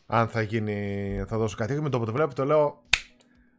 [0.05, 1.73] Αν θα γίνει, θα δώσω κάτι.
[1.73, 2.83] Και με το που το βλέπω, το λέω.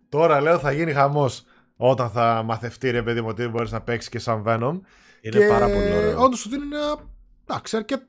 [0.08, 1.44] Τώρα λέω θα γίνει χαμός.
[1.76, 4.80] Όταν θα μαθευτεί ρε παιδί μου ότι μπορείς να παίξεις και σαν Venom.
[5.20, 6.22] Είναι και πάρα πολύ ωραίο.
[6.22, 6.96] Όντως σου δίνει ένα.
[7.46, 8.06] Εντάξει, αρκετά.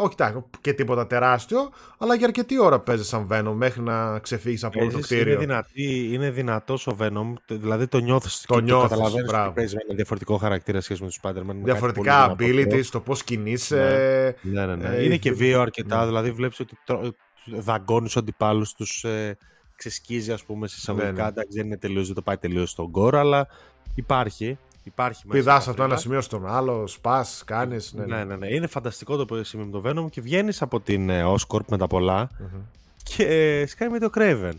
[0.00, 4.64] Όχι τά, και τίποτα τεράστιο, αλλά για αρκετή ώρα παίζει σαν Venom μέχρι να ξεφύγεις
[4.64, 5.38] από όλο το Παίζεις, είναι, κτίριο.
[5.38, 9.44] δυνατή, είναι δυνατός ο Venom, το- δηλαδή το νιώθεις Το και νιώθεις, το καταλαβαίνεις μπράβο.
[9.46, 11.34] ότι παίζει με ένα διαφορετικό χαρακτήρα σχέση με τους Spider-Man.
[11.36, 12.76] είναι κάτι Διαφορετικά πολύ δυνατό.
[12.76, 14.36] abilities, το πώς κινείσαι.
[14.42, 14.88] Ναι, ναι, ναι.
[14.96, 16.06] Ε, είναι η- και βίαιο αρκετά, ναι.
[16.06, 17.10] δηλαδή βλέπεις ότι τρω-
[17.46, 19.36] δαγκώνεις τους αντιπάλους τους, ε,
[19.76, 21.28] ξεσκίζει ας πούμε σε εισαγωγικά, Ναι, ναι.
[21.28, 23.46] εντάξει δεν είναι τελείως, δεν το πάει τελείως στον γκορ, αλλά
[23.94, 24.58] υπάρχει.
[24.88, 26.00] Υπάρχει μέσα Πηδάς στα από το ένα θρύλα.
[26.00, 27.92] σημείο στον άλλο, σπα, κάνεις.
[27.92, 28.54] Ναι, Ναι, ναι, ναι.
[28.54, 31.86] Είναι φανταστικό το σημείο με το Venom και βγαίνεις από την ε, Oscorp με τα
[31.86, 32.60] πολλά Μμμ.
[33.02, 34.52] και ε, σκάει με το Craven.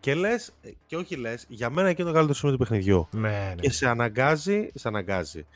[0.00, 0.52] Και λες,
[0.86, 3.08] και όχι λες, για μένα εκείνο το καλύτερο σημείο του παιχνιδιού.
[3.10, 3.54] ναι, ναι.
[3.60, 5.46] Και σε αναγκάζει, σε αναγκάζει.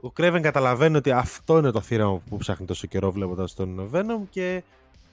[0.00, 4.26] Ο Craven καταλαβαίνει ότι αυτό είναι το θύραμα που ψάχνει τόσο καιρό βλέποντας τον Venom
[4.30, 4.62] και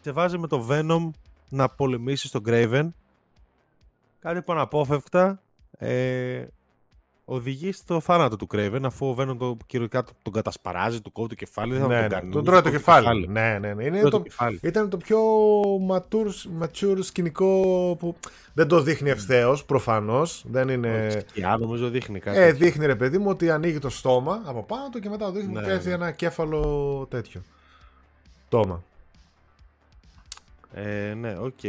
[0.01, 1.09] σε βάζει με το Venom
[1.49, 2.89] να πολεμήσει τον Craven.
[4.19, 5.41] Κάτι που αναπόφευκτα
[5.77, 6.43] ε,
[7.25, 11.27] οδηγεί στο θάνατο του Craven αφού ο Venom το, κυριολεκτικά τον- τον κατασπαράζει, του κόβει
[11.29, 11.71] το κεφάλι.
[11.71, 12.07] δεν θα ναι, τον ναι.
[12.07, 12.31] κάνει.
[12.31, 13.27] Τον του τρώει το κόβει κεφάλι.
[13.27, 13.83] Ναι, ναι, ναι.
[13.85, 14.59] Είναι Τρώει το το, κεφάλι.
[14.63, 15.19] ήταν το πιο
[15.89, 17.47] mature, mature σκηνικό
[17.99, 18.15] που
[18.53, 20.43] δεν το δείχνει ευθέως προφανώς.
[20.47, 21.23] Δεν είναι.
[21.29, 22.37] Σκιά, νομίζω δείχνει κάτι.
[22.39, 25.51] Ε, δείχνει ρε παιδί μου ότι ανοίγει το στόμα από πάνω του και μετά δείχνει
[25.53, 25.93] Ναι, ότι πέφτει ναι.
[25.93, 27.41] ένα κέφαλο τέτοιο.
[28.49, 28.83] Τόμα.
[30.73, 31.63] Ε, ναι, οκ.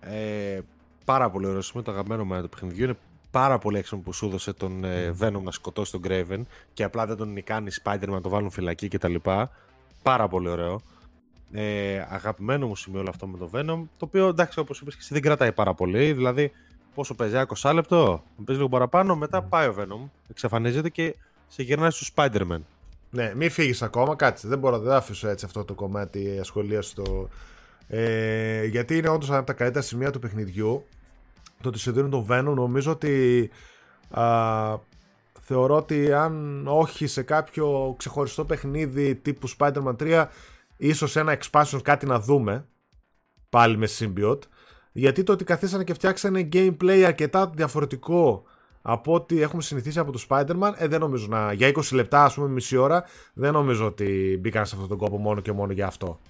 [0.00, 0.60] Ε,
[1.04, 2.84] πάρα πολύ ωραίο σημείο, το αγαπημένο μου του παιχνιδιού.
[2.84, 2.96] Είναι
[3.34, 6.40] πάρα πολύ έξυπνο που σου έδωσε τον ε, Venom να σκοτώσει τον Kraven
[6.72, 9.14] και απλά δεν τον νικάνει Spider-Man να το βάλουν φυλακή κτλ.
[10.02, 10.80] Πάρα πολύ ωραίο.
[11.52, 15.00] Ε, αγαπημένο μου σημείο όλο αυτό με το Venom, το οποίο εντάξει, όπως είπες και
[15.02, 16.12] εσύ, δεν κρατάει πάρα πολύ.
[16.12, 16.52] Δηλαδή,
[16.94, 21.14] πόσο παίζει, 20 λεπτό, παίζει λίγο παραπάνω, μετά πάει ο Venom, εξαφανίζεται και
[21.48, 22.60] σε γυρνάει στο Spider-Man.
[23.10, 24.48] Ναι, μην φύγεις ακόμα, κάτσε.
[24.48, 27.28] Δεν μπορώ, δεν θα αφήσω έτσι αυτό το κομμάτι ασχολίας στο.
[27.88, 30.84] Ε, γιατί είναι όντως από τα καλύτερα σημεία του παιχνιδιού.
[31.64, 33.50] Το ότι σε δίνουν τον Venom, νομίζω ότι.
[34.10, 34.78] Α,
[35.40, 40.26] θεωρώ ότι αν όχι σε κάποιο ξεχωριστό παιχνίδι τύπου Spider-Man 3,
[40.76, 42.66] ίσως ένα expansion κάτι να δούμε.
[43.48, 44.42] Πάλι με Symbiote.
[44.92, 48.44] Γιατί το ότι καθίσανε και φτιάξανε gameplay αρκετά διαφορετικό
[48.82, 51.52] από ό,τι έχουμε συνηθίσει από το Spider-Man, ε, δεν νομίζω να.
[51.52, 53.04] Για 20 λεπτά, ας πούμε, μισή ώρα,
[53.34, 56.20] δεν νομίζω ότι μπήκαν σε αυτόν τον κόπο μόνο και μόνο για αυτό.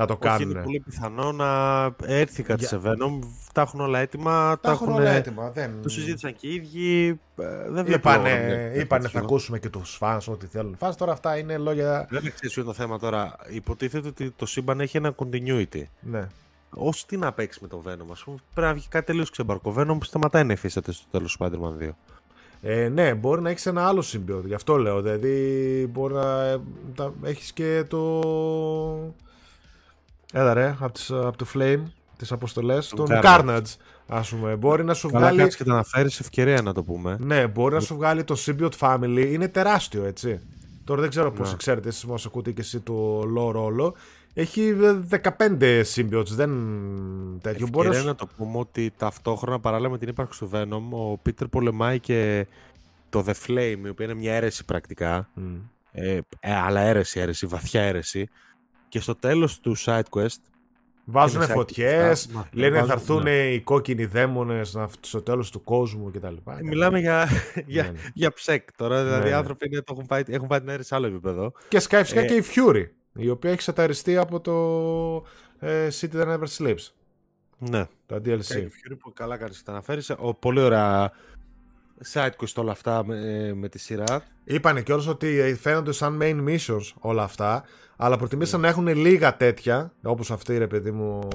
[0.00, 0.50] Να το Όχι, κάνουν.
[0.50, 3.18] είναι πολύ πιθανό να έρθει κάτι Για- σε Venom.
[3.52, 4.58] Τα έχουν όλα έτοιμα.
[4.60, 5.50] Τα έχουν όλα έτοιμα.
[5.50, 5.70] Δεν...
[5.82, 7.08] Το συζήτησαν και οι ίδιοι.
[7.36, 9.18] ε, Δεν βλέπω Είπανε, να βλέπω είπανε τέτοιο.
[9.18, 10.76] θα ακούσουμε και τους fans ό,τι θέλουν.
[10.80, 12.06] Fans τώρα αυτά είναι λόγια.
[12.10, 13.36] Δεν ξέρεις ποιο είναι το θέμα τώρα.
[13.50, 15.82] Υποτίθεται ότι το σύμπαν έχει ένα continuity.
[16.00, 16.26] Ναι.
[16.70, 19.74] Ω τι να παίξει με το Venom, ας πούμε, πρέπει να βγει κάτι τελείως ξεμπαρκό.
[19.78, 21.90] Venom σταματάει να υφίσταται στο τέλος του Spider-Man 2.
[22.62, 24.44] Ε, ναι, μπορεί να έχεις ένα άλλο symbiote.
[24.44, 25.00] Γι' αυτό λέω.
[25.02, 26.60] Δηλαδή, μπορεί να
[27.22, 28.20] έχεις και το.
[30.32, 31.82] Έλα ρε, από, τις, από το Flame,
[32.16, 32.88] τις αποστολές.
[32.88, 33.22] Τον Carnage.
[33.24, 33.62] Carnage,
[34.06, 34.56] ας πούμε.
[34.56, 35.38] Μπορεί να σου Καλά, βγάλει.
[35.38, 37.16] κάτσε και τα αναφέρεις ευκαιρία να το πούμε.
[37.20, 39.26] Ναι, μπορεί να σου βγάλει το symbiote family.
[39.30, 40.40] Είναι τεράστιο, έτσι.
[40.84, 41.56] Τώρα δεν ξέρω πώς Ναι.
[41.56, 43.94] ξέρετε εσείς μας ακούτε και εσύ το lore όλο.
[44.34, 46.50] Έχει ε, 15 symbiotes, δεν
[47.40, 47.66] τέτοιο.
[47.68, 50.96] Μπορεί να Ευκαιρία σου- να το πούμε ότι ταυτόχρονα παράλληλα με την ύπαρξη του Venom,
[50.98, 52.46] ο Peter πολεμάει και
[53.08, 55.28] το The Flame, η οποία είναι μια αίρεση πρακτικά.
[55.34, 55.54] Μμ.
[55.92, 58.28] Ε, ε, αλλά αίρεση, αίρεση, βαθιά αίρεση.
[58.90, 60.36] Και στο τέλος του side quest
[61.04, 63.52] Βάζουν Είναι φωτιές, σαν- Μα, λένε βάζουν- θα έρθουν ναι.
[63.52, 66.26] οι κόκκινοι δαίμονες στο τέλος του κόσμου κτλ.
[66.26, 67.28] Ε, Μιλάμε για,
[67.66, 67.98] για, ναι.
[68.14, 69.02] για ψεκ τώρα.
[69.04, 69.36] Δηλαδή, Ναι, οι ναι.
[69.36, 71.52] άνθρωποι είναι, το έχουν, πάει, έχουν πάει την αίρεση σε άλλο επίπεδο.
[71.68, 74.56] Και σκάει φυσικά Ε, και η Fury, η οποία έχει σαταριστεί από το
[75.66, 76.88] ε, City That Never Sleeps.
[77.58, 77.86] Ναι.
[78.06, 78.54] Το Και η DLC.
[78.56, 80.10] Fury που καλά κάνεις και τα αναφέρεις.
[80.18, 81.12] Ο, πολύ ωραία
[82.12, 84.22] side quest όλα αυτά με, με τη σειρά.
[84.44, 87.64] Είπανε κιόλας ότι φαίνονται σαν main missions όλα αυτά,
[87.96, 91.28] αλλά προτιμήσαν να έχουν λίγα τέτοια, όπως αυτή ρε παιδί μου,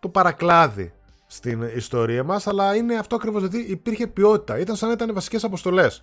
[0.00, 0.92] το παρακλάδι
[1.26, 4.58] στην ιστορία μας, αλλά είναι αυτό ακριβώς γιατί υπήρχε ποιότητα.
[4.58, 6.02] Ήταν σαν να ήταν βασικές αποστολές.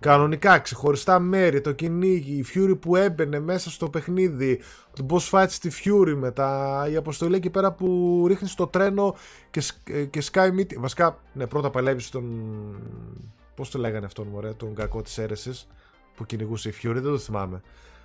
[0.00, 4.60] Κανονικά, ξεχωριστά μέρη, το κυνήγι, η Fury που έμπαινε μέσα στο παιχνίδι,
[4.92, 9.14] το boss fight στη Fury μετά, η αποστολή εκεί πέρα που ρίχνεις το τρένο
[9.50, 10.76] και, σκ- ε, και σκάει μύτη.
[10.76, 12.24] Βασικά, ναι, πρώτα παλεύει τον.
[13.54, 15.66] Πώς το λέγανε αυτόν, μωρέ, τον κακό της αίρεσης
[16.14, 17.60] που κυνηγούσε η Fury, δεν το θυμάμαι.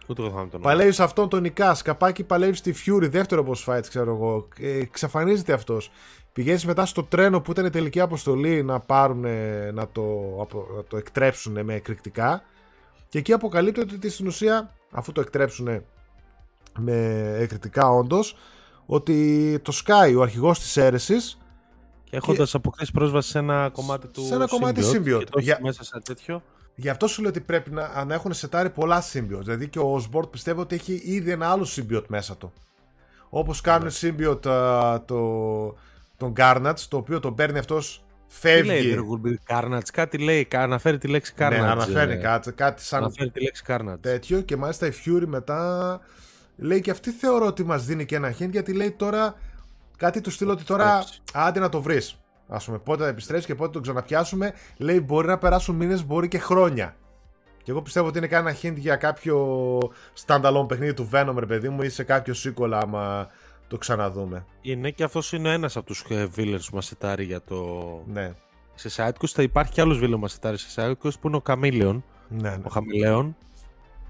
[0.09, 0.71] Ούτε το θυμάμαι τον όνομα.
[0.71, 4.47] Παλεύεις σε αυτόν τον Νικάς, σκαπάκι παλεύεις στη Fury, δεύτερο boss fight, ξέρω εγώ.
[4.59, 5.91] Ε, εξαφανίζεται αυτός.
[6.33, 9.25] Πηγαίνεις μετά στο τρένο που ήταν η τελική αποστολή να πάρουν,
[9.73, 10.01] να το,
[10.41, 12.41] απο- να το εκτρέψουν με εκρηκτικά.
[13.09, 15.83] Και εκεί αποκαλύπτεται ότι στην ουσία, αφού το εκτρέψουν
[16.79, 16.95] με
[17.39, 18.35] εκρητικά όντως,
[18.85, 21.37] ότι το Sky, ο αρχηγός της αίρεσης,
[22.03, 24.21] Και έχοντας αποκτήσει πρόσβαση σε ένα κομμάτι του.
[24.25, 25.19] Σε ένα κομμάτι symbiote symbiote.
[25.19, 26.43] Και το έχει Για- μέσα σε τέτοιο.
[26.81, 29.39] Γι' αυτό σου λέω ότι πρέπει να, να έχουν σετάρει πολλά symbiote.
[29.41, 32.53] Δηλαδή και ο Osborn πιστεύω ότι έχει ήδη ένα άλλο symbiote μέσα του.
[33.29, 33.91] Όπως κάνουν Ναι.
[34.01, 35.19] symbiote α, το,
[36.17, 38.03] τον Garnats, το οποίο τον παίρνει αυτός,
[38.41, 38.95] Τι λέει φεύγει.
[38.95, 41.49] There will be Carnage, κάτι λέει, κα- αναφέρει τη λέξη Carnage.
[41.49, 43.97] ναι, αναφέρει ε, κάτι, κάτι σαν Αναφέρει τη λέξη Carnage.
[44.01, 45.99] τέτοιο και μάλιστα η Fury μετά
[46.57, 49.35] λέει και αυτή θεωρώ ότι μας δίνει και ένα hint γιατί λέει τώρα
[49.97, 51.21] κάτι του στείλω ότι τώρα Επιστρέψει.
[51.33, 52.18] άντε να το βρεις
[52.49, 56.27] ας πούμε πότε θα επιστρέψει και πότε τον ξαναπιάσουμε λέει μπορεί να περάσουν μήνες μπορεί
[56.27, 56.95] και χρόνια
[57.63, 59.77] και εγώ πιστεύω ότι είναι κάνα hint για κάποιο
[60.25, 63.27] standalone παιχνίδι του Venom ρε παιδί μου ή σε κάποιο sequel άμα
[63.67, 67.87] το ξαναδούμε Είναι και αυτός είναι ένας από τους villains που μας σετάρει για το.
[68.05, 68.33] ναι
[68.75, 71.41] Σε sidequest θα υπάρχει κι άλλος villain που μας σετάρει σε sidequest που είναι ο
[71.45, 72.61] Chameleon, ναι, ναι.
[72.63, 73.35] ο Χαμηλέον.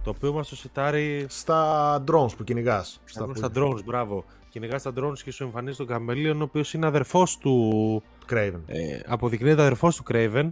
[0.03, 3.01] Το οποίο μας το σετάρει στα drones που κυνηγάς.
[3.05, 4.25] στα, στα drones, μπράβο.
[4.59, 8.03] Κυνηγά τα drones και σου εμφανίζει τον Chameleon, ο οποίος είναι αδερφός του.
[8.29, 8.59] Craven.
[8.65, 10.51] Ε, αποδεικνύεται αδερφός του Craven.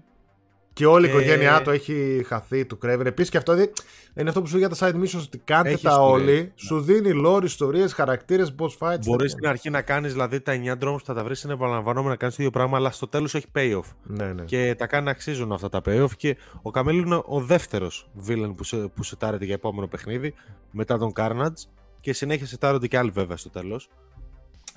[0.73, 3.05] Και όλη η Και- οικογένειά του έχει χαθεί του Craven.
[3.05, 3.71] Επίσης και αυτό δι-
[4.15, 6.31] είναι αυτό που σου λέει για τα side missions ότι κάντε Έχεις τα ιστορία, όλοι.
[6.41, 6.51] ναι.
[6.55, 8.69] Σου δίνει lore, ιστορίες, χαρακτήρες, boss fights.
[8.79, 9.27] Μπορείς τέτοια.
[9.29, 12.15] στην αρχή να κάνεις δηλαδή τα 9 drones που θα τα βρεις είναι επαναλαμβανόμενα να
[12.15, 13.91] κάνεις το ίδιο πράγμα, αλλά στο τέλος έχει payoff.
[14.03, 14.43] Ναι, ναι.
[14.43, 16.11] Και τα κάνει να αξίζουν αυτά τα payoff.
[16.17, 20.33] Και ο Καμέλ είναι ο δεύτερος villain που, σε, που σετάρεται για επόμενο παιχνίδι
[20.71, 21.67] μετά τον Carnage.
[22.07, 23.89] Και συνέχεια σετάρονται και άλλοι βέβαια στο τέλος.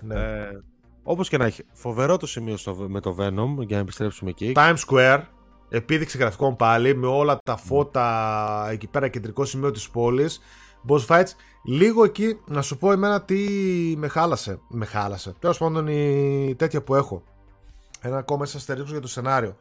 [0.00, 0.14] ναι.
[0.14, 0.60] Ε,
[1.02, 4.52] Όπως και να έχει, φοβερό το σημείο στο, με το Venom για να επιστρέψουμε εκεί.
[4.56, 5.20] Times Square,
[5.68, 10.40] επίδειξη γραφικών πάλι, με όλα τα φώτα εκεί πέρα κεντρικό σημείο της πόλης.
[10.88, 11.30] Boss fights.
[11.64, 13.38] Λίγο εκεί να σου πω εμένα τι
[13.96, 14.60] με χάλασε.
[14.68, 15.34] Με χάλασε.
[15.38, 17.22] Τέλος πάντων η τέτοια που έχω.
[18.00, 19.56] Ένα ακόμα σας αστερίξω για το σενάριο.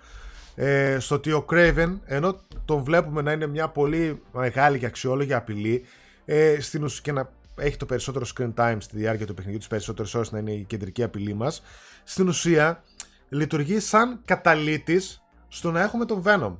[0.55, 5.34] Ε, στο ότι ο Craven, ενώ τον βλέπουμε να είναι μια πολύ μεγάλη και αξιόλογη
[5.34, 5.84] απειλή,
[6.26, 9.68] ε, στην ουσία και να έχει το περισσότερο screen time στη διάρκεια του παιχνιδιού, τις
[9.68, 11.62] περισσότερες ώρες να είναι η κεντρική απειλή μας,
[12.03, 12.84] στην ουσία
[13.30, 16.53] λειτουργεί σαν καταλύτης στο να έχουμε τον Venom.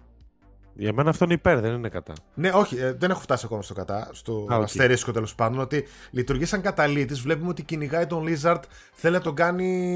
[0.74, 2.14] Για μένα αυτό είναι υπέρ, δεν είναι κατά.
[2.34, 4.64] Ναι, όχι, ε, δεν έχω φτάσει ακόμα στο κατά, στο Α, οκ.
[4.64, 5.60] αστερίσκο τέλος πάντων.
[5.60, 7.22] Ότι λειτουργεί σαν καταλύτης.
[7.22, 8.60] Βλέπουμε ότι κυνηγάει τον Lizard,
[8.93, 9.91] θέλει να τον κάνει.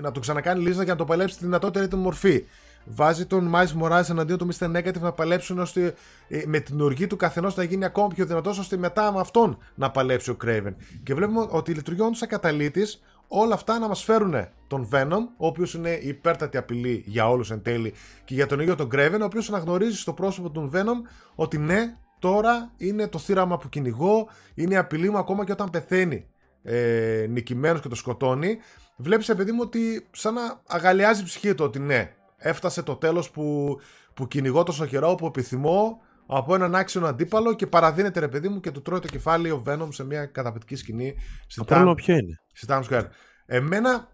[0.00, 2.44] να τον ξανακάνει Lizard για να τον παλέψει στη δυνατότερη του μορφή.
[2.84, 4.76] Βάζει τον Miles Morales εναντίον του Mr.
[4.76, 5.94] Negative να παλέψουν ώστε
[6.28, 9.58] ε, με την οργή του καθενός να γίνει ακόμα πιο δυνατός, ώστε μετά με αυτόν
[9.74, 10.74] να παλέψει ο Craven.
[11.02, 14.34] Και βλέπουμε ότι λειτουργεί όντω σαν καταλήτης όλα αυτά να μας φέρουν
[14.66, 18.60] τον Venom, ο οποίος είναι η υπέρτατη απειλή για όλους εν τέλει και για τον
[18.60, 23.18] ίδιο τον Craven, ο οποίος αναγνωρίζει στο πρόσωπο του Venom ότι ναι, τώρα είναι το
[23.18, 26.26] θύραμα που κυνηγώ, είναι η απειλή μου ακόμα και όταν πεθαίνει
[26.62, 28.58] ε, νικημένος και το σκοτώνει.
[28.96, 33.30] Βλέπεις, παιδί μου, ότι σαν να αγαλιάζει η ψυχή του ότι ναι, έφτασε το τέλος
[33.30, 33.76] που,
[34.14, 38.60] που κυνηγώ τόσο καιρό, που επιθυμώ από έναν άξιο αντίπαλο και παραδίνεται ρε παιδί μου
[38.60, 41.14] και του τρώει το κεφάλι ο Venom σε μια καταπληκτική σκηνή
[41.46, 43.06] στη Το Times- πρόβλημα ποιο είναι; στη Times Square.
[43.46, 44.08] Εμένα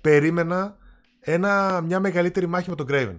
[0.00, 0.76] περίμενα
[1.20, 3.16] ένα, μια μεγαλύτερη μάχη με τον Craven.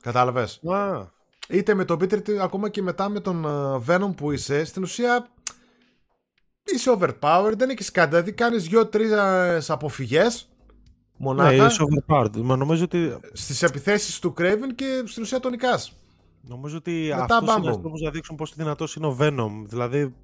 [0.00, 1.06] Κατάλαβες; Α,
[1.48, 4.82] Είτε με τον Peter είτε ακόμα και μετά με τον ε, Venom που είσαι, στην
[4.82, 5.26] ουσία
[6.64, 8.08] είσαι overpowered, δεν έχεις κάτι.
[8.08, 9.08] Δηλαδή κάνεις δύο-τρει
[9.68, 10.51] αποφυγές
[11.22, 12.36] μονάχα ναι, είσαι overpowered.
[12.36, 15.96] Μα νομίζω ότι, στις επιθέσεις του Craven και στην ουσία τον νικάς.
[16.48, 17.64] νομίζω ότι Μετά αυτός είναι μπάμπομ.
[17.64, 19.50] ένας τρόπος να δείξουν πόσο δυνατός είναι ο Venom.
[19.64, 20.14] Δηλαδή,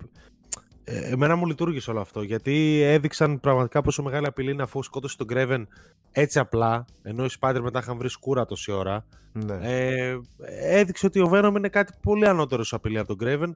[0.85, 2.23] ε, εμένα μου λειτουργήσε όλο αυτό.
[2.23, 5.65] Γιατί έδειξαν πραγματικά πόσο μεγάλη απειλή είναι αφού σκότωσε τον Craven
[6.13, 6.85] έτσι απλά.
[7.03, 9.05] Ενώ οι Spider μετά είχαν βρει σκούρα τόση ώρα.
[9.33, 9.59] Ναι.
[9.63, 10.19] Ε,
[10.61, 13.55] έδειξε ότι ο Venom είναι κάτι πολύ ανώτερος σε απειλή από τον Craven.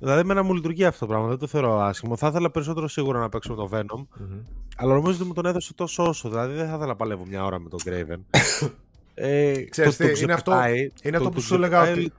[0.00, 1.28] Δηλαδή, εμένα μου λειτουργεί αυτό το πράγμα.
[1.28, 2.16] Δεν το θεωρώ άσχημο.
[2.16, 4.06] Θα ήθελα περισσότερο σίγουρα να παίξω με τον Venom.
[4.18, 4.38] Μμμ.
[4.76, 6.28] Αλλά νομίζω ότι μου τον έδωσε τόσο όσο.
[6.28, 8.20] Δηλαδή, δεν θα ήθελα να παλεύω μια ώρα με τον Kraven.
[9.14, 11.82] ε, Ξέρεις το- το τι, είναι αυτό- ξεπετάει, Είναι το- αυτό το που σου έλεγα
[11.82, 12.12] ξεπετάει ότι,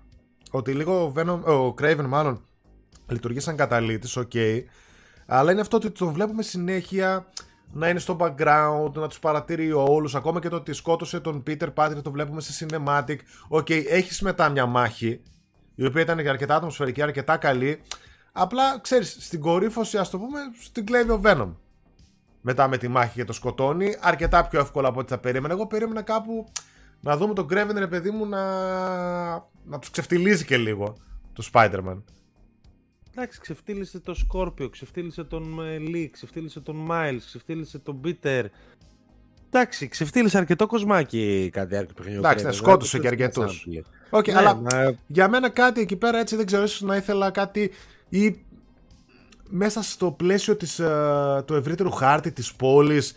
[0.51, 2.41] ότι λίγο ο, Venom, ο Kraven μάλλον
[3.07, 4.31] λειτουργεί σαν καταλύτης, οκ.
[5.25, 7.25] αλλά είναι αυτό ότι τον βλέπουμε συνέχεια
[7.71, 11.67] να είναι στο background, να τους παρατηρεί όλους, ακόμα και το ότι σκότωσε τον Peter
[11.73, 13.15] Parker το βλέπουμε σε cinematic.
[13.47, 15.21] Οκ, έχεις μετά μια μάχη,
[15.79, 17.81] η οποία ήταν και αρκετά ατμοσφαιρική, αρκετά καλή.
[18.31, 21.49] Απλά, ξέρεις, στην κορύφωση, ας το πούμε, στην κλέβει ο Venom.
[22.41, 25.53] Μετά με τη μάχη και το σκοτώνει, αρκετά πιο εύκολα από ό,τι θα περίμενα.
[25.53, 26.47] Εγώ περίμενα κάπου
[27.01, 28.43] να δούμε τον Kraven, ρε παιδί μου, να,
[29.65, 30.97] να τους ξεφτιλίζει και λίγο
[31.33, 32.01] το Spider-Man.
[33.11, 38.45] Εντάξει, ξεφτύλισε το Σκόρπιο, ξεφτύλισε τον ε, Lee, ξεφτύλισε τον Miles, ξεφτύλισε τον Peter.
[39.51, 42.19] Εντάξει, ξεφτύλισε αρκετό κοσμάκι κατά τη διάρκεια του παιχνιδιού.
[42.25, 43.67] Εντάξει, ναι, σκότωσε και αρκετούς.
[44.09, 47.31] Οκ, Ναι, αλλά μα- για μένα κάτι εκεί πέρα έτσι δεν ξέρω, ίσως να ήθελα
[47.31, 47.71] κάτι
[48.09, 48.35] ή
[49.49, 53.13] μέσα στο πλαίσιο της, ε, του ευρύτερου χάρτη της πόλης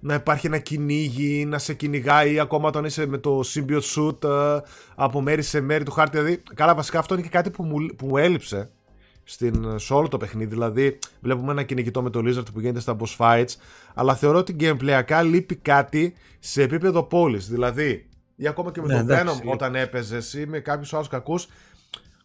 [0.00, 4.58] να υπάρχει ένα κυνήγι, να σε κυνηγάει ακόμα όταν είσαι με το symbiote suit ε,
[4.94, 6.16] από μέρη σε μέρη του χάρτη.
[6.18, 8.70] Δηλαδή, καλά, βασικά αυτό είναι και κάτι που μου, που μου έλειψε
[9.24, 10.50] στην, σε όλο το παιχνίδι.
[10.50, 13.54] Δηλαδή, βλέπουμε ένα κυνηγητό με το Lizard που γίνεται στα boss fights,
[13.94, 17.48] αλλά θεωρώ ότι gameplayακά λείπει κάτι σε επίπεδο πόλης.
[17.48, 19.40] Δηλαδή, ή ακόμα και με Ναι, το εντάξει.
[19.44, 21.46] Venom όταν έπαιζε ή με κάποιους άλλους κακούς,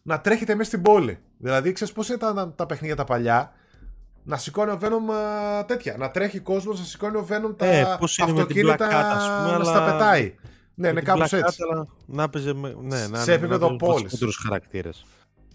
[0.02, 1.18] να τρέχετε μέσα στην πόλη.
[1.38, 3.52] Δηλαδή, ξέρεις πώς ήταν τα, τα παιχνίδια τα παλιά;
[4.22, 5.96] Να σηκώνει ο Venom α, τέτοια.
[5.98, 8.92] Να τρέχει κόσμος, να σηκώνει ο Venom τα Ε, πώς είναι με την αυτοκίνητα Black
[8.92, 10.22] Cat, ας πούμε, να αλλά- στα πετάει.
[10.22, 10.32] Ναι,
[10.74, 11.62] Με είναι την κάπως Black Cat, έτσι.
[11.70, 12.74] αλλά Να παίζει με.
[12.82, 14.00] Ναι, να, Σε επίπεδο πόλης.
[14.00, 15.04] Περισσότερου χαρακτήρες.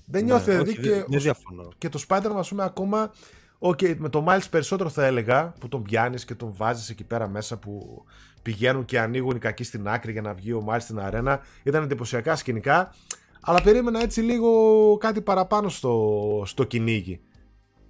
[0.06, 1.70] Δεν νιώθει ναι, δηλαδή όχι, και, δεν- δεν διαφωνώ.
[1.78, 3.12] και το Spider-Man, ας πούμε, ακόμα.
[3.60, 7.28] Okay, με το Miles περισσότερο θα έλεγα που τον πιάνεις και τον βάζεις εκεί πέρα
[7.28, 8.04] μέσα που
[8.42, 11.40] πηγαίνουν και ανοίγουν οι κακοί στην άκρη για να βγει ο Miles στην αρένα.
[11.64, 12.94] Ήταν εντυπωσιακά σκηνικά.
[13.42, 14.52] Αλλά περίμενα έτσι λίγο
[15.00, 17.20] κάτι παραπάνω στο, στο κυνήγι.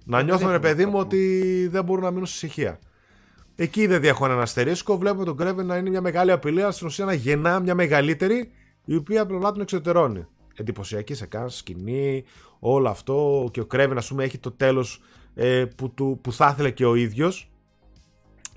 [0.04, 1.22] Να Δεν νιώθουν ρε έχω παιδί μου πρόβλημα.
[1.22, 2.78] ότι δεν μπορούν να μείνουν στη ησυχία.
[3.56, 4.96] Εκεί δεν έχω ένα αστερίσκο.
[4.98, 8.50] Βλέπω τον Κρέβεν να είναι μια μεγάλη απειλή, αλλά στην ουσία να γεννά μια μεγαλύτερη,
[8.84, 10.26] η οποία απλά τον εξωτερώνει.
[10.56, 12.24] Εντυπωσιακή σε κάνει σκηνή,
[12.58, 13.48] όλο αυτό.
[13.52, 15.00] Και ο Κρέβεν, ας πούμε, έχει το τέλος
[15.34, 17.50] ε, που, του, που θα ήθελε και ο ίδιος.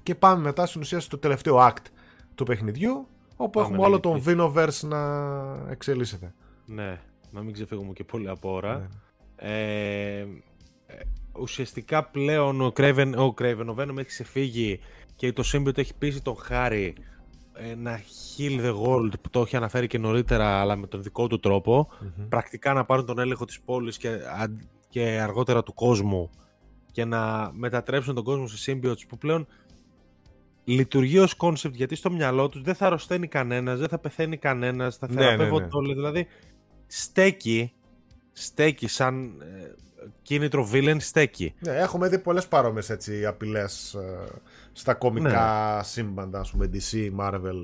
[0.04, 1.86] Και πάμε μετά στην ουσία στο τελευταίο act
[2.36, 5.00] του παιχνιδιού, όπου Πάμε έχουμε όλο τον λίγο Vinoverse να
[5.70, 6.34] εξελίσσεται.
[6.66, 8.78] Ναι, να μην ξεφύγουμε και πολύ από ώρα.
[8.78, 8.88] Ναι.
[9.36, 10.28] Ε, ε,
[11.40, 14.80] ουσιαστικά πλέον ο Craven, ο Craven, ο Venom έχει ξεφύγει
[15.16, 16.96] και το Symbiote έχει πείσει τον Χάρη
[17.58, 18.00] ε, να
[18.38, 21.88] heal the world που το έχει αναφέρει και νωρίτερα αλλά με τον δικό του τρόπο
[22.02, 22.28] Μμμ.
[22.28, 24.10] πρακτικά να πάρουν τον έλεγχο της πόλης και,
[24.42, 26.30] αν- και αργότερα του κόσμου
[26.92, 29.48] και να μετατρέψουν τον κόσμο σε symbiotes που πλέον
[30.64, 34.98] λειτουργεί ως concept γιατί στο μυαλό τους δεν θα αρρωσταίνει κανένας, δεν θα πεθαίνει κανένας,
[34.98, 35.70] θα Ναι, ναι, θεραπεύονται ναι.
[35.72, 35.94] όλοι.
[35.94, 36.28] Δηλαδή
[36.88, 37.74] στέκει,
[38.34, 39.72] στέκει σαν ε,
[40.22, 41.54] κίνητρο villain, στέκει.
[41.60, 44.26] Ναι, έχουμε δει πολλές παρόμοιες έτσι απειλές ε,
[44.78, 47.64] στα κομικά σύμπαντα, ας πούμε, DC, Marvel.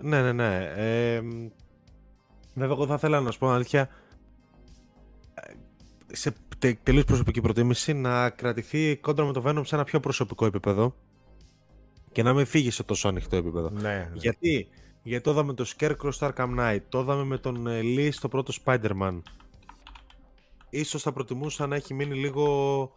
[0.00, 0.72] Ναι, ναι, ναι.
[0.76, 1.20] Ε,
[2.54, 3.88] βέβαια, εγώ θα ήθελα να σου πω την αλήθεια.
[5.34, 5.52] ε,
[6.06, 10.46] Σε τε, τελείως προσωπική προτίμηση να κρατηθεί κόντρα με το Venom σε ένα πιο προσωπικό
[10.46, 10.94] επίπεδο
[12.12, 13.70] και να μην φύγει σε τόσο ανοιχτό επίπεδο.
[13.70, 14.68] Ναι, Γιατί,
[15.02, 18.28] γιατί το είδαμε το Scarecrow στο Arkham Knight, το είδαμε με τον ε, Lee στο
[18.28, 19.22] πρώτο Spider-Man.
[20.70, 22.92] Ίσως θα προτιμούσα να έχει μείνει λίγο,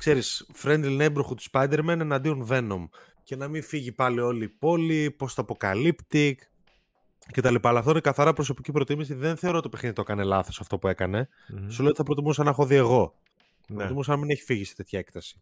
[0.00, 2.88] ξέρεις, friendly neighborhood του Spider-Man εναντίον Venom
[3.22, 6.32] και να μην φύγει πάλι όλη η πόλη, post-apocalyptic
[7.32, 7.68] και τα λοιπά.
[7.68, 9.14] Αλλά αυτό είναι καθαρά προσωπική προτίμηση.
[9.14, 11.28] Δεν θεωρώ ότι το παιχνίδι το έκανε λάθος αυτό που έκανε.
[11.48, 11.68] Μμμ.
[11.68, 13.14] Σου λέω ότι θα προτιμούσα να έχω δει εγώ.
[13.68, 13.76] Ναι.
[13.76, 15.40] Προτιμούσα να μην έχει φύγει σε τέτοια έκταση.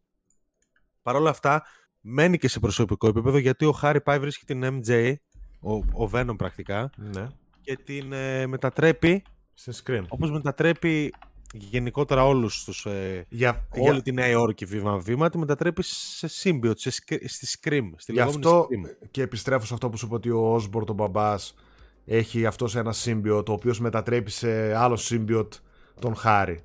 [1.03, 1.63] Παρ' όλα αυτά,
[2.01, 5.15] μένει και σε προσωπικό επίπεδο γιατί ο Χάρη πάει βρίσκει την MJ,
[5.61, 7.27] ο, ο Venom πρακτικά, ναι.
[7.61, 9.23] και την ε, μετατρέπει
[9.55, 10.05] Στην screen.
[10.09, 11.15] όπως μετατρέπει
[11.55, 16.73] γενικότερα όλους τους, ε, Για, όλη για, τη Νέα Υόρκη βήμα-βήμα, τη μετατρέπει σε symbiote,
[16.79, 19.07] σε, σκ- στη Scream, στη γι' λεγόμενη αυτό Scream.
[19.11, 21.55] και επιστρέφω σε αυτό που σου είπα ότι ο Osborn, τον μπαμπάς,
[22.05, 25.49] έχει αυτός ένα symbiote, ο οποίος μετατρέπει σε άλλο symbiote
[26.01, 26.61] τον Χάρη.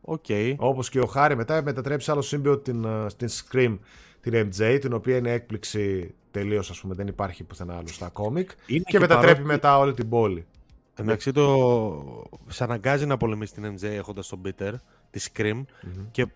[0.00, 0.24] Οκ.
[0.56, 3.78] Όπως και ο Χάρη μετά μετατρέπει σε άλλο symbiote την, ε, στην Scream,
[4.20, 8.50] την MJ, την οποία είναι έκπληξη τελείως, ας πούμε, δεν υπάρχει πουθενά άλλο στα κόμικ.
[8.66, 10.46] Είναι Και μετατρέπει παρότι- μετά όλη την πόλη.
[10.94, 12.28] Εντάξει, το...
[12.46, 14.72] σε αναγκάζει να πολεμήσει την MJ έχοντας τον Peter,
[15.10, 16.10] τη Scream, Μμμ.
[16.10, 16.26] και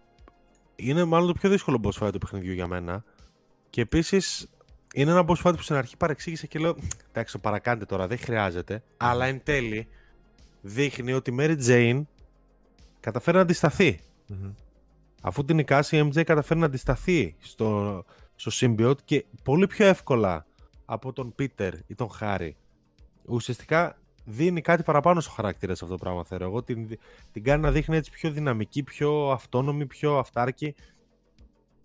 [0.76, 3.04] είναι μάλλον το πιο δύσκολο boss fight του παιχνιδιού για μένα.
[3.70, 4.48] Και επίσης
[4.94, 6.76] είναι ένα boss fight που στην αρχή παρεξήγησε και λέω
[7.11, 8.82] εντάξει το παρακάντε τώρα, δεν χρειάζεται.
[8.96, 9.88] Αλλά εν τέλει
[10.61, 12.02] δείχνει ότι η Mary Jane
[13.00, 14.00] καταφέρει να αντισταθεί.
[14.26, 14.52] Μμμ.
[15.22, 18.04] Αφού την νικάσει η MJ καταφέρει να αντισταθεί στο,
[18.34, 20.47] στο Symbiote και πολύ πιο εύκολα
[20.85, 22.51] από τον Peter ή τον Harry.
[23.24, 23.97] Ουσιαστικά
[24.30, 26.62] δίνει κάτι παραπάνω στο χαρακτήρα σε αυτό το πράγμα θεωρώ εγώ.
[26.62, 26.98] Την,
[27.32, 30.74] την κάνει να δείχνει έτσι πιο δυναμική, πιο αυτόνομη, πιο αυτάρκη.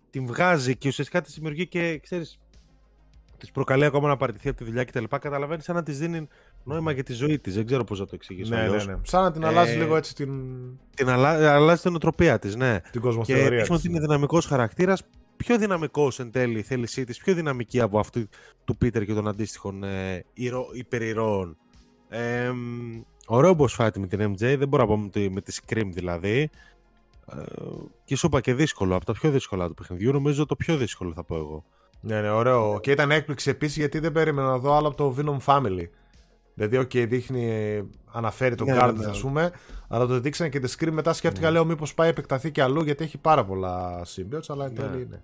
[0.09, 2.37] Την βγάζει και ουσιαστικά τη δημιουργεί και ξέρεις
[3.37, 5.03] της προκαλεί ακόμα να παραιτηθεί από τη δουλειά κτλ.
[5.19, 6.27] Καταλαβαίνεις σαν να της δίνει
[6.63, 7.55] νόημα για τη ζωή της.
[7.55, 8.49] Δεν ξέρω πώς να το εξηγήσω.
[8.49, 8.87] Ναι, ναι, αλλιώς.
[8.87, 8.95] ναι.
[9.03, 10.29] Σαν να την Ε, αλλάζει λίγο έτσι την,
[10.95, 11.53] Την αλλα...
[11.55, 12.79] αλλάζει την οτροπία της, ναι.
[12.79, 13.77] την Και κοσμοθεωρία δείχνεις της.
[13.77, 15.03] ότι είναι δυναμικός χαρακτήρας,
[15.37, 18.27] πιο δυναμικός εν τέλει η θέλησή της, πιο δυναμική από αυτή
[18.65, 21.57] του Peter και των αντίστοιχων ε, ηρω- υπερηρώων.
[22.15, 25.41] Ε, μ, ωραίο boss fight με την MJ, δεν μπορώ να πω με τη, με
[25.41, 26.49] τη Scream δηλαδή.
[27.31, 27.41] Ε,
[28.06, 31.14] και σου είπα και δύσκολο, από τα πιο δύσκολα του παιχνιδιού, νομίζω το πιο δύσκολο
[31.14, 31.64] θα πω εγώ.
[32.02, 32.80] Ναι, ναι, ωραίο.
[32.80, 35.88] Και ήταν έκπληξη επίσης γιατί δεν περίμενα να δω άλλο από το Venom Family.
[36.53, 39.10] Δηλαδή, οκ, δείχνει, ε, αναφέρει τον Ναι, Carnage, ναι, ναι.
[39.11, 39.52] ας πούμε,
[39.88, 43.03] αλλά το δείξανε και τη Scream μετά σκέφτηκα, λέω, μήπως πάει επεκταθεί και αλλού γιατί
[43.03, 44.80] έχει πάρα πολλά symbiotes, αλλά εν Ναι.
[44.80, 45.23] τέλει είναι.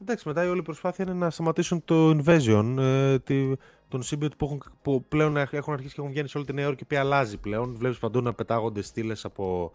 [0.00, 3.52] Εντάξει, μετά η όλη προσπάθεια είναι να σταματήσουν το Invasion, ε, τη,
[3.98, 6.64] τον Symbiote που, έχουν, που πλέον έχουν αρχίσει και έχουν βγαίνει σε όλη τη Νέα
[6.64, 7.74] Υόρκη, που αλλάζει πλέον.
[7.78, 9.72] Βλέπεις παντού να πετάγονται στήλες από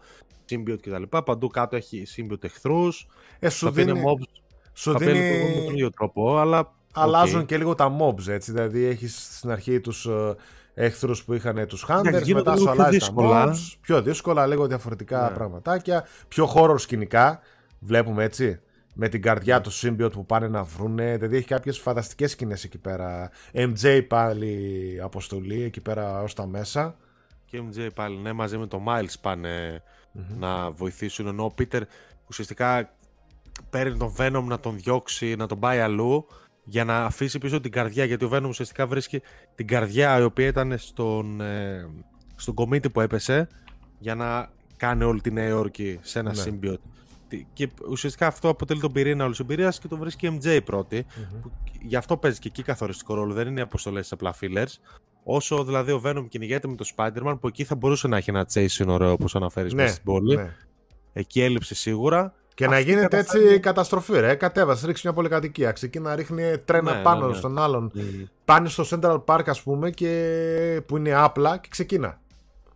[0.50, 1.02] Symbiote κτλ.
[1.24, 3.06] Παντού κάτω έχει Symbiote εχθρούς.
[3.38, 4.40] Ε, σου Τα οποία είναι δίνει, mobs.
[4.72, 5.54] σου Απέλει δίνει...
[5.54, 6.74] με τον ίδιο τρόπο, αλλά.
[6.92, 7.46] αλλάζουν οκ.
[7.46, 8.52] και λίγο τα mobs, έτσι.
[8.52, 10.34] Δηλαδή έχεις στην αρχή τους ε,
[10.74, 13.52] εχθρούς που είχαν τους hunters, γίνονται μετά λίγο σου πιο αλλάζει τα δύσκολα.
[13.52, 15.34] mobs, πιο δύσκολα, λίγο διαφορετικά Ναι.
[15.36, 17.40] πραγματάκια, πιο horror σκηνικά,
[17.78, 18.60] βλέπουμε έτσι.
[19.02, 21.16] Με την καρδιά του Symbiote που πάνε να βρούνε.
[21.16, 23.30] Δηλαδή έχει κάποιες φανταστικές σκηνές εκεί πέρα.
[23.52, 26.96] MJ πάλι αποστολή εκεί πέρα ως τα μέσα.
[27.44, 29.82] Και MJ πάλι, ναι, μαζί με το Miles πανε
[30.38, 31.26] να βοηθήσουν.
[31.26, 31.80] Ενώ ο Peter
[32.28, 32.92] ουσιαστικά
[33.70, 36.26] παίρνει τον Venom να τον διώξει, να τον πάει αλλού
[36.64, 38.04] για να αφήσει πίσω την καρδιά.
[38.04, 39.22] Γιατί ο Venom ουσιαστικά βρίσκει
[39.54, 41.88] την καρδιά η οποία ήταν στον, ε,
[42.36, 43.48] στον κομίτη που έπεσε
[43.98, 46.42] για να κάνει όλη τη Νέα Υόρκη σε ένα Ναι.
[46.44, 46.78] symbiote.
[47.30, 51.06] Τι- Και ουσιαστικά αυτό αποτελεί τον πυρήνα όλης εμπειρίας και το βρίσκει MJ πρώτη.
[51.42, 51.50] Που
[51.82, 53.34] γι' αυτό παίζει και εκεί καθοριστικό ρόλο.
[53.34, 54.74] Δεν είναι οι αποστολές απλά fillers.
[55.24, 58.46] Όσο δηλαδή ο Venom κυνηγέται με το Spider-Man, που εκεί θα μπορούσε να έχει ένα
[58.54, 60.36] chasing ωραίο όπως αναφέρεις Ναι, μέσα στην πόλη.
[60.36, 60.56] ναι.
[61.12, 62.34] Εκεί έλειψε σίγουρα.
[62.54, 64.34] Και να Αυτή γίνεται καταφέρνει- έτσι καταστροφή, ρε.
[64.34, 65.72] Κατέβασε, ρίξει μια πολυκατοικία.
[65.72, 67.36] Ξεκινά να ρίχνει τρένα Ναι, πάνω ναι, ναι.
[67.36, 67.92] στον άλλον.
[68.44, 70.82] Πάνε στο Central Park, ας πούμε, και...
[70.86, 72.20] που είναι απλά και ξεκινά.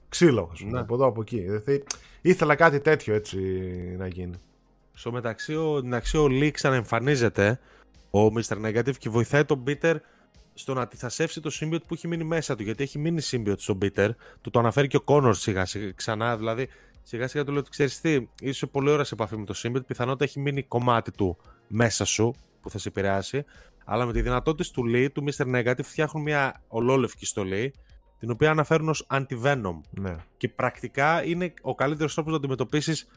[0.09, 0.81] Ξύλο, ας πούμε, Ναι.
[0.81, 1.41] από εδώ από εκεί.
[1.41, 1.83] Δηλαδή,
[2.29, 3.39] ήθελα κάτι τέτοιο έτσι
[3.99, 4.39] να γίνει.
[4.95, 7.59] Στο μεταξύ, ο, μεταξύ ο Lee ξαναεμφανίζεται,
[8.11, 8.67] ο Mr.
[8.67, 9.97] Negative, και βοηθάει τον Peter
[10.55, 12.63] στο να αντιθασέψει το symbiote που έχει μείνει μέσα του.
[12.63, 14.09] Γιατί έχει μείνει symbiote στον Peter.
[14.41, 16.37] Του το αναφέρει και ο Connor σιγά σιγά ξανά.
[16.37, 16.69] Δηλαδή,
[17.03, 19.87] σιγά σιγά του λέει ότι ξέρεις τι, είσαι πολύ ώρα σε επαφή με το symbiote.
[19.87, 21.37] Πιθανότητα έχει μείνει κομμάτι του
[21.67, 23.45] μέσα σου που θα σε επηρεάσει.
[23.85, 25.55] Αλλά με τη δυνατότητα του Lee, του Mr.
[25.55, 27.75] Negative, φτιάχνουν μια ολόλευκη στολή,
[28.19, 29.81] την οποία αναφέρουν ως anti-venom.
[29.91, 30.17] Ναι.
[30.37, 33.09] Και πρακτικά είναι ο καλύτερος τρόπος να αντιμετωπίσεις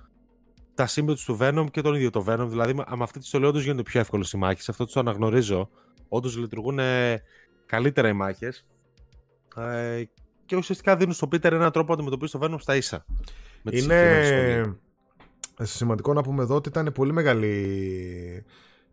[0.74, 2.46] τα symbiotes του Venom και τον ίδιο το Venom.
[2.48, 4.70] Δηλαδή, με με αυτή τη στολή όντως γίνονται πιο εύκολες οι μάχες.
[4.70, 5.70] Αυτό το αναγνωρίζω.
[6.08, 7.24] Όντως λειτουργούν ε,
[7.66, 8.66] καλύτερα οι μάχες.
[9.56, 10.04] Ε,
[10.46, 13.06] και ουσιαστικά δίνουν στον Peter έναν τρόπο να αντιμετωπίσει το Venom στα ίσα.
[13.62, 14.80] Με τη συγκεκριμένη στολή.
[15.60, 18.46] Είναι σημαντικό να πούμε εδώ ότι ήταν πολύ μεγάλη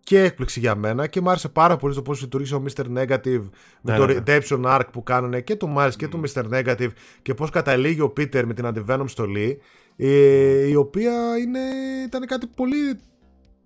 [0.04, 2.84] και έκπληξη για μένα και μου άρεσε πάρα πολύ το πώς λειτουργήσε ο Mr.
[2.98, 3.42] Negative
[3.80, 4.20] με Ναι, το ναι, ναι.
[4.26, 6.42] Redemption Arc που κάνουν και του Miles και του Mr.
[6.52, 6.90] Negative
[7.22, 9.60] και πώς καταλήγει ο Peter με την Anti-Venom στολή
[9.96, 11.60] ε, η οποία είναι,
[12.06, 12.88] ήταν κάτι πολύ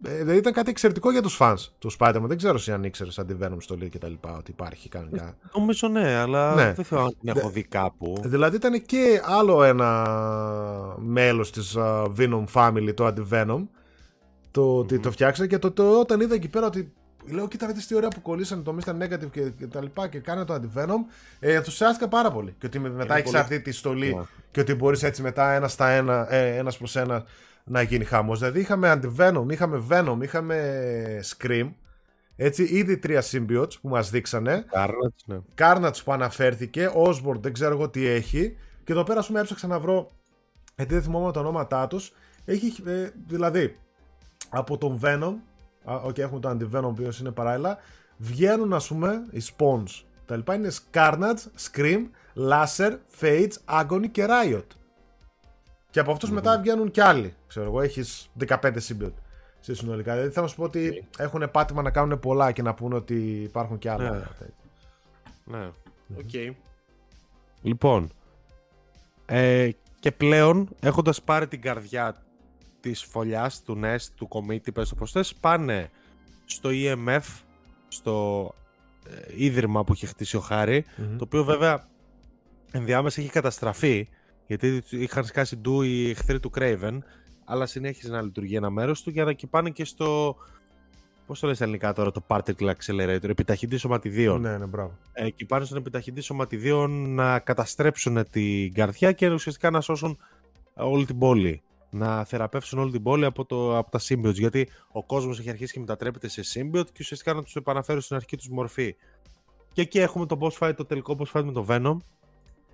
[0.05, 3.57] ε, δηλαδή ήταν κάτι εξαιρετικό για τους fans του Spider-Man δεν ξέρω αν ήξερες Anti-Venom
[3.59, 6.73] στολή και τα λοιπά ότι υπάρχει κανονικά Νομίζω ναι, αλλά Ναι.
[6.73, 8.21] δεν θέλω να την έχω δει κάπου.
[8.25, 10.07] Δηλαδή ήταν και άλλο ένα
[10.99, 13.67] μέλος της uh, Venom Family, το Anti-Venom,
[14.51, 16.93] το ότι το φτιάξανε και το, το, όταν είδα εκεί πέρα ότι
[17.31, 18.91] λέω κοίτα δεις τι ωραία που κολλήσανε το Mr.
[19.03, 22.55] Negative και, και τα λοιπά και κάνανε το Anti-Venom, ε, ενθουσιάστηκα πάρα πολύ.
[22.59, 24.23] Και ότι μετά έχεις πολύ- αυτή τη στολή Ναι.
[24.51, 27.25] και ότι μπορείς έτσι μετά ένας στα ένα, ε, ένας προς ένα
[27.65, 28.39] να γίνει χαμός.
[28.39, 31.71] Δηλαδή είχαμε Anti-Venom, είχαμε Venom, είχαμε Scream,
[32.37, 34.65] έτσι, ήδη τρία symbiotes που μας δείξανε.
[34.75, 35.39] Carnage, ναι.
[35.59, 38.57] Carnage που αναφέρθηκε, Osborn δεν ξέρω εγώ τι έχει.
[38.85, 40.11] Και εδώ πέρα, ας πούμε, έψαξα να βρω.
[40.77, 42.13] Γιατί δεν θυμόμαι τα ονόματά τους.
[42.45, 43.79] Έχει, ε, δηλαδή,
[44.49, 45.35] από τον Venom.
[45.85, 47.79] Α, οκ, έχουμε τον Anti-Venom, ο οποίος είναι παράλληλα.
[48.17, 50.03] Βγαίνουν, ας πούμε, οι Spawns.
[50.27, 52.07] Τα λοιπά είναι Carnage, Scream,
[52.51, 54.67] Lasher, Phage, Agony και Riot.
[55.91, 57.35] Και από αυτούς μετά βγαίνουν κι άλλοι.
[57.47, 59.13] Ξέρω εγώ, έχεις 15 symbiote
[59.61, 60.13] σε συνολικά.
[60.13, 63.43] Δηλαδή θέλω να σου πω ότι έχουν πάτημα να κάνουν πολλά και να πούνε ότι
[63.43, 64.11] υπάρχουν κι άλλα.
[64.11, 64.19] Ναι.
[64.19, 64.55] τέτοια.
[65.45, 65.71] Ναι.
[66.19, 66.55] Οκ.
[67.63, 68.11] Λοιπόν.
[69.27, 69.71] Ε,
[70.01, 72.17] και πλέον, έχοντας πάρει την καρδιά
[72.81, 75.91] της φωλιάς, του Nest, του committee, πες το πώς θες, πάνε
[76.45, 77.43] στο EMF,
[77.89, 78.55] στο
[79.11, 81.17] ε, ίδρυμα που είχε χτίσει ο χαρη Μμμ.
[81.17, 81.89] το οποίο βέβαια
[82.73, 84.09] ενδιάμεσα είχε καταστραφεί,
[84.47, 86.99] γιατί είχαν σκάσει ντου οι εχθροί του Craven,
[87.45, 90.37] αλλά συνέχιζε να λειτουργεί ένα μέρος του, για να και πάνε και στο...
[91.27, 94.99] Πώς το λες στα ελληνικά τώρα, το Particle Accelerator, επιταχυντή σωματιδίων Ναι, ναι, μπράβο.
[95.13, 100.19] ε, και πάνε στον επιταχυντή σωματιδίων να καταστρέψουν την καρδιά και ουσιαστικά να σώσουν
[100.75, 101.63] όλη την πόλη.
[101.91, 104.35] Να θεραπεύσουν όλη την πόλη από, το, από τα symbiotes.
[104.35, 108.17] Γιατί ο κόσμος έχει αρχίσει και μετατρέπεται σε symbiote και ουσιαστικά να τους επαναφέρουν στην
[108.17, 108.97] αρχική τους μορφή.
[109.73, 111.97] Και εκεί έχουμε το boss fight, το τελικό boss fight με το Venom.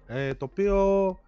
[0.07, 1.19] Ε, το οποίο.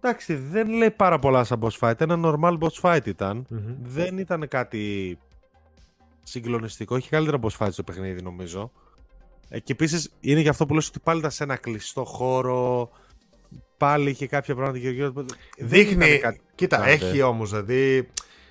[0.00, 2.00] Εντάξει, δεν λέει πάρα πολλά σαν boss fight.
[2.00, 3.46] Ένα normal boss fight ήταν.
[3.48, 3.76] Μμμ.
[3.82, 5.18] Δεν ήταν κάτι
[6.22, 6.96] συγκλονιστικό.
[6.96, 8.70] Έχει καλύτερα boss fight στο παιχνίδι, νομίζω.
[9.48, 12.90] Ε, και επίσης είναι γι' αυτό που λες ότι πάλι ήταν σε ένα κλειστό χώρο.
[13.84, 15.12] Πάλι είχε κάποια πράγματα γύρω γύρω.
[15.12, 15.24] Δεν
[15.58, 16.06] Δείχνει.
[16.06, 16.90] ήταν κάτι- Κοίτα, κάντε.
[16.90, 17.50] έχει όμως.
[17.50, 18.08] Δηλαδή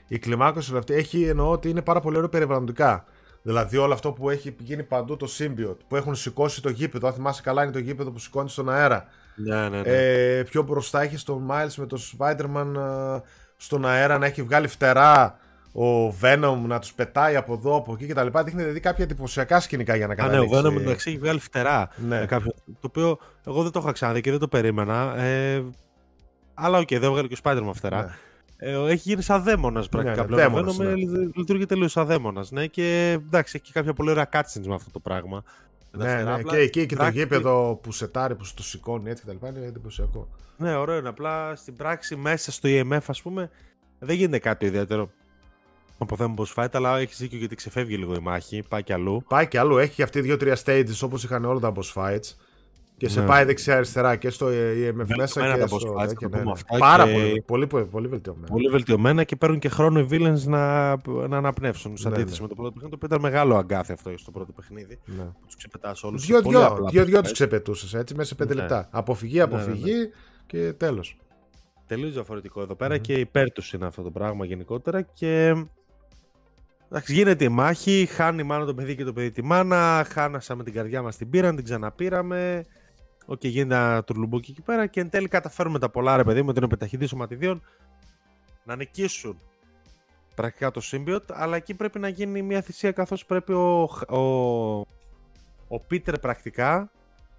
[0.08, 3.06] η κλιμάκωση όλη αυτή έχει εννοώ ότι είναι πάρα πολύ ωραίο περιβαλλοντικά.
[3.42, 7.08] Δηλαδή όλο αυτό που έχει γίνει παντού το Symbiote, που έχουν σηκώσει το γήπεδο.
[7.08, 9.06] Αν θυμάσαι καλά, είναι το γήπεδο που σηκώνεις στον αέρα.
[9.36, 9.82] Ναι, ναι, ναι.
[9.86, 13.20] Ε, πιο μπροστά έχει τον Miles με τον Spider-Man ε,
[13.58, 15.40] στον αέρα να έχει βγάλει φτερά.
[15.76, 18.28] Ο Venom να τους πετάει από εδώ, από εκεί κτλ.
[18.44, 20.78] Δείχνει δηλαδή κάποια εντυπωσιακά σκηνικά για να Α, ναι, ο καταλήξει.
[20.78, 21.90] Venom εντάξει έχει βγάλει φτερά.
[22.08, 22.20] Ναι.
[22.20, 23.18] με κάποιο- το οποίο
[23.48, 25.18] εγώ δεν το είχα ξαναδεί και δεν το περίμενα.
[25.18, 25.64] Ε,
[26.54, 28.04] αλλά οκ, δεν έβγαλε και ο Spider-Man φτερά.
[28.04, 28.12] Ναι.
[28.70, 30.42] Ε, έχει γίνει σαν δαίμονας πρακτικά ναι, πλέον.
[30.42, 30.92] δαίμονας, Venom, ναι.
[30.92, 32.52] ε, λειτουργεί τελείως σαν δαίμονας.
[32.52, 35.44] Ναι, και εντάξει, έχει κάποια πολύ ωραία cutscenes με αυτό το πράγμα.
[35.92, 36.52] Με τα Ναι, ναι, φτεράπλα.
[36.52, 39.48] και εκεί και το Πράξη- γήπεδο που σετάρει, που το σηκώνει έτσι κτλ.
[39.48, 40.28] Είναι εντυπωσιακό.
[40.58, 41.10] Ναι, ωραίο είναι.
[41.10, 43.50] Απλά στην πράξη μέσα στο EMF, ας πούμε,
[44.00, 45.10] δεν γίνεται κάτι ιδιαίτερο
[45.98, 49.24] από θέμα boss fight, αλλά έχεις δίκιο γιατί ξεφεύγει λίγο η μάχη, πάει κι αλλού.
[49.28, 49.78] Πάει και αλλού.
[49.78, 52.36] Έχει και αυτή δύο-τρία stages όπως είχαν όλα τα boss fights.
[52.98, 53.26] Και σε Ναι.
[53.28, 55.78] πάει δεξιά-αριστερά και στο EMF μέσα Βελτιωμένα και τα στο.
[55.78, 56.52] boss fights, ναι, και να ναι, πούμε ναι.
[56.52, 58.48] αυτά Πάρα και- πολύ, πολύ, πολύ, πολύ βελτιωμένο.
[58.48, 60.90] Πολύ βελτιωμένα και παίρνουν και χρόνο οι villains να,
[61.28, 61.98] να αναπνεύσουν.
[61.98, 62.42] Σε Ναι, αντίθεση ναι.
[62.42, 65.00] με το πρώτο παιχνίδι, το οποίο ήταν μεγάλο αγκάθι αυτό στο πρώτο παιχνίδι.
[65.06, 65.24] Ναι.
[65.24, 66.26] Που τους ξεπετάς όλους.
[66.26, 68.60] Δυο-δυο, δυο-δυο τους ξεπετούσες έτσι μέσα σε πέντε Ναι.
[68.62, 68.88] λεπτά.
[68.92, 69.62] Αποφυγή, Ναι, ναι, ναι.
[69.62, 69.94] αποφυγή
[70.46, 71.18] και τέλος.
[71.88, 73.02] Τελείως διαφορετικό εδώ πέρα Μμμ.
[73.02, 75.02] και υπέρ τους είναι αυτό το πράγμα γενικότερα.
[75.02, 75.56] Και.
[76.94, 80.06] Εντάξει, γίνεται η μάχη, χάνει η μάνα το παιδί και το παιδί τη μάνα.
[80.10, 82.66] Χάνασαμε την καρδιά μας, την πήραν, την ξαναπήραμε.
[83.26, 86.46] Οκ, γίνεται ένα τουρλουμπούκι εκεί πέρα και εν τέλει καταφέρουμε τα πολλά ρε παιδί μου
[86.46, 87.62] με τον επιταχυντή σωματιδίων
[88.64, 89.40] να νικήσουν
[90.36, 94.20] πρακτικά το Symbiote, αλλά εκεί πρέπει να γίνει μια θυσία καθώς πρέπει ο, ο,
[95.68, 96.92] ο Peter πρακτικά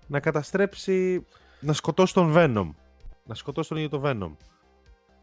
[0.06, 1.26] να καταστρέψει,
[1.60, 2.68] να σκοτώσει τον Venom.
[3.24, 4.36] Να σκοτώσει τον ίδιο τον Venom.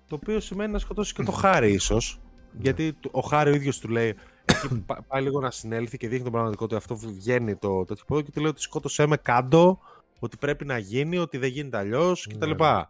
[0.07, 2.19] Το οποίο σημαίνει να σκοτώσει και το Χάρη ίσως,
[2.59, 4.15] γιατί το- ο Χάρη ο ίδιος του λέει,
[4.45, 7.93] εκεί πά- πάει λίγο να συνέλθει και δείχνει τον πραγματικό του αυτό βγαίνει το, το
[7.93, 9.79] τυπόδιο και του λέει ότι σκότωσέ με κάτω,
[10.19, 12.47] ότι πρέπει να γίνει, ότι δεν γίνεται αλλιώς κτλ.
[12.49, 12.81] Ναι, ναι.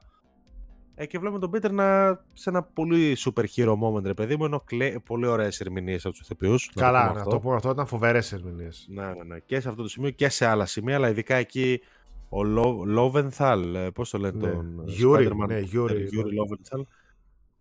[0.96, 4.46] Ε, και βλέπουμε τον Πίτερ να, σε ένα πολύ super hero moment, ρε παιδί μου,
[4.46, 6.72] ενώ κλαίει πολύ ωραίες ερμηνείες από τους ηθοποιούς.
[6.76, 8.88] Καλά, να το πω αυτό ήταν φοβερές ερμηνείες.
[8.90, 9.40] Ναι, ναι, ναι.
[9.40, 11.82] Και σε αυτό το σημείο και σε άλλα σημεία, αλλά ειδικά εκεί
[12.30, 14.52] ο Λο, Λόβενθαλ, πώς το λένε Ναι.
[14.54, 14.82] τον.
[14.86, 16.04] Γιούρι, Spider-Man, ναι, Γιούρι.
[16.06, 16.86] Γιούρι Λόβενθαλ.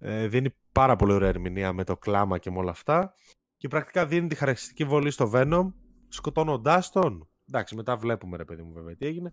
[0.03, 3.15] Ε, δίνει πάρα πολύ ωραία ερμηνεία με το κλάμα και με όλα αυτά.
[3.57, 5.73] Και πρακτικά δίνει τη χαρακτηριστική βολή στο Venom,
[6.09, 7.29] σκοτώνοντάς τον.
[7.49, 9.33] Εντάξει, μετά βλέπουμε ρε παιδί μου βέβαια τι έγινε.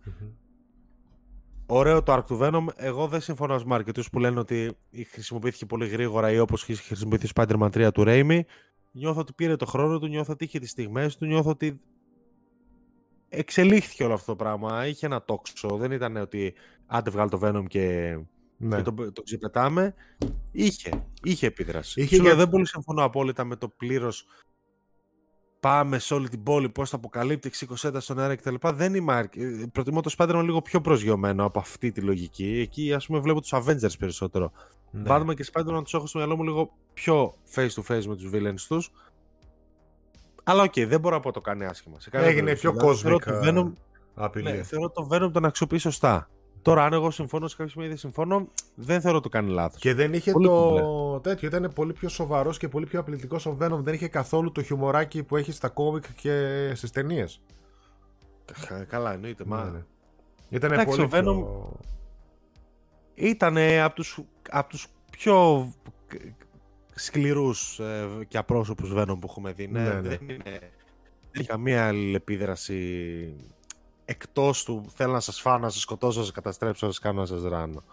[1.65, 2.65] Ωραίο το arc του Venom.
[2.75, 4.77] Εγώ δεν συμφωνώ με αρκετούς που λένε ότι
[5.11, 8.39] χρησιμοποιήθηκε πολύ γρήγορα ή όπως είχε χρησιμοποιηθεί στο Spider-Man 3 του Raimi.
[8.91, 11.79] Νιώθω ότι πήρε το χρόνο του, νιώθω ότι είχε τις στιγμές του, νιώθω ότι
[13.29, 14.87] εξελίχθηκε όλο αυτό το πράγμα.
[14.87, 15.67] Είχε ένα τόξο.
[15.77, 16.53] Δεν ήταν ότι
[16.85, 18.17] άντε βγάλει το Venom και,
[18.57, 18.75] Ναι.
[18.75, 19.93] και το, το ξεπετάμε.
[20.51, 22.01] Είχε, είχε επίδραση.
[22.01, 24.25] Είχε Σου λέω, για- Δεν πολύ συμφωνώ απόλυτα με το πλήρως.
[25.59, 28.55] Πάμε σε όλη την πόλη, πώς τα αποκαλύπτει, σήκωσέ τα στον αέρα κτλ.
[28.73, 29.13] Δεν είμαι.
[29.13, 32.59] αρκ- ε, Προτιμώ το Spider-Man λίγο πιο προσγειωμένο από αυτή τη λογική.
[32.59, 34.51] Εκεί, ας πούμε, βλέπω τους Avengers περισσότερο.
[34.91, 35.03] Ναι.
[35.07, 38.29] Batman και Spider-Man τους έχω στο μυαλό μου λίγο πιο face to face με τους
[38.33, 38.91] villains τους.
[40.43, 41.99] Αλλά οκ, δεν μπορώ να πω το κάνει άσχημα.
[41.99, 42.73] Σε κάποια Έγινε περίπτωση.
[42.75, 43.21] πιο Δηλαδή, θεωρώ cosmic,
[43.53, 43.73] το Venom,
[44.15, 44.51] Απειλή.
[44.51, 46.29] ναι, θεωρώ το Venom τον αξιοποιεί σωστά.
[46.61, 49.81] Τώρα, αν εγώ συμφωνώ σε κάποια σημεία ή δεν συμφωνώ, δεν θεωρώ το κάνει λάθος.
[49.81, 51.19] Και δεν είχε Πολύ το κομπλέ.
[51.19, 53.79] τέτοιο, ήταν πολύ πιο σοβαρός και πολύ πιο απλητικό ο Venom.
[53.83, 57.41] Δεν είχε καθόλου το χιουμοράκι που έχει στα κόμικ και στις ταινίες.
[58.87, 59.43] Καλά, εννοείται.
[59.45, 59.63] Μα...
[59.63, 59.83] Ναι,
[60.49, 61.79] Ήταν Εντάξει, πολύ ο Venom- πιο...
[63.13, 64.19] Ήταν από τους,
[64.49, 65.67] απ' τους πιο
[66.95, 69.67] σκληρούς ε, και απρόσωπους Venom που έχουμε δει.
[69.67, 70.01] Ναι, Ναι, ναι.
[70.01, 73.35] Δεν, είναι, δεν έχει καμία αλληλεπίδραση
[74.09, 77.19] εκτός του θέλω να σας φάω, να σας σκοτώσω, να σας καταστρέψω, να σας κάνω
[77.19, 77.83] να σας ράνω.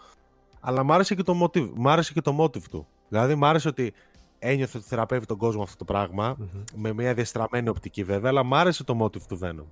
[0.60, 2.86] Αλλά μ' άρεσε και το motive, μ' άρεσε και το motive του.
[3.08, 3.92] Δηλαδή μ' άρεσε ότι
[4.38, 6.46] ένιωθε ότι θεραπεύει τον κόσμο αυτό το πράγμα, Μμμ.
[6.74, 9.64] με μια διαστραμμένη οπτική βέβαια, αλλά μ' άρεσε το motive του Venom.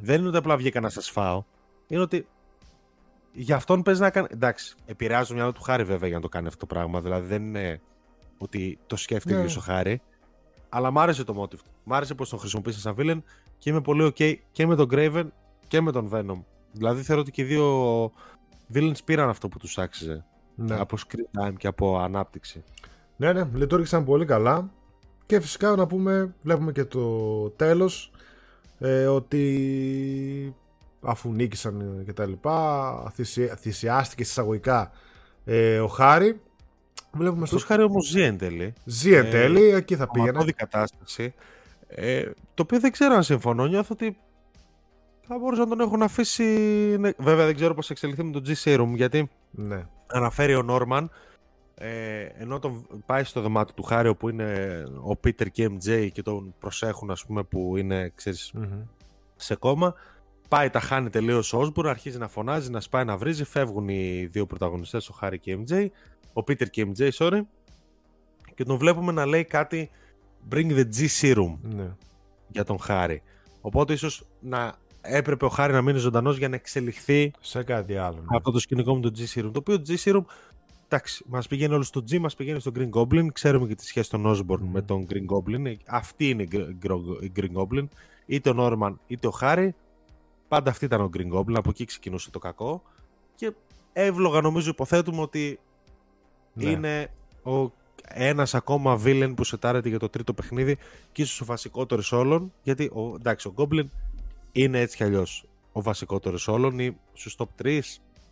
[0.00, 1.44] Δεν είναι ότι απλά βγήκα να σας φάω,
[1.86, 2.26] είναι ότι
[3.32, 4.26] για αυτόν παίζει να κάνει.
[4.30, 7.00] Εντάξει, επηρεάζει το μυαλό του Χάρη βέβαια για να το κάνει αυτό το πράγμα.
[7.00, 7.80] Δηλαδή δεν είναι
[8.38, 9.42] ότι το σκέφτηκε Ναι.
[9.44, 9.52] ναι.
[9.56, 10.00] ο Χάρη.
[10.68, 11.70] Αλλά μ' άρεσε το motive του.
[11.84, 13.18] Μ' άρεσε πώ τον χρησιμοποίησε σαν villain
[13.58, 15.26] και είμαι πολύ ok και με τον Graven
[15.74, 16.42] και με τον Venom.
[16.72, 18.04] Δηλαδή θεωρώ ότι και οι δύο
[18.74, 20.24] villains πήραν αυτό που τους άξιζε.
[20.54, 20.74] Ναι.
[20.78, 22.64] Από screen time και από ανάπτυξη.
[23.16, 24.70] ναι, ναι, λειτουργήσαν πολύ καλά.
[25.26, 28.10] Και φυσικά να πούμε, βλέπουμε και το τέλος
[28.78, 30.54] ε, ότι
[31.00, 34.90] αφού νίκησαν και τα λοιπά θυσι- θυσιάστηκε εισαγωγικά
[35.44, 36.40] ε, ο Χάρη
[37.12, 38.72] βλέπουμε στο Αυτό Χάρη όμως ζει εν τέλει.
[38.84, 41.34] ζει εν ε, τέλει, εκεί θα πήγαινε Κομματώδη κατάσταση.
[41.88, 43.66] Ε, το οποίο δεν ξέρω αν συμφωνώ.
[43.66, 44.16] Νιώθω ότι
[45.26, 46.44] θα μπορούσαν να τον έχουν αφήσει.
[46.98, 47.10] ναι.
[47.18, 49.86] Βέβαια δεν ξέρω πώς θα εξελιχθεί με τον G Serum γιατί ναι.
[50.06, 51.10] αναφέρει ο Νόρμαν
[51.74, 56.22] ε, ενώ τον πάει στο δωμάτιο του Χάρη όπου είναι ο Πίτερ και MJ και
[56.22, 58.82] τον προσέχουν ας πούμε που είναι ξέρεις, Μμμ.
[59.36, 59.94] σε κόμμα
[60.48, 64.28] πάει τα χάνει τελείως ο Όσμπουρ αρχίζει να φωνάζει, να σπάει να βρίζει φεύγουν οι
[64.30, 65.86] δύο πρωταγωνιστές ο Χάρη και MJ
[66.32, 67.40] ο Πίτερ και MJ sorry
[68.54, 69.90] και τον βλέπουμε να λέει κάτι
[70.50, 71.94] bring the G serum ναι.
[72.48, 73.22] για τον Χάρη
[73.60, 74.74] οπότε ίσως να
[75.06, 78.36] έπρεπε ο Χάρη να μείνει ζωντανός για να εξελιχθεί σε κάτι άλλο ναι.
[78.36, 79.50] αυτό το σκηνικό με το G-Serum.
[79.52, 80.24] Το οποίο G Serum,
[80.84, 83.26] εντάξει, μας πηγαίνει όλο στο G, μας πηγαίνει στο Green Goblin.
[83.32, 85.64] Ξέρουμε και τη σχέση των Osborn με τον Green Goblin.
[85.66, 87.84] Ε, Αυτή είναι η Gr- Gro- η Green Goblin.
[88.26, 89.68] Είτε ο Norman είτε ο Harry.
[90.48, 91.54] Πάντα αυτή ήταν ο Green Goblin.
[91.56, 92.82] Από εκεί ξεκινούσε το κακό.
[93.34, 93.52] Και
[93.92, 95.58] εύλογα νομίζω υποθέτουμε ότι
[96.52, 96.70] Ναι.
[96.70, 97.10] είναι
[97.44, 97.70] ο
[98.08, 100.78] ένας ακόμα villain που σετάρεται για το τρίτο παιχνίδι
[101.12, 103.84] και ίσως ο βασικότερος όλων, γιατί ο, εντάξει, ο Goblin
[104.56, 107.80] είναι έτσι κι αλλιώς ο βασικότερος όλων, ή στους top 3,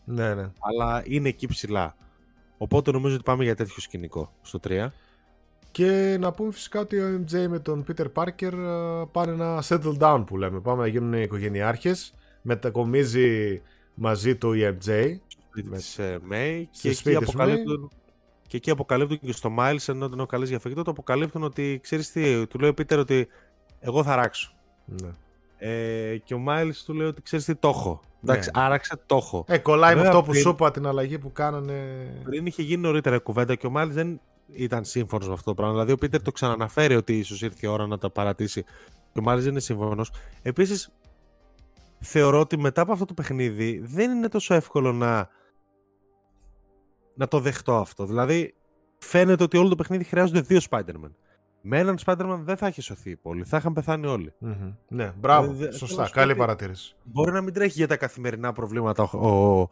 [0.05, 0.51] Ναι, ναι.
[0.59, 1.97] αλλά είναι εκεί ψηλά.
[2.59, 4.87] Οπότε νομίζω ότι πάμε για τέτοιο σκηνικό στο 3.
[5.71, 9.99] Και να πούμε φυσικά ότι ο MJ με τον Peter Parker ε, πάνε να settle
[9.99, 10.61] down που λέμε.
[10.61, 12.15] Πάμε να γίνουν οικογενειάρχες.
[12.43, 13.61] Μετακομίζει
[13.95, 15.17] μαζί του η MJ.
[15.49, 17.91] σπίτι Με- της ε, May στη και εκεί, σπίτι της αποκαλύπτουν,
[18.47, 22.13] και εκεί αποκαλύπτουν και στο Miles ενώ τον καλές για φαγητό, το αποκαλύπτουν ότι ξέρεις
[22.13, 23.29] τι, του λέει ο Peter ότι
[23.81, 24.53] εγώ θα ράξω.
[24.85, 25.09] Ναι.
[25.65, 28.01] Ε, και ο Miles του λέει ότι ξέρεις τι το έχω.
[28.25, 28.63] Εντάξει, Ναι.
[28.65, 29.45] άραξε το έχω.
[29.49, 32.07] Ε, κολλάει με Βέβαια, αυτό που πριν- σου είπα την αλλαγή που κάνανε.
[32.25, 34.21] Πριν είχε γίνει νωρίτερα η κουβέντα και ο Miles δεν
[34.53, 35.73] ήταν σύμφωνος με αυτό το πράγμα.
[35.85, 38.63] Δηλαδή ο Peter το ξαναναφέρει ότι ίσως ήρθε η ώρα να τα παρατήσει.
[39.13, 40.13] Και ο Miles δεν είναι σύμφωνος.
[40.43, 40.93] Επίσης,
[41.99, 45.29] θεωρώ ότι μετά από αυτό το παιχνίδι δεν είναι τόσο εύκολο να,
[47.15, 48.07] να το δεχτώ αυτό.
[48.07, 48.55] Δηλαδή,
[48.99, 51.11] φαίνεται ότι όλο το παιχνίδι χρειάζονται δύο Spider-Man.
[51.63, 53.45] Με έναν Spider-Man δεν θα έχει σωθεί η πόλη.
[53.45, 54.33] Θα είχαν πεθάνει όλοι.
[54.39, 54.73] Μμμ.
[54.89, 55.51] Ναι, μπράβο.
[55.51, 56.01] Ε, δε- θέλω Σωστά.
[56.01, 56.97] να σου πω Καλή ότι- παρατήρηση.
[57.03, 59.69] Μπορεί να μην τρέχει για τα καθημερινά προβλήματα ο, ο,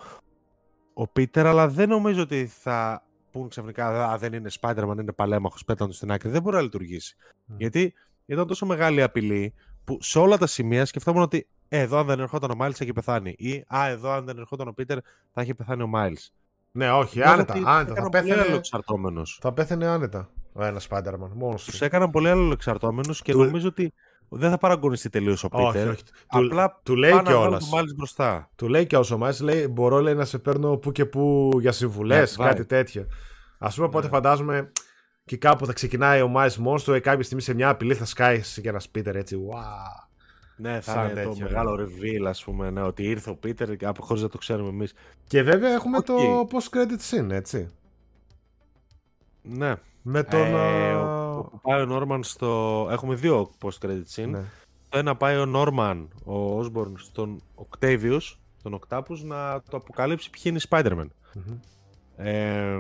[0.94, 5.64] ο Πίτερ, αλλά δεν νομίζω ότι θα πούν ξαφνικά «Α, δεν είναι Spider-Man, είναι παλέμαχος,
[5.64, 6.30] πέταν του στην άκρη.
[6.30, 7.16] Δεν μπορεί να λειτουργήσει.
[7.46, 7.54] Μμ.
[7.58, 7.94] Γιατί
[8.26, 9.54] ήταν τόσο μεγάλη απειλή
[9.84, 12.78] που σε όλα τα σημεία σκεφτόμουν ότι «Ε, εδώ αν δεν ερχόταν ο Miles θα
[12.84, 13.34] είχε πεθάνει.
[13.38, 14.98] Ή Α, εδώ αν δεν ερχόταν ο Πίτερ
[15.32, 16.28] θα είχε πεθάνει ο Miles.
[16.72, 17.54] Ναι, όχι, Νιώθω άνετα.
[17.54, 17.84] ότι άνετα.
[17.84, 19.38] Θα έκαναν πολύ πέθανε, αλληλοεξαρτώμενους.
[19.40, 21.28] θα πέθανε άνετα ο ένας Spider-Man.
[21.34, 21.80] Μόνος Τους τους.
[21.80, 23.92] έκαναν πολύ αλληλοεξαρτώμενους και Του- νομίζω ότι
[24.28, 25.88] δεν θα παραγωνιστεί τελείως ο Όχι, Πίτερ.
[25.88, 26.02] όχι.
[26.02, 27.68] Του, Απλά του λέει πάνε να βάλουν κιόλας.
[27.68, 28.50] τον Miles μπροστά.
[28.56, 31.72] Του λέει και ο Μάης, λέει μπορώ λέει, να σε παίρνω που και που για
[31.72, 32.48] συμβουλές, Ναι, vai.
[32.48, 33.06] κάτι τέτοιο.
[33.58, 34.12] Α πούμε, οπότε Ναι.
[34.12, 34.72] φαντάζομαι
[35.24, 38.04] και κάπου θα ξεκινάει ο Miles μόνος του, ε, κάποια στιγμή σε μια απειλή θα
[38.04, 39.36] σκάει και ένας Πίτερ έτσι.
[39.50, 40.08] Wow.
[40.56, 43.76] Ναι, θα Σαν είναι το τέτοιο, μεγάλο reveal, ας πούμε, ναι, ότι ήρθε ο Πίτερ
[43.76, 44.92] και από χωρίς να το ξέρουμε εμείς.
[45.26, 46.04] Και βέβαια έχουμε Οκ.
[46.04, 47.68] το post-credit scene, έτσι.
[49.42, 49.74] Ναι.
[50.02, 50.40] Με τον.
[50.40, 52.88] Ε, α, ο- ο- πάει ο Νόρμαν στο...
[52.90, 54.28] Έχουμε δύο post-credit scene.
[54.28, 54.42] ναι.
[54.88, 58.20] Το ένα πάει ο Νόρμαν, ο Όσμπορν, στον Octavius,
[58.62, 61.06] τον Octapus, να το αποκαλύψει ποιοι είναι οι Spider-Man.
[61.34, 61.56] Μμμ.
[62.16, 62.78] Ε,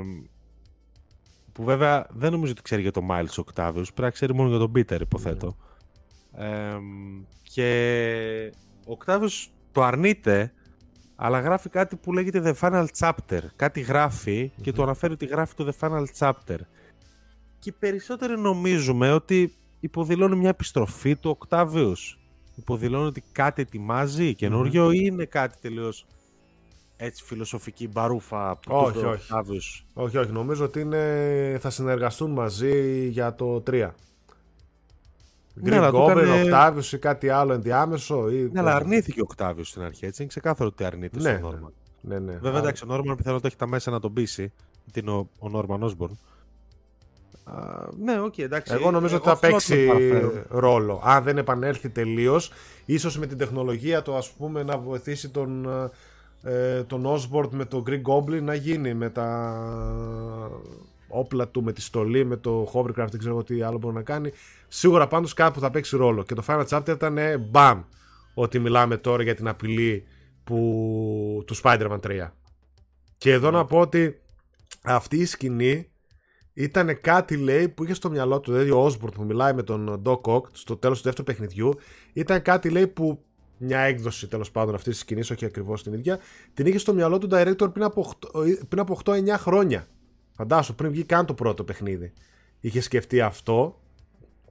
[1.52, 4.48] που βέβαια δεν νομίζω ότι ξέρει για το Miles ο Octavius, πρέπει να ξέρει μόνο
[4.48, 5.56] για τον Peter, υποθέτω.
[6.36, 6.76] Ε,
[7.42, 8.52] και
[8.86, 10.52] ο Octavius το αρνείται,
[11.16, 13.40] αλλά γράφει κάτι που λέγεται The Final Chapter.
[13.56, 16.56] Κάτι γράφει και του αναφέρει ότι γράφει το The Final Chapter.
[17.60, 21.94] Και οι περισσότεροι νομίζουμε ότι υποδηλώνει μια επιστροφή του Octavius.
[22.56, 26.06] Υποδηλώνει ότι κάτι ετοιμάζει καινούριο ή είναι κάτι τελείως
[26.96, 29.26] έτσι φιλοσοφική μπαρούφα που Όχι, του είπε ο όχι.
[29.32, 29.84] Octavius.
[29.92, 30.32] Όχι, όχι.
[30.32, 31.58] Νομίζω ότι είναι...
[31.60, 33.90] θα συνεργαστούν μαζί για το 3.
[35.54, 38.30] Ναι, Green αλλά του Goblin, έκανε- Octavius ή κάτι άλλο ενδιάμεσο.
[38.30, 38.48] Ή...
[38.52, 40.22] Ναι, αλλά αρνήθηκε ο Octavius στην αρχή, έτσι.
[40.22, 41.72] Είναι ξεκάθαρο ότι αρνείται Ναι, στον Norman.
[42.00, 42.32] Ναι, ναι.
[42.32, 44.52] Βέβαια, Άρα- εντάξει, ο Norman πιθανότατα έχει τα μέσα να τον πείσει.
[44.84, 46.10] Γιατί είναι ο, ο Norman Osborn.
[47.50, 48.72] Α, ναι, οκ, εντάξει.
[48.74, 50.44] Εγώ νομίζω ότι θα θέλω να παίξει τον παραφέρω.
[50.48, 51.02] ρόλο.
[51.04, 52.52] Αν δεν επανέλθει τελείως,
[52.84, 55.68] ίσως με την τεχνολογία του ας πούμε να βοηθήσει τον,
[56.42, 59.56] ε, τον Osborn με τον Green Goblin να γίνει με τα
[61.08, 64.32] όπλα του, με τη στολή, με το hovercraft, δεν ξέρω τι άλλο μπορεί να κάνει.
[64.68, 66.22] Σίγουρα πάντως κάπου θα παίξει ρόλο.
[66.22, 67.82] Και το Final Chapter ήταν ε, μπαμ
[68.34, 70.06] ότι μιλάμε τώρα για την απειλή
[70.44, 72.28] που, του Spider-Man 3.
[73.18, 74.20] Και εδώ να πω ότι
[74.82, 75.89] αυτή η σκηνή
[76.54, 80.02] ήταν κάτι λέει που είχε στο μυαλό του, δηλαδή ο Osborn που μιλάει με τον
[80.04, 81.74] Doc Ock στο τέλος του δεύτερου παιχνιδιού,
[82.12, 83.24] ήταν κάτι λέει που
[83.56, 86.18] μια έκδοση τέλος πάντων αυτής της σκηνής, όχι ακριβώς την ίδια,
[86.54, 89.86] την είχε στο μυαλό του director πριν από 8, πριν από 8-9 χρόνια.
[90.32, 92.12] Φαντάσου, πριν βγει καν το πρώτο παιχνίδι.
[92.60, 93.80] Είχε σκεφτεί αυτό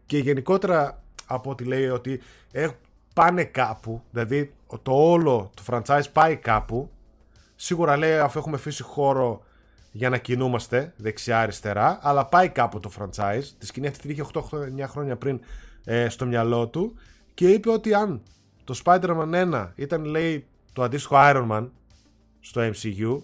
[0.05, 2.21] και γενικότερα από ό,τι λέει ότι
[2.51, 2.67] ε,
[3.13, 6.89] πάνε κάπου, δηλαδή το όλο το franchise πάει κάπου.
[7.55, 9.43] Σίγουρα λέει αφού έχουμε αφήσει χώρο
[9.99, 13.43] για να κινούμαστε δεξιά-αριστερά, αλλά πάει κάπου το franchise.
[13.57, 15.39] Τη σκηνή αυτή την είχε 8-9 χρόνια πριν
[15.83, 16.95] ε, στο μυαλό του
[17.33, 18.21] και είπε ότι αν
[18.63, 21.69] το Spider-Man 1 ήταν λέει το αντίστοιχο Iron Man
[22.39, 23.21] στο MCU,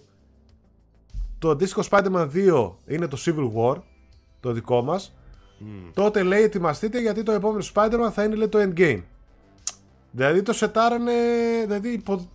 [1.38, 3.82] το αντίστοιχο Spider-Man 2 είναι το Civil War,
[4.40, 5.16] το δικό μας,
[5.58, 5.90] Μμμ.
[5.94, 9.02] τότε λέει ετοιμαστείτε γιατί το επόμενο Spider-Man θα είναι λέει το Endgame.
[10.10, 11.12] Δηλαδή το σετάρανε,
[11.62, 12.30] δηλαδή υπο...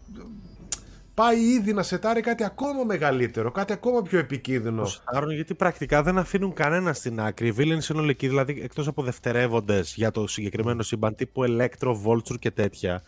[1.13, 4.81] πάει ήδη να σετάρει κάτι ακόμα μεγαλύτερο, κάτι ακόμα πιο επικίνδυνο.
[4.81, 7.47] Το σετάρουν γιατί πρακτικά δεν αφήνουν κανένα στην άκρη.
[7.47, 11.95] Οι villains είναι όλοι εκεί, δηλαδή εκτός από δευτερεύοντες για το συγκεκριμένο σύμπαν τύπου Electro,
[12.05, 13.01] Vulture και τέτοια.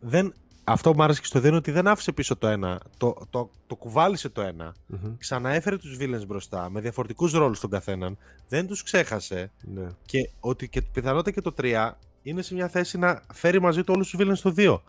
[0.00, 2.80] Δεν, αυτό που μου άρεσε και στο 2 είναι ότι δεν άφησε πίσω το ένα.
[2.96, 4.74] Το, το, το κουβάλισε το ένα.
[4.86, 5.16] Μμμ.
[5.18, 8.18] Ξαναέφερε τους villains μπροστά με διαφορετικούς ρόλους τον καθέναν.
[8.48, 9.50] Δεν τους ξέχασε.
[9.60, 9.86] Ναι.
[10.04, 11.90] Και ότι και πιθανότητα και το 3
[12.22, 14.80] είναι σε μια θέση να φέρει μαζί του όλους τους villains στο 2.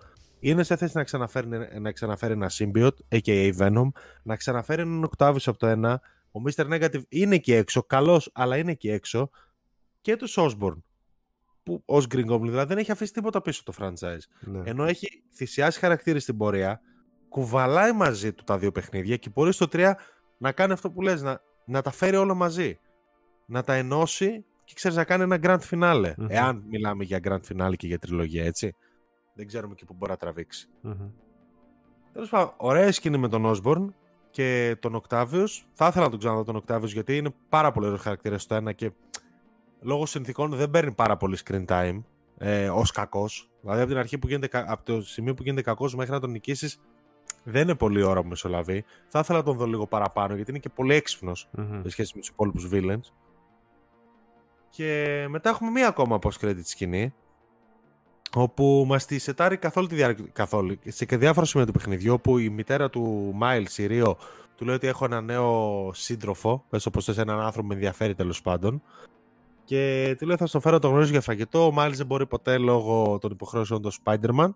[0.44, 1.48] Είναι σε θέση να ξαναφέρει,
[1.80, 3.52] να ξαναφέρει ένα symbiote, a.k.a.
[3.58, 3.88] Venom,
[4.24, 5.96] να ξαναφέρει έναν Octavius από το 1,
[6.32, 6.74] Ο Mr.
[6.74, 9.30] Negative είναι εκεί έξω, καλός, αλλά είναι εκεί έξω.
[10.02, 10.82] Και τους Osborne,
[11.64, 14.24] που ως Green Goblin δηλαδή δεν έχει αφήσει τίποτα πίσω το franchise.
[14.40, 14.62] Ναι.
[14.64, 16.82] Ενώ έχει θυσιάσει χαρακτήρες στην πορεία,
[17.30, 19.94] κουβαλάει μαζί του τα δύο παιχνίδια και μπορεί στο 3
[20.38, 22.80] να κάνει αυτό που λες, να, να τα φέρει όλο μαζί.
[23.46, 26.14] Να τα ενώσει και ξέρεις να κάνει ένα grand finale.
[26.18, 26.26] Μμμ.
[26.30, 28.76] Εάν μιλάμε για grand finale και για τριλογία, έτσι.
[29.34, 30.68] Δεν ξέρουμε και πού μπορεί να τραβήξει.
[30.82, 31.10] Μμμ.
[32.14, 33.88] Τέλος πάντων, ωραία σκηνή με τον Osborne
[34.32, 35.48] και τον Octavius.
[35.74, 38.72] Θα ήθελα να τον ξαναδώ τον Octavius γιατί είναι πάρα πολύ ωραίος χαρακτήρας στο ένα
[38.72, 38.92] και
[39.82, 42.02] λόγω συνθήκων δεν παίρνει πάρα πολύ screen time
[42.38, 43.50] ε, ως κακός.
[43.62, 46.20] Δηλαδή από την αρχή που γίνεται, κα- από το σημείο που γίνεται κακός μέχρι να
[46.20, 46.80] τον νικήσεις,
[47.44, 48.86] δεν είναι πολύ ώρα που μεσολαβεί.
[49.08, 51.82] Θα ήθελα να τον δω λίγο παραπάνω γιατί είναι και πολύ έξυπνος Μμμ.
[51.82, 53.12] σε σχέση με τους υπόλοιπους villains.
[54.70, 57.14] Και μετά έχουμε μία ακόμα post-credit σκηνή
[58.36, 60.26] όπου μας τη σετάρει καθόλου τη διάρκεια.
[60.34, 60.76] Καθόλου.
[60.86, 64.14] Σε και διάφορα σημεία του παιχνιδιού, όπου η μητέρα του Miles, η Rio,
[64.56, 66.66] του λέει ότι έχω ένα νέο σύντροφο.
[66.70, 68.82] Πες όπως θες, έναν άνθρωπο που με ενδιαφέρει τέλος πάντων.
[69.64, 71.66] Και του λέει θα στο φέρω το γνωρίζω για φαγητό.
[71.68, 74.54] Ο Miles δεν μπορεί ποτέ λόγω των υποχρεώσεων του Spider-Man.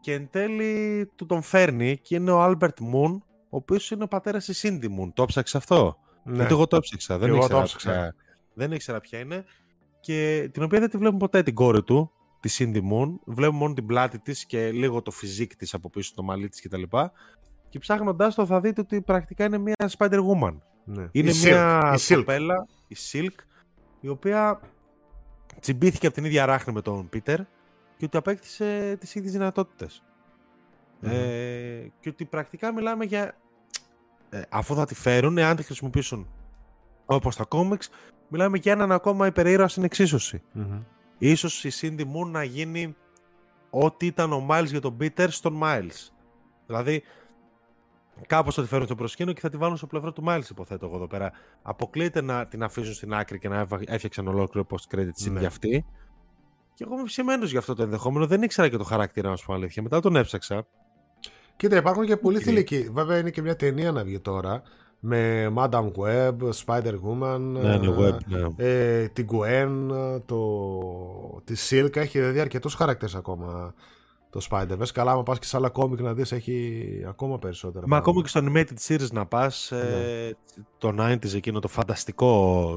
[0.00, 3.18] Και εν τέλει του τον φέρνει και είναι ο Albert Moon,
[3.48, 5.10] ο οποίος είναι ο πατέρας της Cindy Moon.
[5.14, 6.34] Το ψάξε αυτό; Ναι.
[6.36, 7.18] Γιατί εγώ το έψαξα.
[7.18, 7.90] Δεν εγώ το ήξερα, έψαξα.
[7.90, 8.14] ποια,
[8.54, 9.44] δεν ήξερα ποια είναι.
[10.04, 13.14] Και την οποία δεν τη βλέπουμε ποτέ την κόρη του, τη Cindy Moon.
[13.24, 16.62] Βλέπουμε μόνο την πλάτη της και λίγο το φιζίκ της από πίσω, το μαλλί της
[16.62, 16.82] κτλ.
[17.68, 20.56] Και ψάχνοντάς το θα δείτε ότι πρακτικά είναι μια Spider-Woman.
[20.84, 21.08] Ναι.
[21.12, 22.16] Είναι Η μια Silk, η Silk.
[22.16, 23.44] κοπέλα, η Silk,
[24.00, 24.60] η οποία
[25.60, 27.40] τσιμπήθηκε από την ίδια ράχνη με τον Πίτερ
[27.96, 30.02] και ότι απέκτησε τις ίδιες δυνατότητες.
[31.00, 31.10] Μμμ.
[31.10, 33.36] Ε, και ότι πρακτικά μιλάμε για...
[34.28, 36.28] ε, αφού θα τη φέρουν, εάν τη χρησιμοποιήσουν
[37.04, 37.88] όπως τα κόμιξ,
[38.34, 40.42] μιλάμε για έναν ακόμα υπερήρωας στην εξίσωση.
[40.52, 40.80] Μμμ.
[41.18, 42.96] Ίσως η Cindy Moon να γίνει
[43.70, 46.08] ό,τι ήταν ο Miles για τον Peter στον Miles.
[46.66, 47.02] Δηλαδή,
[48.26, 50.86] κάπως θα τη φέρουν στο προσκήνιο και θα τη βάλουν στο πλευρό του Miles, υποθέτω
[50.86, 51.32] εγώ εδώ πέρα.
[51.62, 55.38] Αποκλείεται να την αφήσουν στην άκρη και να έβα- έφτιαξαν ολόκληρο post-credit scene Ναι.
[55.38, 55.84] για αυτή.
[56.74, 58.26] Και εγώ είμαι ψημένος για αυτό το ενδεχόμενο.
[58.26, 59.82] Δεν ήξερα και το χαρακτήρα, να σου πω αλήθεια.
[59.82, 60.66] Μετά τον έψαξα.
[61.56, 62.50] Κοίτα, υπάρχουν και πολλοί Μικρή.
[62.50, 62.90] θηλυκοί.
[62.92, 64.62] Βέβαια είναι και μια ταινία να βγει τώρα.
[65.06, 68.46] Με Madame Web, Spider-Woman, Ναι, ναι, web, ναι.
[68.56, 69.90] ε, την Gwen,
[70.26, 70.38] το...
[71.44, 71.96] τη Silk.
[71.96, 73.74] Έχει δηλαδή αρκετούς χαρακτήρες ακόμα
[74.30, 74.88] το Spider-Verse.
[74.92, 77.86] Καλά, άμα πας και σε άλλα κόμικ να δεις, έχει ακόμα περισσότερα.
[77.86, 78.10] Μα πράγματα.
[78.10, 80.36] ακόμα και στο animated series να πας, ε,
[80.78, 82.74] το 90s εκείνο το φανταστικό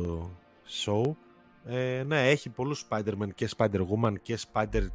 [0.85, 1.11] show,
[1.65, 4.87] ε, ναι, έχει πολλούς Spider-Man και Spider-Woman και Spider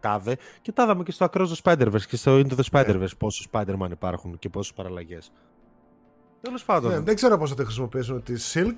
[0.00, 3.48] τάδε και τα είδαμε και στο Across the Spider-Verse και στο Into the Spider-Verse πόσους
[3.52, 5.32] Spider-Man υπάρχουν και πόσες παραλλαγές.
[6.40, 8.76] Τέλος πάντων, Ναι, δεν ξέρω πώς θα τη χρησιμοποιήσουν τη Silk.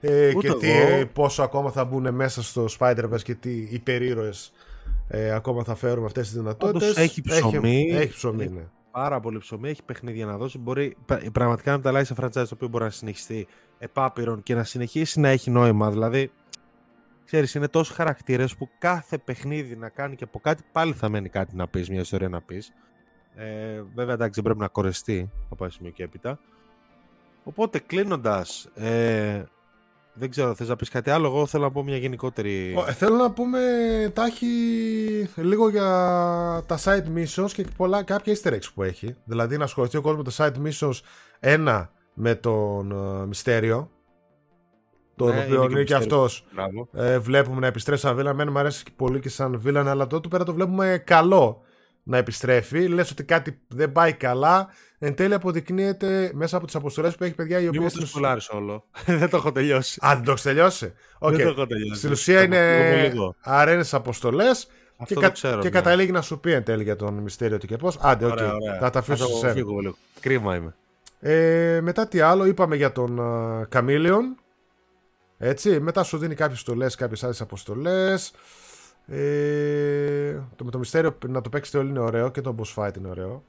[0.00, 0.88] Ε, Ούτε και τι, εγώ.
[0.94, 4.52] ε, πόσο ακόμα θα μπουν μέσα στο Spider-Verse και τι υπερήρωες
[5.08, 6.82] ε, ακόμα θα φέρουμε αυτές τις δυνατότητες.
[6.90, 7.80] Όντως έχει ψωμί.
[7.90, 8.66] Έχει, έχει ψωμί, Έχει- ναι.
[8.90, 10.58] πάρα πολύ ψωμί, έχει παιχνίδια να δώσει.
[10.58, 13.46] Μπορεί πρα- πραγματικά να τα αλλάξει σε franchise το οποίο μπορεί να συνεχιστεί
[13.78, 15.90] επάπειρον και να συνεχίσει να έχει νόημα.
[15.90, 16.30] Δηλαδή,
[17.24, 21.28] ξέρεις, είναι τόσοι χαρακτήρες που κάθε παιχνίδι να κάνει και από κάτι πάλι θα μένει
[21.28, 22.72] κάτι να πεις, μια ιστορία να πεις.
[23.34, 26.38] Ε, βέβαια, εντάξει, δεν πρέπει να κορεστεί από ένα σημείο και έπειτα.
[27.44, 29.42] Οπότε, κλείνοντας, ε,
[30.12, 32.74] δεν ξέρω, θες να πεις κάτι άλλο, εγώ θέλω να πω μια γενικότερη...
[32.78, 33.60] Ο, ε, Θέλω να πούμε
[34.14, 34.46] τάχει
[35.36, 35.82] λίγο για
[36.66, 39.16] τα side missions και πολλά, κάποια easter eggs που έχει.
[39.24, 41.00] Δηλαδή να ασχοληθεί ο κόσμος με τα side missions
[41.40, 42.90] ένα με τον
[43.22, 43.90] ε, Μυστέριο
[45.16, 45.96] τον Ναι, οποίο είναι είναι και και Μυστέριο.
[46.24, 46.88] αυτός Μπράβο.
[46.92, 48.32] ε, βλέπουμε να επιστρέφει σαν βίλαν.
[48.32, 51.62] Εμένα μου αρέσει και πολύ και σαν βίλαν, αλλά τότε πέρα το βλέπουμε καλό
[52.02, 52.88] να επιστρέφει.
[52.88, 54.68] Λες ότι κάτι δεν πάει καλά.
[54.98, 57.92] Εν τέλει αποδεικνύεται μέσα από τις αποστολές που έχει παιδιά οι Μην μου οποίες.
[58.00, 58.84] το σπουλάρεις όλο.
[59.06, 59.98] δεν το έχω τελειώσει.
[60.02, 61.34] Αν δεν το έχεις τελειώσει; Οκ.
[61.34, 61.98] Δεν το έχω τελειώσει.
[61.98, 63.34] Στην ουσία Θα είναι αποφύγουμε λίγο.
[63.40, 65.56] αρένε αποστολές και, Αυτό κα- το ξέρω.
[65.58, 65.70] και ναι.
[65.70, 67.92] καταλήγει να σου πει εν τέλει για τον μυστήριο του και πώ.
[68.00, 68.32] Άντε, οκ.
[68.32, 68.78] Ωραία, ωραία.
[68.78, 69.52] Θα τα αφήσω το σε σένα.
[69.52, 69.96] φύγω λίγο.
[70.20, 70.74] Κρίμα είμαι.
[71.20, 73.20] Ε, μετά τι άλλο, είπαμε για τον
[73.68, 74.36] Καμίλιον.
[75.38, 78.32] Έτσι, μετά σου δίνει κάποιες στολές, κάποιες άλλες αποστολές.
[79.06, 82.96] Ε, το με το μυστέριο να το παίξετε όλοι είναι ωραίο και το boss fight
[82.96, 83.44] είναι ωραίο.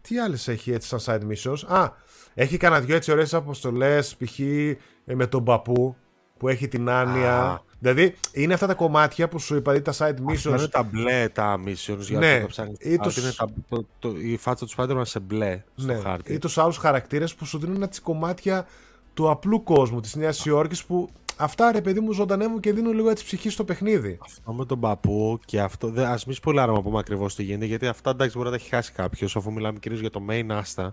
[0.00, 1.90] Τι άλλες έχει έτσι σαν side missions; Α,
[2.34, 4.16] έχει κανένα δυο έτσι ωραίες αποστολές.
[4.16, 4.38] Π.χ.
[4.38, 5.96] ε, με τον παππού
[6.38, 7.40] που έχει την άνοια.
[7.42, 7.58] Α.
[7.80, 10.70] Δηλαδή είναι αυτά τα κομμάτια που σου είπα, δηλαδή τα side Αυτά είναι missions.
[10.70, 12.78] τα μπλε τα missions για Ναι, να το ψάχνεις.
[12.80, 15.98] ή Αυτή τους- είναι τα, το, το, η φάτσα του Spider-Man σε μπλε στο Ναι,
[15.98, 16.32] χάρτη.
[16.32, 18.66] ή τους άλλους χαρακτήρες που σου δίνουν έτσι κομμάτια
[19.14, 21.08] του απλού κόσμου της Νέας Υόρκης που
[21.38, 24.18] αυτά ρε παιδί μου ζωντανεύουν και δίνουν λίγο έτσι ψυχή στο παιχνίδι.
[24.22, 25.88] Αυτό με τον παππού και αυτό.
[25.90, 28.60] Δεν, ας μη σπολάρουμε να πούμε ακριβώς τι γίνεται, γιατί αυτά εντάξει μπορεί να τα
[28.62, 30.90] έχει χάσει κάποιος, αφού μιλάμε κυρίως για το main Asta.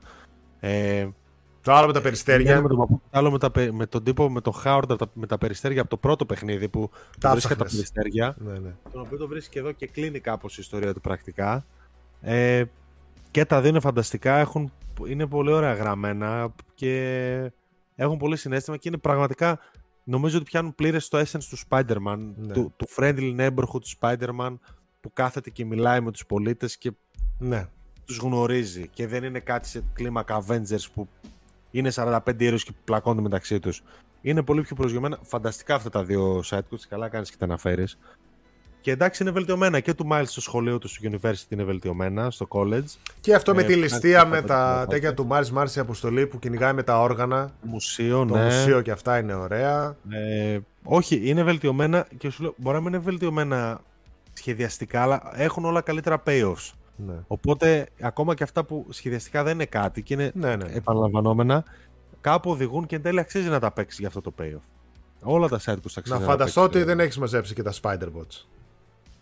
[0.60, 1.08] Ε,
[1.62, 2.62] Το άλλο με τα Πηγαίνει περιστέρια.
[2.62, 5.06] με τον παππού, το άλλο με, τα, πε- με τον τύπο, με τον Χάουρντ από
[5.06, 6.90] τα- με τα περιστέρια από το πρώτο παιχνίδι που
[7.20, 7.92] Τα βρίσκεται τα ψάχνες.
[7.92, 8.36] περιστέρια.
[8.40, 8.74] Ναι, ναι.
[8.92, 11.66] τον οποίο το βρίσκει εδώ και κλείνει κάπως η ιστορία του πρακτικά.
[12.22, 12.64] Ε,
[13.32, 14.72] και τα δύο είναι φανταστικά, έχουν
[15.08, 17.52] είναι πολύ ωραία γραμμένα και
[17.96, 19.60] έχουν πολύ συνέστημα και είναι πραγματικά
[20.08, 22.54] νομίζω ότι πιάνουν πλήρες το essence του Spider-Man, Ναι.
[22.54, 24.58] του, του friendly neighborhood του Spider-Man
[25.02, 26.92] που κάθεται και μιλάει με τους πολίτες και
[27.40, 27.68] Ναι.
[28.06, 31.08] τους γνωρίζει και δεν είναι κάτι σε κλίμακα Avengers που
[31.72, 33.84] είναι 45 ήρωες και πλακώνται μεταξύ τους.
[34.22, 35.20] Είναι πολύ πιο προσγειωμένα.
[35.22, 37.98] Φανταστικά αυτά τα δύο side quests, καλά κάνεις και τα αναφέρεις.
[38.86, 42.48] Και εντάξει είναι βελτιωμένα και του Miles στο σχολείο του στο University είναι βελτιωμένα, στο
[42.50, 42.84] college.
[43.22, 44.88] Και αυτό με Ε, τη κάνει ληστεία και με τα τα πάντα.
[44.88, 47.52] τέτοια του Μάρις Μάρση αποστολή που κυνηγάει με τα όργανα.
[47.62, 48.44] Μουσείο, Το ναι.
[48.44, 49.96] μουσείο και αυτά είναι ωραία.
[50.10, 53.82] Ε, όχι, είναι βελτιωμένα και σου λέω, μπορεί να μην είναι βελτιωμένα
[54.34, 56.72] σχεδιαστικά, αλλά έχουν όλα καλύτερα payoffs.
[56.96, 57.14] Ναι.
[57.28, 60.66] Οπότε, ακόμα και αυτά που σχεδιαστικά δεν είναι κάτι και είναι Ναι, ναι.
[60.74, 61.64] επαναλαμβανόμενα,
[62.22, 64.62] κάπου οδηγούν και εν τέλει αξίζει να τα παίξεις για αυτό το payoff.
[65.22, 66.78] Όλα τα side quests αξίζει Να τα φανταστώ παίξεις.
[66.80, 68.46] ότι δεν έχεις μαζέψει και τα Spider-Bots.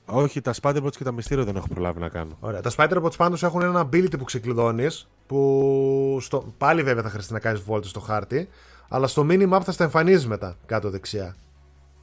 [0.05, 2.37] Όχι, τα Spider-Bots και τα μυστήρια δεν έχω προλάβει να κάνω.
[2.39, 2.61] Ωραία.
[2.61, 5.07] Τα Spider-Bots πάντως έχουν ένα ability που ξεκλειδώνεις.
[5.27, 6.53] Που στο...
[6.57, 8.47] πάλι βέβαια θα χρειαστεί να κάνεις βόλτες στο χάρτη.
[8.89, 11.35] Αλλά στο minimap θα στα εμφανίζεις μετά κάτω δεξιά.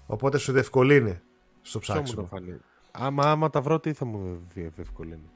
[0.06, 1.20] Οπότε σου διευκολύνει
[1.62, 2.26] στο Ποιο μου το ψάξιμο.
[2.30, 2.56] φανεί.
[2.90, 4.40] Άμα, άμα τα βρω, τι θα μου
[4.74, 5.30] διευκολύνει;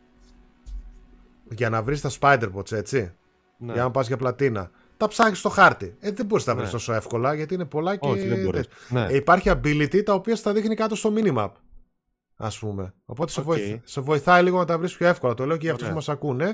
[1.51, 3.12] Για να βρεις τα Spider-Bots, έτσι.
[3.59, 3.73] Ναι.
[3.73, 4.70] Για να πας για πλατίνα.
[4.97, 5.97] Τα ψάχνεις στο χάρτη.
[6.01, 6.78] Ε, δεν μπορείς να τα βρεις Ναι.
[6.78, 8.09] τόσο εύκολα γιατί είναι πολλά και.
[8.09, 8.61] Όχι, δεν μπορείς.
[8.69, 9.01] τέτοια.
[9.01, 9.12] Ναι.
[9.12, 11.49] Ε, υπάρχει ability τα οποία στα δείχνει κάτω στο minimap.
[12.36, 12.94] Α πούμε.
[13.05, 13.47] Οπότε σε, Οκ.
[13.47, 15.35] βοηθ- σε βοηθάει λίγο να τα βρεις πιο εύκολα.
[15.35, 16.06] Το λέω και για αυτούς που Ωραία.
[16.06, 16.44] μας ακούνε.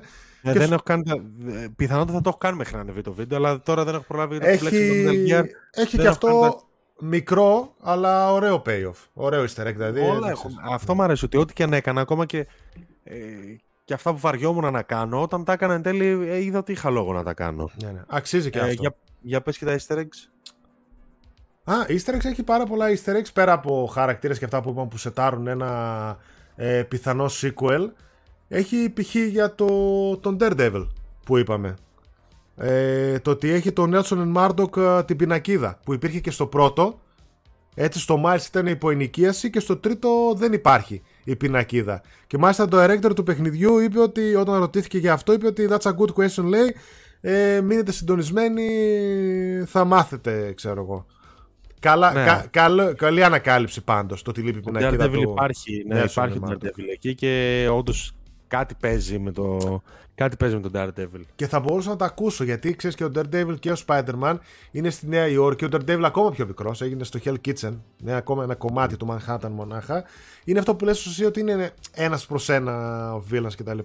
[0.42, 1.02] Ε, Και δεν σου- έχω κάνει.
[1.02, 1.22] τα-
[1.60, 4.04] ε, Πιθανότατα θα το έχω κάνει μέχρι να ανεβεί το βίντεο, αλλά τώρα δεν έχω
[4.08, 5.44] προλάβει γιατί έχω Έχει, μπλέξει με το Metal Gear.
[5.70, 6.60] έχει Δεν και έχω κάνει αυτό
[7.00, 9.06] μικρό, αλλά ωραίο payoff.
[9.12, 10.00] Ωραίο easter egg, δηλαδή.
[10.00, 10.30] Όλα έδειξες.
[10.32, 10.72] έχουν.
[10.72, 12.46] Αυτό μου αρέσει ότι ό,τι και αν έκανα, ακόμα και,
[13.04, 13.16] ε,
[13.84, 16.90] και αυτά που βαριόμουν να κάνω, όταν τα έκανα εν τέλει ε, είδα ότι είχα
[16.90, 17.70] λόγο να τα κάνω.
[17.82, 18.02] Ναι, ναι.
[18.08, 18.74] Αξίζει και Ε, αυτό.
[18.80, 20.28] για, για πες και τα easter eggs.
[21.64, 24.88] Α, easter eggs έχει πάρα πολλά easter eggs πέρα από χαρακτήρες και αυτά που είπαμε
[24.88, 26.18] που σετάρουν ένα
[26.56, 27.88] ε, πιθανό sequel.
[28.48, 29.14] Έχει π.χ.
[29.14, 29.66] για το,
[30.16, 30.86] τον Daredevil
[31.24, 31.74] που είπαμε.
[32.56, 37.00] Ε, το ότι έχει τον Nelson Murdoch ε, την πινακίδα που υπήρχε και στο πρώτο.
[37.74, 42.02] Έτσι στο Miles ήταν η υποενοικίαση και στο τρίτο δεν υπάρχει η πινακίδα.
[42.26, 45.90] Και μάλιστα το director του παιχνιδιού είπε ότι όταν ρωτήθηκε για αυτό είπε ότι that's
[45.90, 46.76] a good question λέει
[47.20, 48.68] ε, μείνετε συντονισμένοι
[49.66, 51.06] θα μάθετε ξέρω εγώ.
[51.80, 52.24] Καλά, Ναι.
[52.24, 55.30] κα, καλό- καλή ανακάλυψη πάντως το ότι λείπει η Ο πινακίδα Daredevil του.
[55.30, 56.52] υπάρχει, ναι, Nelson υπάρχει ο Murdoch.
[56.54, 58.12] Daredevil εκεί και όντως
[58.46, 59.82] κάτι παίζει με το.
[60.14, 61.20] Κάτι παίζει με τον Daredevil.
[61.34, 64.36] Και θα μπορούσα να τα ακούσω γιατί ξέρεις και ο Daredevil και ο Spider-Man
[64.70, 65.64] είναι στη Νέα Υόρκη.
[65.64, 67.72] Ο Daredevil ακόμα πιο μικρός, έγινε στο Hell Kitchen.
[68.02, 70.04] Είναι ακόμα ένα κομμάτι του Manhattan μονάχα.
[70.44, 72.72] Είναι αυτό που λες ουσία ότι είναι ένας προς ένα
[73.14, 73.78] ο villains κτλ.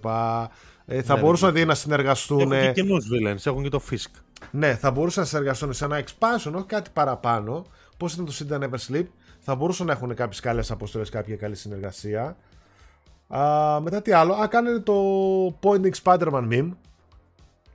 [0.87, 1.53] Ε, θα Ναι, μπορούσαν ναι.
[1.53, 2.51] δηλαδή να συνεργαστούν.
[2.51, 4.19] Έχουν και καινούς villains, έχουν και το Fisk.
[4.51, 7.65] Ναι, θα μπορούσαν να συνεργαστούν σε ένα expansion, όχι κάτι παραπάνω.
[7.97, 9.05] Πώς ήταν το Sit and Never Sleep.
[9.39, 12.37] Θα μπορούσαν να έχουν κάποιες καλές αποστολές, κάποια καλή συνεργασία.
[13.27, 14.33] Α, μετά τι άλλο.
[14.33, 14.93] Α, κάνανε το
[15.61, 16.69] Pointing Spider-Man meme.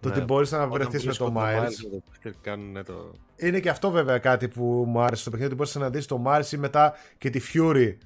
[0.00, 0.14] Το Ναι.
[0.14, 1.90] ότι μπορείς να Όταν βρεθείς με βρίσκονται το Miles.
[1.90, 3.12] με το Fisk, κάνουν το.
[3.36, 5.52] Είναι και αυτό βέβαια κάτι που μου άρεσε στο παιχνίδι.
[5.52, 7.96] Ότι μπορείς να συναντήσει το Miles ή μετά και τη Fury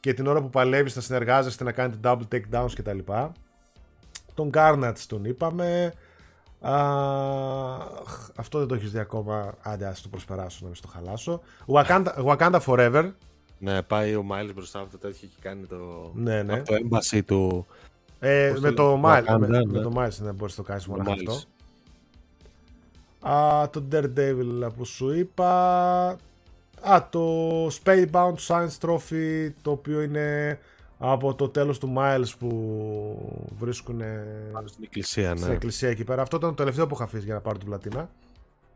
[0.00, 2.98] και την ώρα που παλεύεις να συνεργάζεστε να κάνετε double takedowns κτλ.
[4.34, 5.92] Τον Garnett τον είπαμε.
[6.62, 6.74] Α,
[8.36, 9.54] αυτό δεν το έχεις δει ακόμα.
[9.62, 11.40] Άντε, ας το προσπεράσω να μην στο χαλάσω.
[11.66, 13.12] Wakanda, Wakanda Forever.
[13.58, 16.10] Ναι, πάει ο Miles μπροστά από το τέτοιο και κάνει το.
[16.14, 16.52] Ναι, ναι.
[16.52, 17.66] Από το embassy του.
[18.18, 19.64] Ε, Πώς με, το το λένε, Miles, Wakanda, με, ναι.
[19.64, 21.36] με το Miles ναι, μπορείς να το κάνεις μόνο το αυτό.
[21.36, 21.46] Miles.
[23.30, 25.50] Α, το Daredevil που σου είπα.
[26.80, 30.58] Α, το Spellbound Science Trophy το οποίο είναι
[31.04, 34.02] από το τέλος του Miles που βρίσκουν
[34.52, 35.54] Πάνω στην εκκλησία, στην ναι.
[35.54, 36.22] εκκλησία εκεί πέρα.
[36.22, 38.10] Αυτό ήταν το τελευταίο που είχα αφήσει για να πάρω την πλατίνα.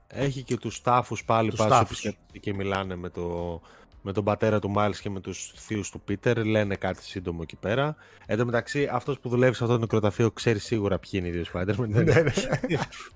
[0.07, 2.17] Έχει και τους τάφους πάλι Τους πάλι τάφους.
[2.41, 3.61] και μιλάνε με, το,
[4.07, 6.45] με τον πατέρα του Miles και με τους θείους του Πίτερ.
[6.45, 7.97] Λένε κάτι σύντομο εκεί πέρα.
[8.27, 11.31] Εν τω μεταξύ, αυτός που δουλεύει σε αυτό το νεκροταφείο ξέρει σίγουρα ποιοι είναι οι
[11.31, 11.89] δύο Spider-Man.
[11.89, 12.23] ναι, ναι.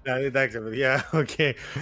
[0.03, 1.29] Δηλαδή, εντάξει, παιδιά, οκ.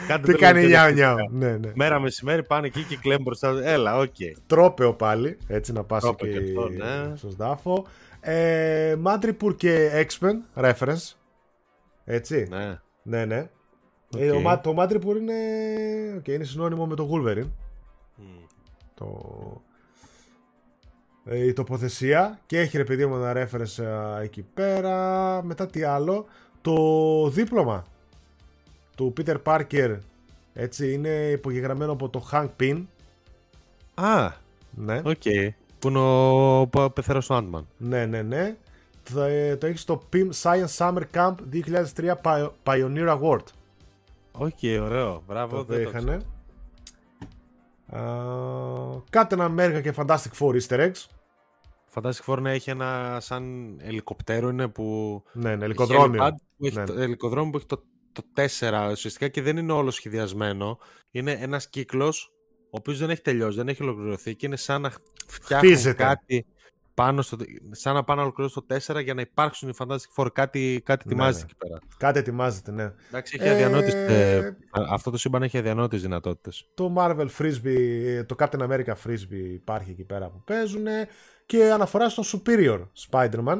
[0.09, 1.17] Κάντε Τι το κάνει λίγο νιάου πιο νιάου.
[1.17, 1.47] λογικά.
[1.47, 1.73] Ναι, ναι.
[1.75, 3.53] Μέρα μεσημέρι πάνε εκεί και κλαίουν μπροστά.
[3.53, 3.61] του.
[3.65, 4.15] Έλα, οκ.
[4.47, 7.17] Trophy πάλι, έτσι να πας Trophy εκεί και αυτό, ναι.
[7.17, 7.87] στον τάφο.
[8.21, 11.13] Ε, Madripoor και X-Men, reference.
[12.05, 12.47] Έτσι.
[12.51, 12.79] Ναι.
[13.03, 13.49] Ναι, ναι.
[14.15, 14.21] Οκ.
[14.21, 15.35] Ε, ο Μα- το Madripoor είναι,
[16.19, 17.51] οκ, είναι συνώνυμο με το Wolverine.
[19.01, 19.07] Μμ.
[19.07, 19.63] Το...
[21.25, 23.83] Ε, η τοποθεσία και έχει ρε παιδί μου ένα reference
[24.19, 25.41] ε, εκεί πέρα.
[25.43, 26.27] Μετά τι άλλο.
[26.61, 26.75] Το
[27.29, 27.85] δίπλωμα
[28.97, 29.99] του Peter Parker
[30.53, 32.85] έτσι είναι υπογεγραμμένο από το Hank Pym.
[33.95, 34.31] Α,
[34.71, 35.01] Ναι.
[35.05, 35.23] οκ.
[35.79, 37.63] Που είναι ο πα- πεθερός του Ant-Man.
[37.77, 38.57] Ναι, ναι, ναι.
[39.13, 43.45] Το, ε, το έχεις στο Pym Science Summer Camp 2003 Pio- Pioneer Award.
[44.33, 45.23] Οκ, ωραίο.
[45.29, 45.57] Μπράβο.
[45.57, 46.21] Το δεν το είχανε.
[47.91, 48.01] Α,
[49.11, 51.07] Captain America και Fantastic Four Easter Eggs.
[51.95, 55.23] Fantastic Four ναι, έχει ένα σαν ελικοπτέρο είναι που...
[55.33, 56.25] Ναι, ναι, ελικοδρόμιο.
[56.25, 56.85] Έχει που έχει Ναι.
[56.85, 57.83] το, ελικοδρόμιο που έχει το,
[58.13, 60.79] το 4 ουσιαστικά και δεν είναι όλο σχεδιασμένο.
[61.11, 62.33] Είναι ένας κύκλος
[62.65, 64.93] ο οποίος δεν έχει τελειώσει, δεν έχει ολοκληρωθεί και είναι σαν να
[65.27, 66.03] φτιάχνουν Χτίζεται.
[66.03, 66.47] κάτι
[67.05, 67.37] πάνω στο,
[67.71, 70.27] σαν να πάνε να ολοκληρώσουν το 4 για να υπάρξουν οι Fantastic Four.
[70.33, 71.51] Κάτι, κάτι Ναι, ετοιμάζεται ναι.
[71.51, 71.79] εκεί πέρα.
[71.99, 72.93] Κάτι ετοιμάζεται, ναι.
[73.09, 76.69] Εντάξει, έχει Ε, αδιανότητες, ε, α- αυτό το σύμπαν έχει αδιανότητες δυνατότητες.
[76.75, 80.85] Το Marvel Frisbee, το Captain America Frisbee υπάρχει εκεί πέρα που παίζουν
[81.47, 83.59] και αναφορά στο Superior Spider-Man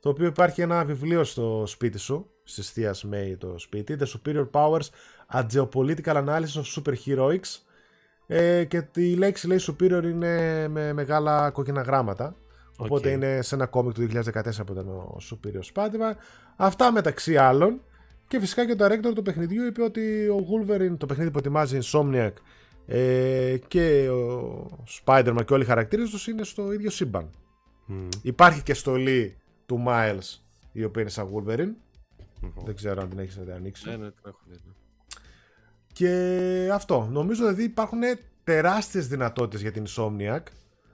[0.00, 4.46] το οποίο υπάρχει ένα βιβλίο στο σπίτι σου στις θείας May το σπίτι The Superior
[4.50, 4.88] Powers
[5.34, 7.58] A Geopolitical Analysis of Superheroics
[8.26, 12.36] ε, και η λέξη λέει Superior είναι με μεγάλα κόκκινα γράμματα
[12.84, 13.14] οπότε Οκ.
[13.14, 16.14] είναι σε ένα κόμικ του 2014 που ήταν ο Superior Spider-Man
[16.56, 17.80] αυτά μεταξύ άλλων
[18.28, 21.76] και φυσικά και το director του παιχνιδιού είπε ότι ο Wolverine, το παιχνίδι που ετοιμάζει
[21.76, 22.32] η Insomniac
[22.86, 27.30] ε, και ο Spider-Man και όλοι οι χαρακτήρες τους είναι στο ίδιο σύμπαν.
[27.86, 28.08] Μμ.
[28.22, 29.36] Υπάρχει και στολή
[29.66, 30.38] του Miles
[30.72, 31.74] η οποία είναι σαν Wolverine.
[32.40, 32.64] Μμμ.
[32.64, 33.86] Δεν ξέρω αν την έχεις ανοίξεις.
[33.86, 34.54] Ναι, ναι, την έχω δει.
[34.66, 34.72] ναι.
[35.92, 37.08] Και αυτό.
[37.10, 38.00] Νομίζω δηλαδή υπάρχουν
[38.44, 40.40] τεράστιες δυνατότητες για την Insomniac.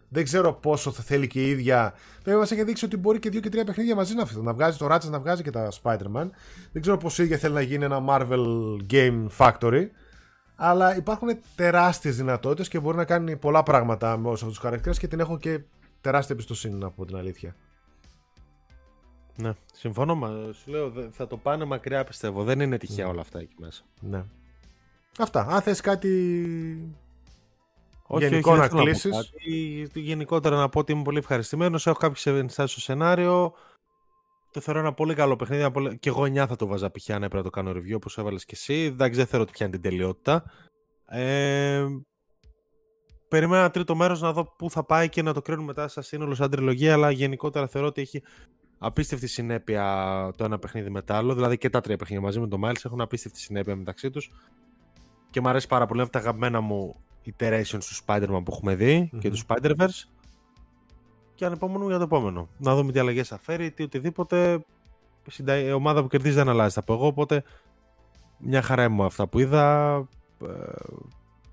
[0.08, 1.94] Δεν ξέρω πόσο θα θέλει και η ίδια.
[2.24, 4.78] Βέβαια, μας έχει δείξει ότι μπορεί και δύο και τρία παιχνίδια μαζί να, να βγάζει
[4.78, 6.28] το Ratchet να βγάζει και τα Spider-Man.
[6.72, 8.46] Δεν ξέρω πώ η ίδια θέλει να γίνει ένα Marvel
[8.90, 9.86] Game Factory.
[10.56, 14.98] Αλλά υπάρχουν τεράστιες δυνατότητες και μπορεί να κάνει πολλά πράγματα με όλους αυτούς τους χαρακτήρες
[14.98, 15.60] και την έχω και
[16.00, 17.56] τεράστια εμπιστοσύνη να πω την αλήθεια.
[19.36, 20.14] Ναι, συμφωνώ.
[20.14, 22.44] Μα, σου λέω, δε- θα το πάνε μακριά πιστεύω.
[22.44, 23.82] Δεν είναι τυχαία όλα αυτά εκεί μέσα.
[24.00, 24.24] Ναι.
[25.18, 25.46] Αυτά.
[25.48, 26.94] Αν θες κάτι
[28.06, 29.16] Όχι, Γενικό όχι, να δεν θέλω πω κλείσεις.
[29.90, 30.00] κάτι.
[30.00, 31.86] Γενικότερα να πω ότι είμαι πολύ ευχαριστημένος.
[31.86, 33.52] Έχω κάποιες ενστάσεις στο σενάριο.
[34.50, 35.60] Το θεωρώ ένα πολύ καλό παιχνίδι.
[35.62, 37.10] ένα πολύ- Και εγώ 9 θα το βάζα π.χ.
[37.10, 38.74] αν έπρεπε να το κάνω review όπως έβαλες και εσύ.
[38.74, 40.44] Εντάξει, δεν θεωρώ ότι πιάνει την τελειότητα.
[41.06, 41.86] Ε,
[43.28, 46.02] περιμένω ένα τρίτο μέρος να δω πού θα πάει και να το κρίνουμε μετά σαν
[46.02, 46.92] σύνολο, σαν τριλογία.
[46.92, 48.22] Αλλά γενικότερα θεωρώ ότι έχει
[48.78, 49.84] απίστευτη συνέπεια
[50.36, 51.34] το ένα παιχνίδι με το άλλο.
[51.34, 54.30] Δηλαδή και τα τρία παιχνίδια μαζί με το Miles έχουν απίστευτη συνέπεια μεταξύ τους.
[55.30, 57.00] Και μου αρέσει πάρα πολύ είναι από τα αγαπημένα μου
[57.38, 59.34] iterations του Spider-Man που έχουμε δει και Μμμ.
[59.34, 60.08] του Spider-Verse.
[61.34, 62.48] Και ανυπομονούμε για το επόμενο.
[62.58, 64.64] Να δούμε τι αλλαγές θα φέρει, τι οτιδήποτε.
[65.30, 67.06] Συντα- Η ομάδα που κερδίζει δεν αλλάζει, θα πω εγώ.
[67.06, 67.42] Οπότε
[68.38, 69.94] μια χαρά μου αυτά που είδα.
[70.42, 70.46] ε,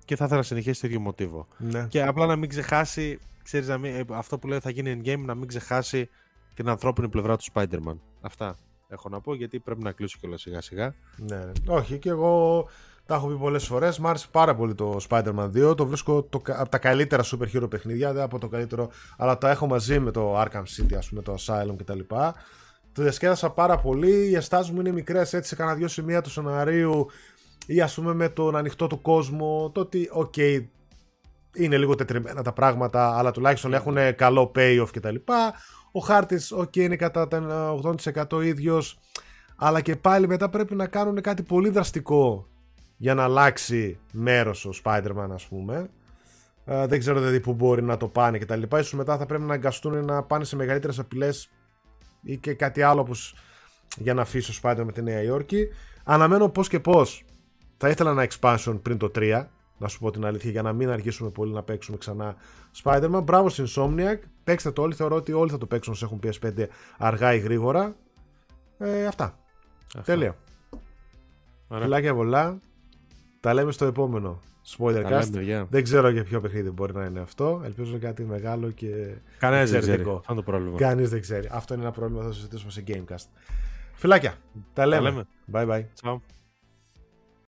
[0.04, 1.46] Και θα ήθελα να συνεχίσει το ίδιο μοτίβο.
[1.58, 1.86] Ναι.
[1.88, 5.22] Και απλά να μην ξεχάσει, ξέρεις, να μην, ε, αυτό που λέει θα γίνει endgame,
[5.24, 6.08] να μην ξεχάσει
[6.54, 7.98] την ανθρώπινη πλευρά του Spider-Man.
[8.20, 8.56] Αυτά
[8.88, 10.94] έχω να πω γιατί πρέπει να κλείσω κιόλας σιγά σιγά.
[11.16, 11.52] Ναι, ναι.
[11.66, 12.66] Όχι, και εγώ
[13.06, 13.98] τα έχω πει πολλές φορές.
[13.98, 15.76] Μ' άρεσε πάρα πολύ το Spider-Man 2.
[15.76, 18.12] Το βρίσκω το, κα- από τα καλύτερα superhero παιχνίδια.
[18.12, 21.34] Δεν από το καλύτερο, αλλά τα έχω μαζί με το Arkham City, ας πούμε, το
[21.38, 21.98] Asylum κτλ.
[22.92, 24.28] Το διασκέδασα πάρα πολύ.
[24.28, 27.06] Οι ενστάσεις μου είναι μικρές έτσι σε κανένα δυο σημεία του σεναρίου
[27.66, 29.70] ή ας πούμε με τον ανοιχτό του κόσμο.
[29.74, 30.36] Το ότι, οκ,
[31.54, 35.14] είναι λίγο τετριμμένα τα πράγματα, αλλά τουλάχιστον έχουν καλό payoff κτλ.
[35.92, 37.74] Ο χάρτης, οκ, είναι κατά τα
[38.30, 38.98] 80% ίδιος.
[39.56, 42.46] Αλλά και πάλι μετά πρέπει να κάνουν κάτι πολύ δραστικό
[42.96, 45.90] για να αλλάξει μέρος ο Spider-Man ας πούμε.
[46.64, 48.78] Ε, δεν ξέρω δηλαδή που μπορεί να το πάνε και τα λοιπά.
[48.78, 51.50] Ίσως μετά θα πρέπει να αναγκαστούν να πάνε σε μεγαλύτερες απειλές
[52.22, 53.34] ή και κάτι άλλο όπως
[53.96, 55.68] για να αφήσει ο Spider-Man τη Νέα Υόρκη.
[56.04, 57.24] Αναμένω πώς και πώς.
[57.76, 59.44] Θα ήθελα ένα expansion πριν το 3,
[59.78, 62.36] να σου πω την αλήθεια, για να μην αργήσουμε πολύ να παίξουμε ξανά
[62.82, 63.20] Spider-Man.
[63.24, 64.18] Μπράβο στην Insomniac.
[64.44, 64.94] Παίξτε το όλοι.
[64.94, 66.66] Θεωρώ ότι όλοι θα το παίξουν όσοι έχουν PS5
[66.98, 67.94] αργά ή γρήγορα.
[68.78, 69.38] Ε, αυτά.
[69.86, 70.02] Αυτά.
[70.02, 70.36] Τέλεια.
[71.68, 71.84] Ωραία.
[71.84, 72.58] Φιλάκια πολλά.
[73.44, 74.38] Τα λέμε στο επόμενο
[74.78, 75.28] Τα λέμε, Spoilercast.
[75.32, 75.66] παιδιά.
[75.70, 77.60] Δεν ξέρω για ποιο παιχνίδι μπορεί να είναι αυτό.
[77.64, 78.86] Ελπίζω είναι κάτι μεγάλο και
[79.38, 79.92] Κανένας δεν ξέρει.
[79.92, 80.16] εξαιρετικό.
[80.16, 80.76] Αυτό είναι το πρόβλημα.
[80.78, 81.48] κανείς δεν ξέρει.
[81.52, 83.26] Αυτό είναι ένα πρόβλημα που θα συζητήσουμε σε Gamecast.
[83.94, 84.34] Φιλάκια.
[84.72, 85.10] Τα λέμε.
[85.10, 85.24] λέμε.
[85.52, 85.84] Bye bye.
[86.02, 86.16] Ciao.